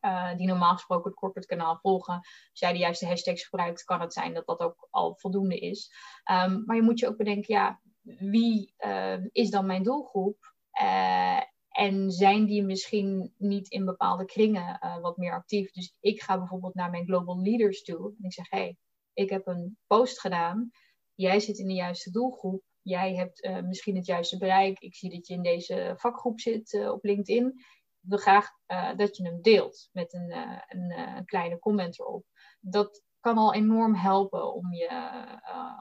uh, 0.00 0.36
die 0.36 0.46
normaal 0.46 0.74
gesproken 0.74 1.10
het 1.10 1.18
corporate 1.18 1.48
kanaal 1.48 1.78
volgen. 1.78 2.14
Als 2.14 2.60
jij 2.60 2.72
de 2.72 2.78
juiste 2.78 3.06
hashtags 3.06 3.44
gebruikt, 3.44 3.84
kan 3.84 4.00
het 4.00 4.12
zijn 4.12 4.34
dat 4.34 4.46
dat 4.46 4.60
ook 4.60 4.88
al 4.90 5.16
voldoende 5.16 5.58
is. 5.58 5.92
Um, 6.30 6.62
maar 6.66 6.76
je 6.76 6.82
moet 6.82 6.98
je 6.98 7.08
ook 7.08 7.16
bedenken, 7.16 7.54
ja, 7.54 7.80
wie 8.18 8.74
uh, 8.78 9.24
is 9.32 9.50
dan 9.50 9.66
mijn 9.66 9.82
doelgroep? 9.82 10.54
Uh, 10.80 11.40
En 11.68 12.10
zijn 12.10 12.46
die 12.46 12.62
misschien 12.62 13.34
niet 13.36 13.68
in 13.68 13.84
bepaalde 13.84 14.24
kringen 14.24 14.78
uh, 14.84 14.98
wat 15.00 15.16
meer 15.16 15.32
actief? 15.32 15.70
Dus 15.70 15.96
ik 16.00 16.22
ga 16.22 16.38
bijvoorbeeld 16.38 16.74
naar 16.74 16.90
mijn 16.90 17.04
global 17.04 17.42
leaders 17.42 17.82
toe 17.82 18.14
en 18.18 18.24
ik 18.24 18.32
zeg: 18.32 18.50
hey, 18.50 18.76
ik 19.12 19.30
heb 19.30 19.46
een 19.46 19.78
post 19.86 20.20
gedaan. 20.20 20.70
Jij 21.14 21.40
zit 21.40 21.58
in 21.58 21.66
de 21.66 21.74
juiste 21.74 22.10
doelgroep. 22.10 22.62
Jij 22.82 23.14
hebt 23.14 23.62
misschien 23.64 23.96
het 23.96 24.06
juiste 24.06 24.38
bereik. 24.38 24.78
Ik 24.78 24.94
zie 24.94 25.10
dat 25.10 25.26
je 25.26 25.34
in 25.34 25.42
deze 25.42 25.94
vakgroep 25.96 26.40
zit 26.40 26.88
op 26.90 27.04
LinkedIn. 27.04 27.64
Wil 28.08 28.18
graag 28.18 28.48
dat 28.96 29.16
je 29.16 29.24
hem 29.24 29.42
deelt 29.42 29.88
met 29.92 30.14
een, 30.14 30.32
een, 30.68 30.90
een, 31.16 31.24
kleine 31.24 31.58
comment 31.58 32.00
erop. 32.00 32.24
Dat 32.60 33.02
kan 33.20 33.38
al 33.38 33.54
enorm 33.54 33.94
helpen 33.94 34.54
om 34.54 34.72
je, 34.72 34.90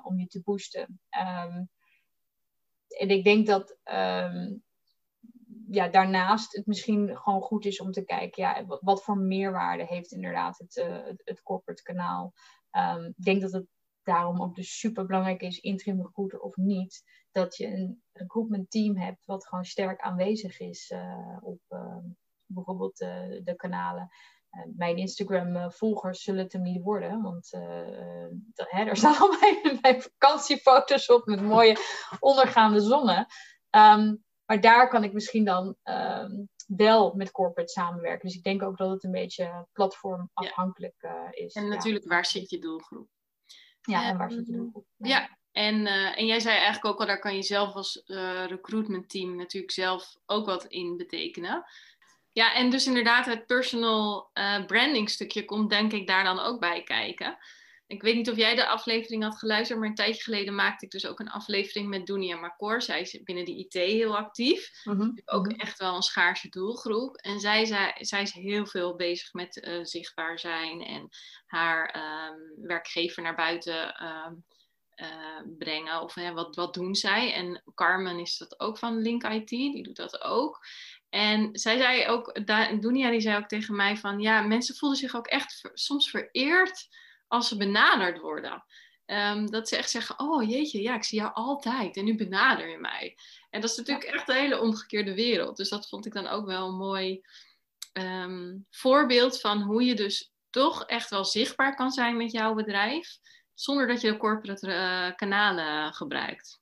om 0.04 0.20
je 0.20 0.28
te 0.28 0.42
boosten. 0.44 1.00
Um, 1.20 1.70
en 2.88 3.10
ik 3.10 3.24
denk 3.24 3.48
dat 3.48 3.78
um, 3.84 4.63
ja, 5.70 5.88
daarnaast 5.88 6.56
het 6.56 6.66
misschien 6.66 7.18
gewoon 7.18 7.42
goed 7.42 7.66
is 7.66 7.80
om 7.80 7.92
te 7.92 8.04
kijken, 8.04 8.44
ja, 8.44 8.66
wat 8.66 9.04
voor 9.04 9.18
meerwaarde 9.18 9.86
heeft 9.86 10.12
inderdaad 10.12 10.58
het, 10.58 10.76
uh, 10.76 10.98
het, 11.24 11.42
corporate 11.44 11.84
kanaal. 11.84 12.34
Um, 12.72 13.06
ik 13.06 13.24
denk 13.24 13.42
dat 13.42 13.52
het 13.52 13.68
daarom 14.08 14.41
ook 14.41 14.56
dus 14.56 14.80
super 14.80 15.06
belangrijk 15.06 15.41
is, 15.41 15.60
interim 15.60 16.02
recruiter 16.02 16.39
of 16.39 16.56
niet, 16.56 17.04
dat 17.32 17.58
je 17.58 17.67
een 17.67 18.04
recruitment 18.12 18.72
team 18.72 18.98
hebt 18.98 19.26
wat 19.26 19.48
gewoon 19.48 19.65
sterk 19.65 20.02
aanwezig 20.02 20.60
is 20.60 20.89
uh, 20.89 21.38
op 21.41 21.60
uh, 21.70 21.98
bijvoorbeeld 22.46 22.98
de 22.98 23.54
kanalen. 23.56 24.10
mijn 24.76 24.98
Instagram-volgers 24.98 26.22
zullen 26.22 26.43
het 26.43 26.54
hem 26.54 26.62
niet 26.62 26.84
worden, 26.84 27.22
want 27.22 27.50
hè, 28.54 28.86
daar 28.86 28.98
staan 29.04 29.17
al 29.17 29.38
mijn, 29.39 29.80
mijn, 29.82 30.02
vakantiefoto's 30.02 31.10
op 31.10 31.26
met 31.26 31.41
mooie 31.41 31.78
ondergaande 32.20 32.80
zonnen. 32.80 33.26
Um, 33.70 34.26
maar 34.46 34.62
daar 34.62 34.89
kan 34.89 35.04
ik 35.04 35.13
misschien 35.13 35.46
dan 35.46 35.76
um, 35.84 36.50
wel 36.67 37.13
met 37.15 37.32
corporate 37.32 37.72
samenwerken. 37.72 38.28
Dus 38.28 38.38
ik 38.38 38.43
denk 38.43 38.63
ook 38.63 38.78
dat 38.78 38.89
het 38.89 39.04
een 39.04 39.12
beetje 39.12 39.67
platformafhankelijk 39.72 40.96
uh, 41.00 41.12
is. 41.32 41.54
En 41.54 41.67
natuurlijk, 41.67 42.08
waar 42.08 42.26
zit 42.26 42.50
je 42.50 42.60
doelgroep? 42.60 43.08
Ja, 43.88 44.10
en 44.10 44.17
waar 44.17 44.32
zit 44.32 44.47
je 44.47 44.54
doelgroep? 44.54 44.86
Ja, 44.97 45.38
En, 45.52 45.76
uh, 45.86 46.17
en 46.17 46.26
jij 46.26 46.39
zei 46.39 46.56
eigenlijk 46.56 46.86
ook 46.86 47.00
al, 47.00 47.06
daar 47.06 47.19
kan 47.19 47.36
je 47.36 47.43
zelf 47.43 47.73
als 47.73 48.04
uh, 48.06 48.45
recruitment 48.45 49.10
team 49.10 49.36
natuurlijk 49.36 49.73
zelf 49.73 50.17
ook 50.26 50.45
wat 50.45 50.65
in 50.65 50.97
betekenen. 50.97 51.65
Ja, 52.32 52.54
en 52.54 52.69
dus 52.69 52.88
inderdaad 52.88 53.26
het 53.26 53.45
personal 53.45 54.30
branding 54.67 55.10
stukje 55.10 55.45
komt 55.45 55.69
denk 55.69 55.93
ik 55.93 56.08
daar 56.08 56.23
dan 56.23 56.39
ook 56.39 56.60
bij 56.60 56.84
kijken. 56.84 57.38
Ik 57.88 58.02
weet 58.02 58.15
niet 58.15 58.30
of 58.30 58.36
jij 58.36 58.56
de 58.56 58.67
aflevering 58.67 59.23
had 59.23 59.38
geluisterd, 59.38 59.80
maar 59.80 59.88
een 59.88 59.95
tijdje 59.95 60.23
geleden 60.23 60.56
maakte 60.56 60.86
ik 60.86 60.91
dus 60.91 61.06
ook 61.06 61.19
een 61.19 61.30
aflevering 61.30 61.88
met 61.88 62.06
Dunia 62.06 62.38
Makor. 62.38 62.82
Zij 62.82 63.02
is 63.02 63.23
binnen 63.23 63.45
de 63.45 63.58
IT 63.58 63.73
heel 63.73 64.17
actief. 64.17 64.69
Mhm, 64.84 65.12
ook 65.26 65.47
mhm. 65.47 65.60
echt 65.60 65.80
wel 65.80 65.95
een 65.95 66.02
schaarse 66.02 66.50
doelgroep. 66.50 67.15
En 67.15 67.39
zij, 67.39 67.65
zij, 67.65 67.95
zij 68.00 68.21
is 68.21 68.32
heel 68.32 68.65
veel 68.65 68.95
bezig 68.95 69.34
met 69.34 69.56
uh, 69.56 69.80
zichtbaar 69.82 70.39
zijn 70.39 70.82
en 70.82 71.10
haar 71.45 71.95
um, 72.30 72.65
werkgever 72.67 73.23
naar 73.23 73.36
buiten 73.36 74.06
um, 74.06 74.45
uh, 74.95 75.56
brengen. 75.58 76.02
Of 76.02 76.15
uh, 76.15 76.32
wat, 76.32 76.56
wat 76.56 76.73
doen 76.73 76.95
zij? 76.95 77.34
En 77.34 77.63
Carmen 77.76 78.19
is 78.19 78.38
dat 78.38 78.60
ook 78.60 78.78
van 78.78 79.02
Link 79.02 79.23
IT, 79.23 79.50
die 79.50 79.84
doet 79.84 79.95
dat 79.95 80.21
ook. 80.21 80.65
En 81.10 81.50
zij 81.52 81.78
zei 81.78 82.08
ook, 82.08 82.45
Dunia 82.82 83.10
die 83.10 83.21
zei 83.21 83.38
ook 83.38 83.47
tegen 83.47 83.76
mij 83.76 83.97
van 83.97 84.19
ja, 84.19 84.41
mensen 84.41 84.76
voelden 84.76 84.97
zich 84.97 85.15
ook 85.15 85.28
echt 85.28 85.69
soms 85.73 86.10
vereerd 86.10 86.88
als 87.28 87.48
ze 87.48 87.58
benaderd 87.58 88.20
worden. 88.20 88.63
Ehm, 89.06 89.46
dat 89.46 89.68
ze 89.68 89.78
echt 89.78 89.90
zeggen, 89.90 90.20
oh 90.20 90.50
jeetje, 90.50 90.82
ja, 90.82 90.96
ik 90.96 91.04
zie 91.04 91.20
jou 91.20 91.34
altijd 91.34 91.98
en 91.98 92.06
nu 92.06 92.16
benader 92.16 92.70
je 92.70 92.78
mij. 92.78 93.18
En 93.50 93.62
dat 93.62 93.70
is 93.70 93.78
natuurlijk 93.78 94.08
echt 94.08 94.30
een 94.30 94.36
hele 94.36 94.62
omgekeerde 94.62 95.13
wereld. 95.13 95.58
Dus 95.58 95.70
dat 95.70 95.90
vond 95.90 96.06
ik 96.06 96.13
dan 96.13 96.28
ook 96.28 96.46
wel 96.46 96.68
een 96.68 96.78
mooi 96.78 97.22
um, 97.94 98.66
voorbeeld 98.70 99.42
van 99.42 99.62
hoe 99.62 99.84
je 99.84 99.96
dus 99.96 100.32
toch 100.50 100.86
echt 100.86 101.10
wel 101.10 101.26
zichtbaar 101.26 101.76
kan 101.76 101.92
zijn 101.92 102.18
met 102.18 102.32
jouw 102.32 102.54
bedrijf, 102.54 103.18
zonder 103.54 103.88
dat 103.88 104.02
je 104.02 104.12
de 104.12 104.18
corporate 104.18 104.68
uh, 104.68 105.16
kanalen 105.16 105.94
gebruikt. 105.94 106.62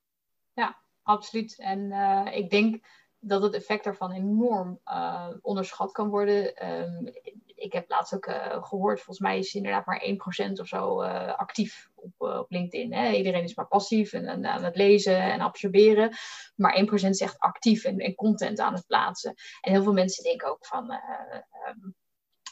Ja, 0.54 0.82
absoluut. 1.04 1.60
En 1.60 1.80
uh, 1.80 2.28
ik 2.32 2.50
denk 2.50 2.86
dat 3.20 3.42
het 3.42 3.54
effect 3.54 3.84
daarvan 3.84 4.12
enorm 4.12 4.80
uh, 4.86 5.30
onderschat 5.42 5.92
kan 5.92 6.10
worden. 6.10 6.70
Um, 6.72 7.14
ik 7.56 7.74
heb 7.74 7.90
laatst 7.90 8.16
ook 8.16 8.26
uh, 8.26 8.64
gehoord, 8.64 8.98
volgens 9.02 9.20
mij 9.20 9.38
is 9.38 9.54
inderdaad 9.54 9.86
maar 9.86 10.04
1% 10.48 10.52
of 10.52 10.68
zo 10.68 11.04
uh, 11.04 11.36
actief 11.36 11.90
op, 11.96 12.14
op 12.18 12.52
LinkedIn. 12.52 12.94
Hè? 12.94 13.12
Iedereen 13.12 13.44
is 13.44 13.56
maar 13.56 13.68
passief 13.68 14.14
en, 14.14 14.26
en, 14.26 14.46
aan 14.46 14.64
het 14.64 14.76
lezen 14.76 15.22
en 15.22 15.42
absorberen. 15.42 16.12
Maar 16.56 16.80
1% 16.80 16.94
is 16.94 17.22
echt 17.22 17.40
actief 17.40 17.84
en, 17.84 17.98
en, 17.98 18.16
content 18.16 18.60
aan 18.60 18.74
het 18.74 18.88
plaatsen. 18.88 19.34
En 19.62 19.72
heel 19.72 19.84
veel 19.84 19.94
mensen 19.94 20.24
denken 20.24 20.50
ook 20.50 20.66
van. 20.66 20.92
Um, 20.92 21.96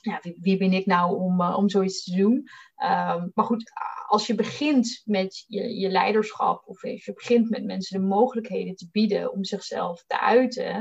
ja, 0.04 0.20
wie, 0.22 0.38
wie, 0.42 0.58
ben 0.58 0.74
ik 0.74 0.86
nou 0.86 1.20
om, 1.20 1.42
uh, 1.42 1.58
om 1.58 1.70
zoiets 1.70 2.04
te 2.04 2.16
doen? 2.16 2.34
Um, 2.34 3.32
maar 3.34 3.46
goed, 3.46 3.72
als 4.08 4.28
je 4.28 4.36
begint 4.36 5.02
met 5.06 5.46
je, 5.48 5.80
je 5.80 5.90
leiderschap 5.90 6.68
of 6.68 6.84
als 6.84 7.06
je 7.06 7.14
begint 7.14 7.50
met 7.50 7.64
mensen 7.64 8.00
de 8.00 8.08
mogelijkheden 8.08 8.76
te 8.76 8.90
bieden 8.92 9.32
om 9.32 9.44
zichzelf 9.44 10.04
te 10.08 10.20
uiten, 10.20 10.76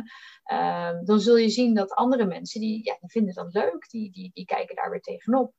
um, 0.52 1.04
dan 1.04 1.20
zul 1.20 1.36
je 1.36 1.48
zien 1.48 1.74
dat 1.74 1.92
andere 1.92 2.26
mensen 2.26 2.60
die, 2.60 2.84
ja, 2.84 2.96
die 3.00 3.10
vinden 3.10 3.34
dat 3.34 3.52
leuk, 3.52 3.90
die, 3.90 4.10
die, 4.10 4.30
die 4.34 4.44
kijken 4.44 4.76
daar 4.76 4.90
weer 4.90 5.00
tegenop. 5.00 5.54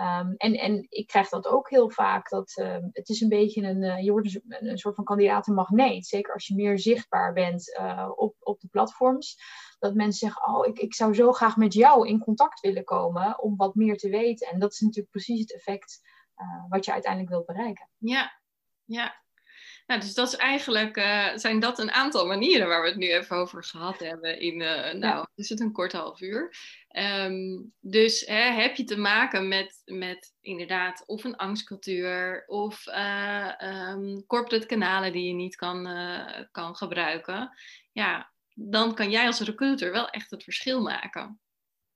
Um, 0.00 0.34
en, 0.36 0.54
en 0.54 0.86
ik 0.88 1.06
krijg 1.06 1.28
dat 1.28 1.46
ook 1.46 1.70
heel 1.70 1.90
vaak, 1.90 2.28
dat 2.28 2.52
het 2.92 3.08
is 3.08 3.20
een 3.20 3.28
beetje 3.28 3.62
een, 3.62 3.82
uh, 3.82 4.04
je 4.04 4.10
wordt 4.10 4.34
een, 4.34 4.68
een 4.68 4.78
soort 4.78 4.94
van 4.94 5.04
kandidatenmagneet, 5.04 6.06
zeker 6.06 6.32
als 6.32 6.46
je 6.46 6.54
meer 6.54 6.78
zichtbaar 6.78 7.32
bent 7.32 7.78
uh, 7.80 8.10
op, 8.16 8.34
op 8.40 8.60
de 8.60 8.68
platforms 8.68 9.36
dat 9.78 9.94
mensen 9.94 10.28
zeggen, 10.28 10.54
oh, 10.54 10.66
ik, 10.66 10.78
ik 10.78 10.94
zou 10.94 11.14
zo 11.14 11.32
graag 11.32 11.56
met 11.56 11.72
jou 11.72 12.08
in 12.08 12.18
contact 12.18 12.60
willen 12.60 12.84
komen 12.84 13.42
om 13.42 13.56
wat 13.56 13.74
meer 13.74 13.96
te 13.96 14.08
weten. 14.08 14.48
En 14.48 14.58
dat 14.58 14.72
is 14.72 14.80
natuurlijk 14.80 15.10
precies 15.10 15.40
het 15.40 15.54
effect 15.54 16.00
uh, 16.36 16.64
wat 16.68 16.84
je 16.84 16.92
uiteindelijk 16.92 17.32
wilt 17.32 17.46
bereiken. 17.46 17.88
Ja, 17.98 18.40
ja. 18.84 19.26
Nou, 19.86 20.00
dus 20.00 20.14
dat 20.14 20.28
is 20.28 20.36
eigenlijk, 20.36 20.96
uh, 20.96 21.28
zijn 21.34 21.60
dat 21.60 21.78
een 21.78 21.90
aantal 21.90 22.26
manieren 22.26 22.68
waar 22.68 22.82
we 22.82 22.88
het 22.88 22.96
nu 22.96 23.12
even 23.12 23.36
over 23.36 23.64
gehad 23.64 23.98
hebben 23.98 24.40
in, 24.40 24.60
uh, 24.60 24.92
nou, 24.92 25.00
ja. 25.00 25.30
is 25.34 25.48
het 25.48 25.60
een 25.60 25.72
kort 25.72 25.92
half 25.92 26.20
uur. 26.20 26.56
Um, 26.96 27.72
dus 27.80 28.20
hè, 28.26 28.42
heb 28.50 28.76
je 28.76 28.84
te 28.84 28.98
maken 28.98 29.48
met, 29.48 29.82
met 29.84 30.34
inderdaad 30.40 31.02
of 31.06 31.24
een 31.24 31.36
angstcultuur 31.36 32.44
of 32.46 32.86
um, 33.60 34.26
corporate 34.26 34.66
kanalen 34.66 35.12
die 35.12 35.26
je 35.26 35.34
niet 35.34 35.56
kan, 35.56 35.88
kan 36.50 36.76
gebruiken. 36.76 37.50
Ja, 37.92 38.32
dan 38.60 38.94
kan 38.94 39.10
jij 39.10 39.26
als 39.26 39.40
recruiter 39.40 39.92
wel 39.92 40.08
echt 40.08 40.30
het 40.30 40.44
verschil 40.44 40.82
maken. 40.82 41.40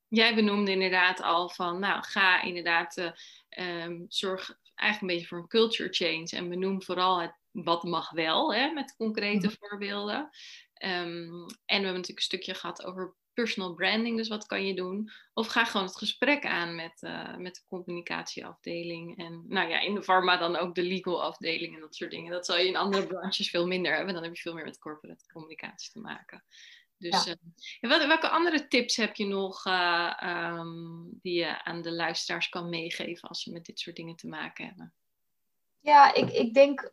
Jij 0.08 0.34
benoemde 0.34 0.70
inderdaad 0.70 1.22
al 1.22 1.48
van, 1.48 1.78
nou, 1.78 2.04
ga 2.04 2.42
inderdaad, 2.42 2.96
uh, 2.96 3.84
um, 3.84 4.04
zorg 4.08 4.58
eigenlijk 4.74 5.00
een 5.00 5.06
beetje 5.06 5.26
voor 5.26 5.38
een 5.38 5.48
culture 5.48 5.92
change 5.92 6.28
en 6.30 6.48
benoem 6.48 6.82
vooral 6.82 7.20
het 7.20 7.40
wat 7.50 7.82
mag 7.82 8.10
wel, 8.10 8.54
hè, 8.54 8.70
met 8.72 8.96
concrete 8.96 9.46
mm 9.46 9.52
voorbeelden. 9.58 10.18
Um, 10.18 10.30
en 10.80 11.80
we 11.80 11.84
hebben 11.84 11.92
natuurlijk 11.92 12.18
een 12.18 12.22
stukje 12.22 12.54
gehad 12.54 12.84
over 12.84 13.14
personal 13.34 13.74
branding, 13.74 14.16
dus 14.16 14.28
wat 14.28 14.46
kan 14.46 14.66
je 14.66 14.74
doen? 14.74 15.10
Of 15.34 15.46
ga 15.46 15.64
gewoon 15.64 15.86
het 15.86 15.96
gesprek 15.96 16.46
aan 16.46 16.74
met, 16.74 17.02
uh, 17.02 17.36
met 17.36 17.54
de 17.54 17.60
communicatieafdeling. 17.66 19.18
En 19.18 19.44
nou 19.48 19.68
ja, 19.68 19.80
in 19.80 19.94
de 19.94 20.02
pharma 20.02 20.36
dan 20.36 20.56
ook 20.56 20.74
de 20.74 20.82
legal 20.82 21.22
afdeling 21.22 21.74
en 21.74 21.80
dat 21.80 21.94
soort 21.94 22.10
dingen. 22.10 22.32
Dat 22.32 22.46
zal 22.46 22.58
je 22.58 22.66
in 22.66 22.76
andere 22.76 23.06
branches 23.06 23.50
veel 23.50 23.66
minder 23.66 23.94
hebben. 23.94 24.14
Dan 24.14 24.22
heb 24.22 24.34
je 24.34 24.42
veel 24.42 24.54
meer 24.54 24.64
met 24.64 24.78
corporate 24.78 25.24
communicatie 25.32 25.92
te 25.92 26.00
maken. 26.00 26.44
Dus 26.98 27.24
ja. 27.24 27.36
uh, 27.80 28.06
welke 28.06 28.28
andere 28.28 28.68
tips 28.68 28.96
heb 28.96 29.14
je 29.14 29.26
nog 29.26 29.66
uh, 29.66 30.12
um, 30.58 31.08
die 31.22 31.34
je 31.34 31.64
aan 31.64 31.82
de 31.82 31.92
luisteraars 31.92 32.48
kan 32.48 32.68
meegeven 32.68 33.28
als 33.28 33.42
ze 33.42 33.52
met 33.52 33.64
dit 33.64 33.80
soort 33.80 33.96
dingen 33.96 34.16
te 34.16 34.28
maken 34.28 34.66
hebben? 34.66 34.92
Ja, 35.80 36.14
ik, 36.14 36.30
ik 36.30 36.54
denk 36.54 36.88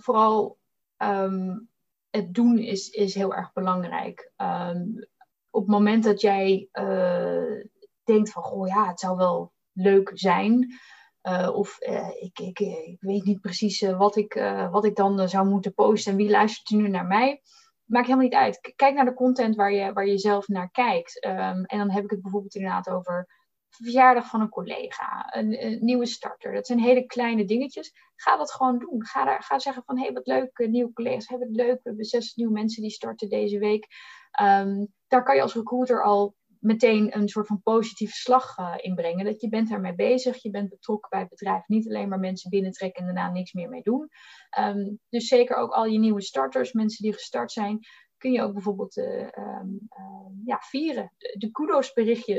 vooral 0.00 0.58
um, 0.98 1.68
het 2.10 2.34
doen 2.34 2.58
is, 2.58 2.88
is 2.88 3.14
heel 3.14 3.34
erg 3.34 3.52
belangrijk. 3.52 4.32
Um, 4.36 5.06
op 5.54 5.60
het 5.60 5.70
moment 5.70 6.04
dat 6.04 6.20
jij 6.20 6.68
uh, 6.72 7.64
denkt 8.04 8.32
van, 8.32 8.42
goh 8.42 8.66
ja, 8.66 8.88
het 8.88 9.00
zou 9.00 9.16
wel 9.16 9.52
leuk 9.72 10.10
zijn. 10.14 10.74
Uh, 11.22 11.50
of 11.54 11.76
uh, 11.80 12.08
ik, 12.08 12.38
ik, 12.38 12.60
ik 12.60 12.96
weet 13.00 13.24
niet 13.24 13.40
precies 13.40 13.80
wat, 13.80 14.16
ik, 14.16 14.34
wat 14.70 14.84
ik 14.84 14.96
dan 14.96 15.28
zou 15.28 15.48
moeten 15.48 15.74
posten 15.74 16.12
en 16.12 16.18
wie 16.18 16.30
luistert 16.30 16.70
er 16.70 16.76
nu 16.76 16.88
naar 16.88 17.06
mij. 17.06 17.42
Maakt 17.84 18.06
helemaal 18.06 18.26
niet 18.26 18.34
uit. 18.34 18.72
Kijk 18.76 18.94
naar 18.94 19.04
de 19.04 19.14
content 19.14 19.56
waar 19.56 19.72
je, 19.72 19.92
waar 19.92 20.06
je 20.06 20.18
zelf 20.18 20.48
naar 20.48 20.70
kijkt. 20.70 21.26
Um, 21.26 21.64
en 21.64 21.78
dan 21.78 21.90
heb 21.90 22.04
ik 22.04 22.10
het 22.10 22.22
bijvoorbeeld 22.22 22.54
inderdaad 22.54 22.88
over 22.88 23.28
verjaardag 23.68 24.26
van 24.26 24.40
een 24.40 24.48
collega, 24.48 25.36
een, 25.36 25.78
nieuwe 25.80 26.06
starter. 26.06 26.52
Dat 26.52 26.66
zijn 26.66 26.78
hele 26.78 27.06
kleine 27.06 27.44
dingetjes. 27.44 27.92
Ga 28.16 28.36
dat 28.36 28.52
gewoon 28.52 28.78
doen. 28.78 29.06
Ga, 29.06 29.24
daar, 29.24 29.42
ga 29.42 29.58
zeggen 29.58 29.82
van, 29.86 29.96
hé, 29.96 30.04
hey, 30.04 30.12
wat 30.12 30.26
leuk, 30.26 30.66
nieuwe 30.68 30.92
collega's. 30.92 31.28
Hey, 31.28 31.38
wat 31.38 31.48
leuk, 31.50 31.74
we 31.74 31.80
hebben 31.88 32.04
zes 32.04 32.34
nieuwe 32.34 32.52
mensen 32.52 32.82
die 32.82 32.90
starten 32.90 33.28
deze 33.28 33.58
week. 33.58 33.86
Um, 34.42 34.92
daar 35.06 35.22
kan 35.22 35.34
je 35.36 35.42
als 35.42 35.54
recruiter 35.54 36.02
al 36.02 36.34
meteen 36.64 37.16
een 37.16 37.28
soort 37.28 37.46
van 37.46 37.62
positieve 37.62 38.14
slag 38.14 38.58
uh, 38.58 38.74
inbrengen. 38.76 39.24
Dat 39.24 39.40
je 39.40 39.48
bent 39.48 39.70
ermee 39.70 39.94
bezig, 39.94 40.42
je 40.42 40.50
bent 40.50 40.68
betrokken 40.68 41.10
bij 41.10 41.20
het 41.20 41.28
bedrijf. 41.28 41.68
Niet 41.68 41.88
alleen 41.88 42.08
maar 42.08 42.18
mensen 42.18 42.50
binnentrekken 42.50 43.06
en 43.06 43.14
daarna 43.14 43.32
niks 43.32 43.52
meer 43.52 43.68
mee 43.68 43.82
doen. 43.82 44.08
Um, 44.58 45.00
dus 45.08 45.28
zeker 45.28 45.56
ook 45.56 45.72
al 45.72 45.84
je 45.84 45.98
nieuwe 45.98 46.22
starters, 46.22 46.72
mensen 46.72 47.02
die 47.02 47.12
gestart 47.12 47.52
zijn. 47.52 47.78
kun 48.16 48.32
je 48.32 48.42
ook 48.42 48.52
bijvoorbeeld 48.52 48.96
ehm, 48.96 49.68
ja, 50.44 50.58
vieren. 50.60 51.12
De, 51.18 51.34
de 51.38 51.50
kudos 51.50 51.92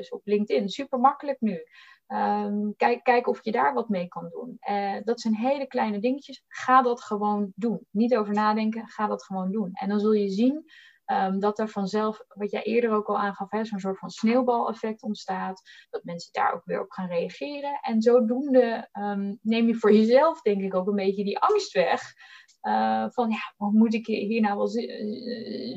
op 0.09 0.21
LinkedIn, 0.23 0.69
super 0.69 0.99
makkelijk 0.99 1.41
nu. 1.41 1.63
Um, 2.07 2.75
kijk, 2.75 3.03
kijk 3.03 3.27
of 3.27 3.43
je 3.43 3.51
daar 3.51 3.73
wat 3.73 3.89
mee 3.89 4.07
kan 4.07 4.29
doen. 4.29 4.57
Uh, 4.69 4.97
dat 5.03 5.21
zijn 5.21 5.35
hele 5.35 5.67
kleine 5.67 5.99
dingetjes. 5.99 6.43
Ga 6.47 6.81
dat 6.81 7.01
gewoon 7.01 7.51
doen. 7.55 7.87
Niet 7.91 8.15
over 8.15 8.33
nadenken, 8.33 8.87
ga 8.87 9.07
dat 9.07 9.23
gewoon 9.23 9.51
doen. 9.51 9.69
En 9.73 9.89
dan 9.89 9.99
zul 9.99 10.13
je 10.13 10.29
zien 10.29 10.65
um, 11.05 11.39
dat 11.39 11.59
er 11.59 11.69
vanzelf, 11.69 12.23
wat 12.27 12.51
jij 12.51 12.63
eerder 12.63 12.91
ook 12.91 13.07
al 13.07 13.19
aangaf, 13.19 13.49
zo'n 13.49 13.79
soort 13.79 13.99
van 13.99 14.09
sneeuwbaleffect 14.09 15.03
ontstaat. 15.03 15.61
Dat 15.89 16.03
mensen 16.03 16.33
daar 16.33 16.53
ook 16.53 16.65
weer 16.65 16.81
op 16.81 16.91
gaan 16.91 17.07
reageren. 17.07 17.79
En 17.81 18.01
zodoende 18.01 18.89
um, 18.93 19.39
neem 19.41 19.67
je 19.67 19.75
voor 19.75 19.93
jezelf, 19.93 20.41
denk 20.41 20.61
ik, 20.61 20.75
ook 20.75 20.87
een 20.87 20.95
beetje 20.95 21.23
die 21.23 21.39
angst 21.39 21.73
weg. 21.73 22.01
Uh, 22.61 23.05
van 23.09 23.29
ja, 23.29 23.53
moet 23.57 23.93
ik 23.93 24.05
hier 24.05 24.41
nou 24.41 24.57
wel 24.57 24.67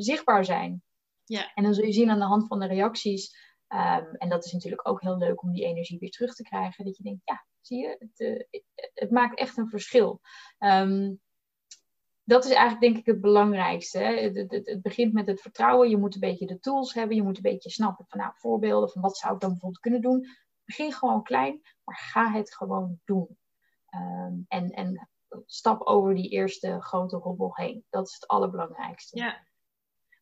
zichtbaar 0.00 0.44
zijn? 0.44 0.82
Ja. 1.24 1.52
En 1.54 1.62
dan 1.62 1.74
zul 1.74 1.84
je 1.84 1.92
zien 1.92 2.10
aan 2.10 2.18
de 2.18 2.24
hand 2.24 2.46
van 2.46 2.60
de 2.60 2.66
reacties 2.66 3.46
Um, 3.74 4.14
en 4.14 4.28
dat 4.28 4.44
is 4.44 4.52
natuurlijk 4.52 4.88
ook 4.88 5.00
heel 5.02 5.18
leuk 5.18 5.42
om 5.42 5.52
die 5.52 5.64
energie 5.64 5.98
weer 5.98 6.10
terug 6.10 6.34
te 6.34 6.42
krijgen. 6.42 6.84
Dat 6.84 6.96
je 6.96 7.02
denkt, 7.02 7.20
ja, 7.24 7.46
zie 7.60 7.78
je, 7.78 7.96
het, 7.98 8.20
uh, 8.20 8.60
het 8.94 9.10
maakt 9.10 9.38
echt 9.38 9.56
een 9.56 9.68
verschil. 9.68 10.20
Um, 10.58 11.20
dat 12.28 12.44
is 12.44 12.50
eigenlijk 12.50 12.80
denk 12.80 12.96
ik 12.96 13.06
het 13.06 13.20
belangrijkste. 13.20 13.98
Het, 13.98 14.36
het, 14.36 14.66
het, 14.66 14.82
begint 14.82 15.12
met 15.12 15.26
het 15.26 15.40
vertrouwen. 15.40 15.88
Je 15.88 15.96
moet 15.96 16.14
een 16.14 16.20
beetje 16.20 16.46
de 16.46 16.60
tools 16.60 16.94
hebben. 16.94 17.16
Je 17.16 17.22
moet 17.22 17.36
een 17.36 17.42
beetje 17.42 17.70
snappen 17.70 18.04
van 18.08 18.18
nou, 18.18 18.32
voorbeelden 18.36 18.90
van 18.90 19.02
wat 19.02 19.16
zou 19.16 19.34
ik 19.34 19.40
dan 19.40 19.50
bijvoorbeeld 19.50 19.82
kunnen 19.82 20.00
doen. 20.00 20.26
Begin 20.64 20.92
gewoon 20.92 21.22
klein, 21.22 21.60
maar 21.84 21.96
ga 21.96 22.30
het 22.30 22.54
gewoon 22.54 23.00
doen. 23.04 23.38
Um, 23.94 24.44
en, 24.48 24.70
en 24.70 25.08
stap 25.46 25.82
over 25.82 26.14
die 26.14 26.28
eerste 26.28 26.80
grote 26.80 27.16
hobbel 27.16 27.50
heen. 27.54 27.84
Dat 27.90 28.06
is 28.06 28.14
het 28.14 28.26
allerbelangrijkste. 28.26 29.18
Ja, 29.18 29.46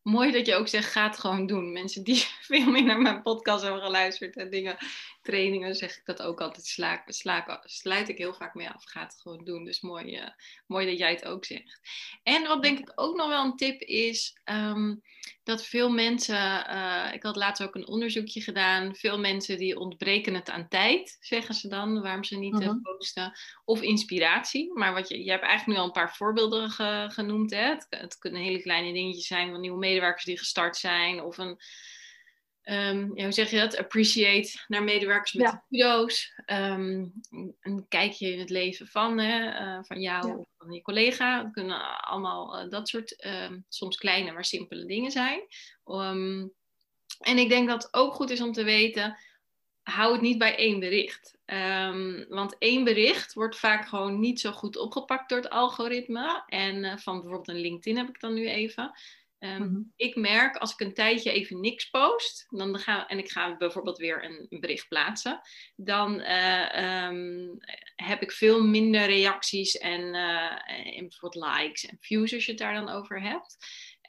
mooi 0.01 0.31
dat 0.31 0.45
je 0.45 0.55
ook 0.55 0.67
zegt, 0.67 0.91
ga 0.91 1.07
het 1.07 1.19
gewoon 1.19 1.45
doen. 1.45 1.71
Mensen 1.71 2.03
die 2.03 2.17
veel 2.51 2.71
meer 2.71 2.85
naar 2.85 3.01
mijn 3.01 3.21
podcast 3.21 3.63
hebben 3.63 3.81
geluisterd 3.81 4.35
en 4.35 4.49
dingen, 4.49 4.77
trainingen, 5.27 5.75
zeg 5.75 5.97
ik 5.97 6.05
dat 6.05 6.21
ook 6.21 6.41
altijd. 6.41 6.65
Sla, 6.65 7.03
sla, 7.05 7.61
sluit 7.65 8.09
ik 8.09 8.17
heel 8.17 8.33
vaak 8.33 8.53
mee 8.53 8.69
af. 8.69 8.83
Ga 8.85 9.01
het 9.01 9.19
gewoon 9.21 9.43
doen. 9.45 9.65
Dus 9.65 9.81
mooi, 9.81 10.17
uh, 10.17 10.27
mooi 10.67 10.85
dat 10.85 10.97
jij 10.97 11.11
het 11.11 11.25
ook 11.25 11.45
zegt. 11.45 11.79
En 12.23 12.47
wat 12.47 12.63
denk 12.63 12.79
ik 12.79 12.91
ook 12.95 13.15
nog 13.15 13.27
wel 13.27 13.45
een 13.45 13.55
tip 13.55 13.81
is, 13.81 14.37
um, 14.45 15.01
dat 15.43 15.65
veel 15.65 15.89
mensen, 15.89 16.35
uh, 16.69 17.09
ik 17.13 17.23
had 17.23 17.35
laatst 17.35 17.63
ook 17.63 17.75
een 17.75 17.87
onderzoekje 17.87 18.41
gedaan, 18.41 18.95
veel 18.95 19.19
mensen 19.19 19.57
die 19.57 19.79
ontbreken 19.79 20.33
het 20.33 20.49
aan 20.49 20.67
tijd, 20.67 21.17
zeggen 21.19 21.55
ze 21.55 21.67
dan, 21.67 22.01
waarom 22.01 22.23
ze 22.23 22.37
niet 22.37 22.61
uh 22.61 22.71
posten, 22.81 23.37
of 23.65 23.81
inspiratie. 23.81 24.73
Maar 24.73 24.93
wat 24.93 25.09
je, 25.09 25.23
je 25.23 25.31
hebt 25.31 25.43
eigenlijk 25.43 25.77
nu 25.77 25.83
al 25.83 25.85
een 25.85 26.01
paar 26.01 26.15
voorbeelden 26.15 26.69
ge, 26.69 27.09
genoemd. 27.13 27.51
Hè? 27.51 27.69
Het, 27.69 27.87
het, 27.89 28.17
kunnen 28.17 28.41
hele 28.41 28.61
kleine 28.61 28.93
dingetjes 28.93 29.27
zijn 29.27 29.51
van 29.51 29.61
nieuwe 29.61 29.77
medewerkers 29.77 30.25
die 30.25 30.37
gestart 30.37 30.77
zijn, 30.77 31.21
of 31.21 31.37
een, 31.37 31.59
um, 32.69 33.11
ja, 33.15 33.23
hoe 33.23 33.31
zeg 33.31 33.49
je 33.49 33.57
dat, 33.57 33.77
appreciate 33.77 34.63
naar 34.67 34.83
medewerkers 34.83 35.33
met 35.33 35.47
ja. 35.47 35.63
kudo's. 35.69 36.33
Um, 36.45 37.13
een 37.61 37.85
kijkje 37.87 38.31
in 38.31 38.39
het 38.39 38.49
leven 38.49 38.87
van, 38.87 39.17
hè, 39.17 39.61
uh, 39.61 39.83
van 39.83 40.01
jou 40.01 40.27
ja. 40.27 40.35
of 40.35 40.47
van 40.57 40.71
je 40.71 40.81
collega. 40.81 41.43
Het 41.43 41.53
kunnen 41.53 42.01
allemaal 42.01 42.63
uh, 42.63 42.69
dat 42.69 42.89
soort, 42.89 43.25
um, 43.25 43.65
soms 43.69 43.97
kleine 43.97 44.31
maar 44.31 44.45
simpele 44.45 44.85
dingen 44.85 45.11
zijn. 45.11 45.41
en 47.19 47.37
ik 47.37 47.49
denk 47.49 47.67
dat 47.67 47.83
het 47.83 47.93
ook 47.93 48.13
goed 48.13 48.29
is 48.29 48.41
om 48.41 48.51
te 48.51 48.63
weten, 48.63 49.17
hou 49.83 50.11
het 50.11 50.21
niet 50.21 50.37
bij 50.37 50.55
één 50.55 50.79
bericht. 50.79 51.37
Um, 51.45 52.25
want 52.29 52.55
één 52.57 52.83
bericht 52.83 53.33
wordt 53.33 53.57
vaak 53.57 53.87
gewoon 53.87 54.19
niet 54.19 54.39
zo 54.39 54.51
goed 54.51 54.77
opgepakt 54.77 55.29
door 55.29 55.37
het 55.37 55.49
algoritme. 55.49 56.43
En 56.47 56.75
uh, 56.75 56.97
van 56.97 57.13
bijvoorbeeld 57.13 57.47
een 57.47 57.61
LinkedIn 57.61 57.97
heb 57.97 58.09
ik 58.09 58.19
dan 58.19 58.33
nu 58.33 58.49
even. 58.49 58.91
Um, 59.39 59.49
mm-hmm. 59.49 59.93
Ik 59.95 60.15
merk 60.15 60.55
als 60.55 60.71
ik 60.71 60.79
een 60.79 60.93
tijdje 60.93 61.31
even 61.31 61.59
niks 61.59 61.89
post, 61.89 62.45
dan 62.49 62.79
ga, 62.79 63.07
en 63.07 63.17
ik 63.17 63.31
ga 63.31 63.57
bijvoorbeeld 63.57 63.97
weer 63.97 64.23
een 64.23 64.59
bericht 64.59 64.87
plaatsen, 64.87 65.41
dan 65.75 66.19
uh, 66.19 67.05
um, 67.07 67.57
heb 67.95 68.21
ik 68.21 68.31
veel 68.31 68.63
minder 68.63 69.05
reacties 69.05 69.77
en, 69.77 70.01
uh, 70.01 70.97
en 70.97 71.07
bijvoorbeeld 71.07 71.45
likes 71.45 71.85
en 71.85 71.97
views 71.99 72.33
als 72.33 72.45
je 72.45 72.51
het 72.51 72.59
daar 72.59 72.73
dan 72.73 72.89
over 72.89 73.21
hebt. 73.21 73.57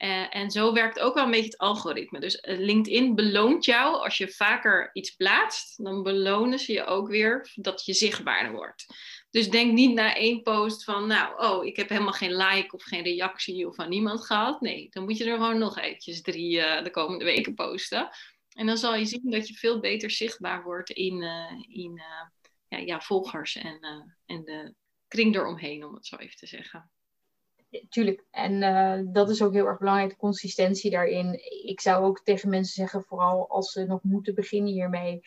Uh, 0.03 0.35
en 0.35 0.51
zo 0.51 0.73
werkt 0.73 0.99
ook 0.99 1.13
wel 1.13 1.23
een 1.23 1.31
beetje 1.31 1.45
het 1.45 1.57
algoritme. 1.57 2.19
Dus 2.19 2.37
LinkedIn 2.41 3.15
beloont 3.15 3.65
jou 3.65 3.95
als 3.95 4.17
je 4.17 4.29
vaker 4.29 4.89
iets 4.93 5.11
plaatst, 5.11 5.83
dan 5.83 6.03
belonen 6.03 6.59
ze 6.59 6.73
je 6.73 6.85
ook 6.85 7.07
weer 7.07 7.51
dat 7.55 7.85
je 7.85 7.93
zichtbaarder 7.93 8.51
wordt. 8.51 8.85
Dus 9.29 9.49
denk 9.49 9.73
niet 9.73 9.93
na 9.93 10.15
één 10.15 10.41
post 10.41 10.83
van, 10.83 11.07
nou, 11.07 11.43
oh, 11.43 11.65
ik 11.65 11.75
heb 11.75 11.89
helemaal 11.89 12.13
geen 12.13 12.35
like 12.35 12.75
of 12.75 12.83
geen 12.83 13.03
reactie 13.03 13.67
of 13.67 13.75
van 13.75 13.89
niemand 13.89 14.25
gehad. 14.25 14.61
Nee, 14.61 14.87
dan 14.89 15.03
moet 15.03 15.17
je 15.17 15.25
er 15.25 15.37
gewoon 15.37 15.57
nog 15.57 15.77
eventjes 15.77 16.21
drie 16.21 16.57
uh, 16.57 16.83
de 16.83 16.89
komende 16.89 17.25
weken 17.25 17.53
posten. 17.53 18.09
En 18.49 18.65
dan 18.65 18.77
zal 18.77 18.95
je 18.95 19.05
zien 19.05 19.31
dat 19.31 19.47
je 19.47 19.53
veel 19.53 19.79
beter 19.79 20.11
zichtbaar 20.11 20.63
wordt 20.63 20.89
in, 20.89 21.21
uh, 21.21 21.51
in 21.67 21.91
uh, 21.95 22.27
ja, 22.67 22.77
ja, 22.77 22.99
volgers 22.99 23.55
en, 23.55 23.79
en 24.25 24.43
de 24.43 24.73
kring 25.07 25.35
eromheen, 25.35 25.85
om 25.85 25.93
het 25.93 26.05
zo 26.05 26.15
even 26.15 26.37
te 26.37 26.47
zeggen. 26.47 26.91
Tuurlijk, 27.89 28.25
en 28.31 28.59
dat 29.13 29.29
is 29.29 29.41
ook 29.41 29.53
heel 29.53 29.65
erg 29.65 29.79
belangrijk, 29.79 30.17
consistentie 30.17 30.91
daarin. 30.91 31.39
Ik 31.65 31.81
zou 31.81 32.05
ook 32.05 32.23
tegen 32.23 32.49
mensen 32.49 32.73
zeggen, 32.73 33.03
vooral 33.03 33.49
als 33.49 33.71
ze 33.71 33.85
nog 33.85 34.03
moeten 34.03 34.35
beginnen 34.35 34.73
hiermee 34.73 35.21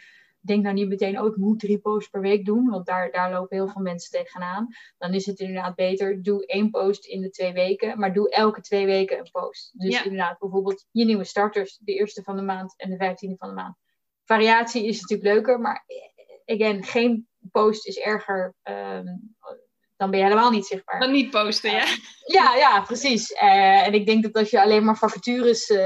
denk 0.46 0.62
nou 0.62 0.74
niet 0.74 0.88
meteen, 0.88 1.20
oh, 1.20 1.26
ik 1.26 1.36
moet 1.36 1.60
drie 1.60 1.78
posts 1.78 2.10
per 2.10 2.20
week 2.20 2.44
doen, 2.44 2.68
want 2.68 2.86
daar, 2.86 3.10
daar 3.10 3.32
lopen 3.32 3.56
heel 3.56 3.68
veel 3.68 3.82
mensen 3.82 4.10
tegenaan. 4.10 4.66
Dan 4.98 5.14
is 5.14 5.26
het 5.26 5.40
inderdaad 5.40 5.74
beter, 5.74 6.22
doe 6.22 6.46
één 6.46 6.70
post 6.70 7.06
in 7.06 7.20
de 7.20 7.30
twee 7.30 7.52
weken, 7.52 7.98
maar 7.98 8.12
doe 8.12 8.30
elke 8.30 8.60
twee 8.60 8.86
weken 8.86 9.18
een 9.18 9.30
post. 9.30 9.78
Dus 9.78 9.94
ja. 9.94 10.04
inderdaad, 10.04 10.38
bijvoorbeeld 10.38 10.86
je 10.90 11.04
nieuwe 11.04 11.24
starters, 11.24 11.78
de 11.82 11.92
eerste 11.92 12.22
van 12.22 12.36
de 12.36 12.42
maand 12.42 12.74
en 12.76 12.90
de 12.90 12.96
vijftiende 12.96 13.36
van 13.36 13.48
de 13.48 13.54
maand. 13.54 13.76
Variatie 14.24 14.86
is 14.86 15.00
natuurlijk 15.00 15.34
leuker, 15.34 15.60
maar 15.60 15.84
eh, 15.86 16.54
again, 16.54 16.84
geen 16.84 17.28
post 17.50 17.86
is 17.86 17.98
erger 17.98 18.54
um, 18.62 19.36
dan 20.02 20.10
ben 20.10 20.20
je 20.20 20.26
helemaal 20.26 20.50
niet 20.50 20.66
zichtbaar. 20.66 21.00
Dan 21.00 21.12
niet 21.12 21.30
posten, 21.30 21.70
ja. 21.70 21.84
ja, 22.26 22.54
ja, 22.56 22.80
precies. 22.80 23.30
Uh, 23.30 23.86
en 23.86 23.94
ik 23.94 24.06
denk 24.06 24.22
dat 24.22 24.34
als 24.34 24.50
je 24.50 24.62
alleen 24.62 24.84
maar 24.84 24.96
vacatures 24.96 25.70
uh, 25.70 25.78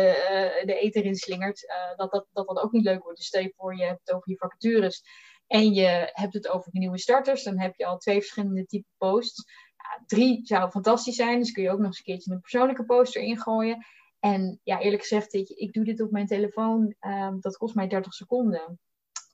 de 0.65 0.79
eter 0.81 1.05
in 1.05 1.15
slingert, 1.15 1.63
uh, 1.63 1.97
dat, 1.97 2.11
dat, 2.11 2.27
dat 2.33 2.47
dat 2.47 2.59
ook 2.59 2.73
niet 2.73 2.85
leuk 2.85 3.03
wordt. 3.03 3.19
Dus 3.19 3.27
stel 3.27 3.43
je 3.43 3.53
voor, 3.57 3.77
je 3.77 3.85
hebt 3.85 4.01
het 4.05 4.17
over 4.17 4.31
je 4.31 4.37
vacatures 4.37 5.03
en 5.47 5.75
je 5.75 6.11
hebt 6.13 6.35
het 6.35 6.49
over 6.49 6.71
nieuwe 6.73 6.99
starters, 6.99 7.43
dan 7.43 7.61
heb 7.61 7.75
je 7.77 7.87
al 7.87 7.99
twee 7.99 8.21
verschillende 8.21 8.67
typen 8.67 8.91
posts. 8.99 9.45
Ja, 9.77 10.05
drie 10.07 10.41
zou 10.47 10.71
fantastisch 10.71 11.17
zijn, 11.17 11.39
dus 11.39 11.53
kun 11.53 11.63
je 11.63 11.71
ook 11.71 11.79
nog 11.79 11.87
eens 11.87 11.99
een 11.99 12.05
keertje 12.05 12.33
een 12.33 12.41
persoonlijke 12.41 12.85
post 12.85 13.17
erin 13.17 13.39
gooien. 13.39 13.87
En 14.21 14.61
ja, 14.63 14.81
eerlijk 14.81 15.03
gezegd, 15.03 15.35
ik, 15.35 15.49
ik 15.49 15.73
doe 15.73 15.85
dit 15.85 16.01
op 16.01 16.11
mijn 16.11 16.27
telefoon, 16.27 16.95
ehm, 17.01 17.41
dat 17.41 17.57
kost 17.57 17.75
mij 17.75 17.89
30 17.89 18.15
seconden 18.15 18.79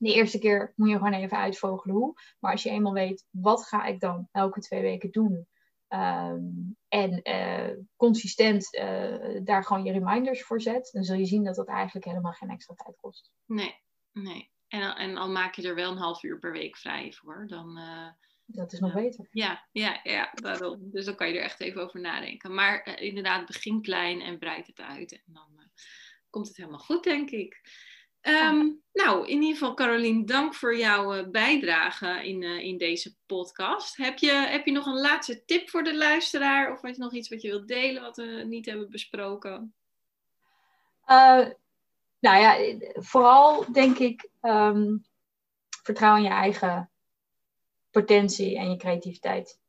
de 0.03 0.15
eerste 0.15 0.39
keer 0.39 0.73
moet 0.77 0.89
je 0.89 0.97
gewoon 0.97 1.13
even 1.13 1.39
uitvogelen 1.39 1.97
hoe. 1.97 2.15
Maar 2.39 2.53
als 2.53 2.63
je 2.63 2.71
eenmaal 2.71 2.93
weet, 2.93 3.27
wat 3.31 3.67
ga 3.67 3.85
ik 3.85 4.01
dan 4.01 4.29
elke 4.33 4.61
twee 4.61 4.83
weken 4.83 5.11
doen? 5.11 5.47
Um, 5.89 6.77
en 6.89 7.21
uh, 7.23 7.85
consistent 7.97 8.75
uh, 8.75 9.41
daar 9.45 9.65
gewoon 9.65 9.85
je 9.85 9.93
reminders 9.93 10.43
voor 10.43 10.61
zet, 10.61 10.91
dan 10.93 11.05
zul 11.05 11.17
je 11.17 11.25
zien 11.25 11.45
dat 11.45 11.55
dat 11.55 11.69
eigenlijk 11.69 12.07
helemaal 12.07 12.33
geen 12.33 12.51
extra 12.51 12.75
tijd 12.75 12.97
kost. 12.97 13.31
Nee, 13.47 13.75
nee. 14.13 14.51
En, 14.69 14.97
en 14.97 15.17
al 15.17 15.31
maak 15.31 15.55
je 15.55 15.69
er 15.69 15.75
wel 15.75 15.91
een 15.91 15.99
half 15.99 16.23
uur 16.23 16.39
per 16.39 16.53
week 16.53 16.77
vrij 16.77 17.13
voor, 17.13 17.47
dan. 17.47 17.79
Uh, 17.79 18.09
dat 18.45 18.73
is 18.73 18.79
nog 18.79 18.93
beter. 18.93 19.29
Ja, 19.31 19.69
ja, 19.73 20.01
ja, 20.03 20.31
daarom. 20.35 20.91
Dus 20.91 21.05
dan 21.05 21.15
kan 21.15 21.29
je 21.29 21.39
er 21.39 21.45
echt 21.45 21.61
even 21.61 21.83
over 21.83 22.01
nadenken. 22.01 22.55
Maar 22.55 23.01
inderdaad, 23.01 23.47
begin 23.47 23.83
klein 23.83 24.21
en 24.21 24.39
breid 24.39 24.67
het 24.67 24.81
uit. 24.81 25.13
En 25.13 25.33
dan 25.33 25.71
komt 26.31 26.49
het 26.49 26.57
helemaal 26.57 26.79
goed, 26.79 27.05
denk 27.05 27.31
ik. 27.31 27.61
Um, 28.23 28.83
nou, 28.93 29.27
in 29.27 29.43
ieder 29.43 29.59
geval, 29.59 29.75
Carolien, 29.75 30.27
dank 30.27 30.55
voor 30.55 30.77
jouw 30.77 31.17
uh, 31.17 31.29
bijdrage 31.29 32.29
in, 32.29 32.43
uh, 32.43 32.59
in 32.59 32.79
deze 32.79 33.17
podcast. 33.27 33.97
Heb 33.97 34.19
je, 34.19 34.33
heb 34.33 34.67
je 34.67 34.73
nog 34.73 34.87
een 34.87 35.01
laatste 35.01 35.45
tip 35.45 35.71
voor 35.71 35.83
de 35.83 35.97
luisteraar? 35.97 36.73
Of 36.73 36.83
je 36.83 36.95
nog 36.97 37.13
iets 37.13 37.29
wat 37.29 37.43
je 37.43 37.49
wilt 37.49 37.69
delen 37.69 38.03
wat 38.03 38.17
we 38.17 38.45
niet 38.47 38.67
hebben 38.67 38.91
besproken? 38.91 39.75
Uh, 41.07 41.47
nou 42.19 42.41
ja, 42.41 42.77
vooral 42.93 43.73
denk 43.73 43.99
ik 43.99 44.31
um, 44.41 45.05
vertrouw 45.83 46.17
in 46.17 46.23
je 46.23 46.29
eigen 46.29 46.91
potentie 47.91 48.59
en 48.59 48.71
je 48.71 48.77
creativiteit. 48.77 49.61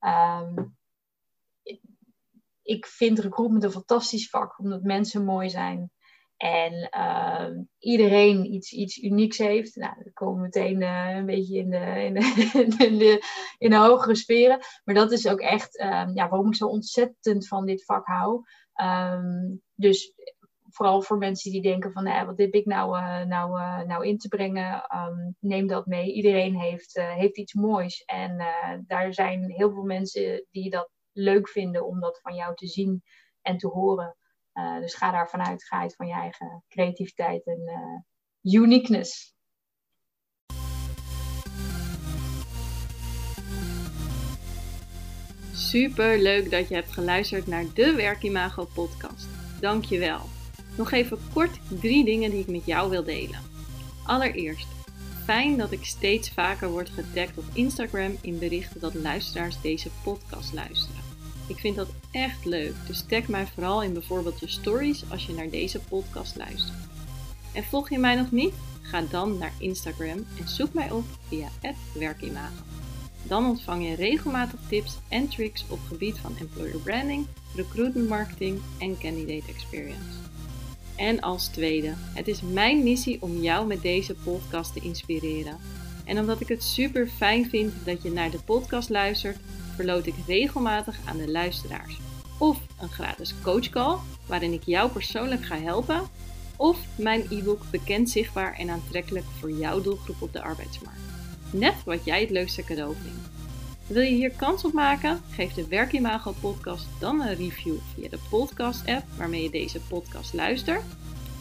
Um, 0.00 0.78
ik 2.62 2.86
vind 2.86 3.18
recruitment 3.18 3.64
een 3.64 3.70
fantastisch 3.70 4.28
vak, 4.28 4.58
omdat 4.58 4.82
mensen 4.82 5.24
mooi 5.24 5.50
zijn. 5.50 5.92
En 6.40 6.88
uh, 6.96 7.62
iedereen 7.78 8.52
iets, 8.52 8.72
iets 8.72 8.98
unieks 8.98 9.38
heeft. 9.38 9.76
Nou, 9.76 9.94
dan 10.02 10.12
komen 10.12 10.34
we 10.34 10.40
meteen 10.40 10.80
uh, 10.80 11.16
een 11.16 11.26
beetje 11.26 11.58
in 11.58 11.70
de, 11.70 12.04
in, 12.04 12.14
de, 12.14 12.84
in, 12.86 12.98
de, 12.98 13.24
in 13.58 13.70
de 13.70 13.76
hogere 13.76 14.14
sferen. 14.14 14.58
Maar 14.84 14.94
dat 14.94 15.12
is 15.12 15.28
ook 15.28 15.40
echt 15.40 15.80
um, 15.80 16.14
ja, 16.14 16.28
waarom 16.28 16.46
ik 16.46 16.54
zo 16.54 16.66
ontzettend 16.66 17.48
van 17.48 17.66
dit 17.66 17.84
vak 17.84 18.06
hou. 18.06 18.44
Um, 18.82 19.62
dus 19.74 20.14
vooral 20.68 21.02
voor 21.02 21.18
mensen 21.18 21.50
die 21.50 21.62
denken 21.62 21.92
van 21.92 22.04
nou, 22.04 22.26
wat 22.26 22.38
heb 22.38 22.54
ik 22.54 22.66
nou, 22.66 22.96
uh, 22.96 23.22
nou, 23.22 23.50
nou 23.86 24.06
in 24.06 24.18
te 24.18 24.28
brengen, 24.28 24.82
neem 25.38 25.66
dat 25.66 25.86
mee. 25.86 26.12
Iedereen 26.12 26.60
heeft, 26.60 26.94
heeft 26.94 27.38
iets 27.38 27.54
moois. 27.54 28.02
En 28.04 28.42
daar 28.86 29.14
zijn 29.14 29.50
heel 29.50 29.72
veel 29.72 29.84
mensen 29.84 30.46
die 30.50 30.70
dat 30.70 30.90
leuk 31.12 31.48
vinden 31.48 31.86
om 31.86 32.00
dat 32.00 32.20
van 32.20 32.34
jou 32.34 32.54
te 32.54 32.66
zien 32.66 33.02
en 33.42 33.56
te 33.56 33.66
horen. 33.66 34.16
Dus 34.80 34.94
ga 34.94 35.10
daar 35.10 35.28
vanuit, 35.28 35.64
ga 35.64 35.80
uit 35.80 35.94
van 35.96 36.06
je 36.06 36.12
eigen 36.12 36.64
creativiteit 36.68 37.46
en 37.46 37.60
uniqueness. 38.42 39.34
Super 45.70 46.18
leuk 46.18 46.50
dat 46.50 46.68
je 46.68 46.74
hebt 46.74 46.92
geluisterd 46.92 47.46
naar 47.46 47.64
de 47.74 47.94
Werkimago 47.94 48.64
podcast. 48.74 49.28
Dankjewel. 49.60 50.20
Nog 50.76 50.92
even 50.92 51.18
kort 51.32 51.58
drie 51.80 52.04
dingen 52.04 52.30
die 52.30 52.40
ik 52.40 52.48
met 52.48 52.66
jou 52.66 52.90
wil 52.90 53.04
delen. 53.04 53.40
Allereerst, 54.06 54.66
fijn 55.24 55.56
dat 55.56 55.72
ik 55.72 55.84
steeds 55.84 56.30
vaker 56.30 56.68
word 56.68 56.90
getagd 56.90 57.38
op 57.38 57.44
Instagram 57.52 58.16
in 58.20 58.38
berichten 58.38 58.80
dat 58.80 58.94
luisteraars 58.94 59.60
deze 59.60 59.88
podcast 60.04 60.52
luisteren. 60.52 60.99
Ik 61.50 61.58
vind 61.58 61.76
dat 61.76 61.88
echt 62.10 62.44
leuk, 62.44 62.74
dus 62.86 63.04
tag 63.08 63.28
mij 63.28 63.46
vooral 63.46 63.82
in 63.82 63.92
bijvoorbeeld 63.92 64.40
je 64.40 64.48
stories 64.48 65.04
als 65.10 65.26
je 65.26 65.32
naar 65.32 65.50
deze 65.50 65.80
podcast 65.80 66.36
luistert. 66.36 66.78
En 67.52 67.64
volg 67.64 67.90
je 67.90 67.98
mij 67.98 68.14
nog 68.14 68.30
niet? 68.30 68.54
Ga 68.82 69.02
dan 69.10 69.38
naar 69.38 69.52
Instagram 69.58 70.26
en 70.38 70.48
zoek 70.48 70.72
mij 70.72 70.90
op 70.90 71.04
via 71.28 71.48
werkimago. 71.94 72.62
Dan 73.22 73.46
ontvang 73.46 73.88
je 73.88 73.94
regelmatig 73.94 74.60
tips 74.68 74.98
en 75.08 75.28
tricks 75.28 75.64
op 75.68 75.78
gebied 75.88 76.18
van 76.18 76.36
employer 76.38 76.78
branding, 76.78 77.26
recruitment 77.54 78.08
marketing 78.08 78.60
en 78.78 78.98
candidate 78.98 79.52
experience. 79.52 80.18
En 80.96 81.20
als 81.20 81.48
tweede, 81.48 81.94
het 81.96 82.28
is 82.28 82.40
mijn 82.40 82.82
missie 82.82 83.22
om 83.22 83.40
jou 83.40 83.66
met 83.66 83.82
deze 83.82 84.14
podcast 84.14 84.72
te 84.72 84.80
inspireren. 84.80 85.56
En 86.04 86.18
omdat 86.18 86.40
ik 86.40 86.48
het 86.48 86.62
super 86.62 87.08
fijn 87.08 87.48
vind 87.48 87.72
dat 87.84 88.02
je 88.02 88.10
naar 88.12 88.30
de 88.30 88.40
podcast 88.40 88.88
luistert, 88.88 89.38
verloot 89.80 90.06
ik 90.06 90.14
regelmatig 90.26 90.98
aan 91.04 91.16
de 91.16 91.30
luisteraars. 91.30 91.98
Of 92.38 92.58
een 92.80 92.88
gratis 92.88 93.34
coachcall, 93.42 93.96
waarin 94.26 94.52
ik 94.52 94.62
jou 94.64 94.90
persoonlijk 94.90 95.44
ga 95.44 95.56
helpen. 95.56 96.00
Of 96.56 96.78
mijn 96.96 97.26
e-book 97.30 97.62
Bekend, 97.70 98.10
Zichtbaar 98.10 98.54
en 98.58 98.70
Aantrekkelijk 98.70 99.24
voor 99.38 99.50
jouw 99.50 99.80
doelgroep 99.80 100.22
op 100.22 100.32
de 100.32 100.42
arbeidsmarkt. 100.42 101.00
Net 101.52 101.74
wat 101.84 102.04
jij 102.04 102.20
het 102.20 102.30
leukste 102.30 102.64
cadeau 102.64 102.94
vindt. 103.02 103.28
Wil 103.86 104.02
je 104.02 104.14
hier 104.14 104.30
kans 104.30 104.64
op 104.64 104.72
maken? 104.72 105.20
Geef 105.30 105.52
de 105.52 105.68
Werkimago 105.68 106.34
podcast 106.40 106.86
dan 106.98 107.20
een 107.20 107.34
review 107.34 107.76
via 107.94 108.08
de 108.08 108.18
podcast 108.30 108.86
app 108.86 109.04
waarmee 109.16 109.42
je 109.42 109.50
deze 109.50 109.80
podcast 109.80 110.34
luistert. 110.34 110.84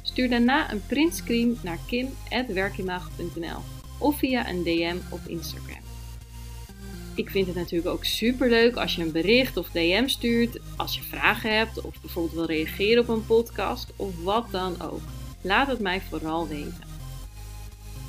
Stuur 0.02 0.30
daarna 0.30 0.72
een 0.72 0.86
printscreen 0.86 1.60
naar 1.64 1.80
kim.werkimago.nl 1.88 3.60
of 3.98 4.18
via 4.18 4.50
een 4.50 4.64
DM 4.64 4.98
op 5.10 5.20
Instagram. 5.28 5.89
Ik 7.20 7.30
vind 7.30 7.48
het 7.48 7.56
natuurlijk 7.56 7.90
ook 7.90 8.06
super 8.06 8.50
leuk 8.50 8.76
als 8.76 8.96
je 8.96 9.02
een 9.02 9.12
bericht 9.12 9.58
of 9.58 9.70
DM 9.70 10.08
stuurt, 10.08 10.60
als 10.78 10.96
je 10.96 11.02
vragen 11.02 11.58
hebt 11.58 11.82
of 11.82 12.02
bijvoorbeeld 12.02 12.36
wil 12.36 12.46
reageren 12.46 13.02
op 13.02 13.10
een 13.10 13.26
podcast 13.26 13.94
of 13.96 14.24
wat 14.24 14.46
dan 14.52 14.82
ook. 14.82 15.02
Laat 15.42 15.68
het 15.68 15.80
mij 15.80 16.02
vooral 16.02 16.48
weten. 16.48 16.84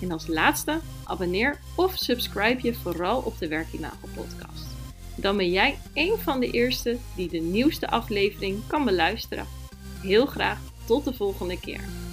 En 0.01 0.13
als 0.13 0.27
laatste, 0.27 0.81
abonneer 1.05 1.61
of 1.77 1.97
subscribe 1.97 2.63
je 2.63 2.75
vooral 2.75 3.21
op 3.21 3.39
de 3.39 3.49
Werkimago 3.49 4.09
podcast. 4.15 4.67
Dan 5.15 5.37
ben 5.37 5.51
jij 5.51 5.79
een 5.95 6.19
van 6.19 6.41
de 6.41 6.51
eerste 6.51 6.97
die 7.17 7.29
de 7.29 7.39
nieuwste 7.39 7.89
aflevering 7.89 8.67
kan 8.67 8.85
beluisteren. 8.85 9.47
Heel 10.03 10.27
graag 10.27 10.59
tot 10.87 11.05
de 11.05 11.13
volgende 11.13 11.61
keer. 11.61 12.10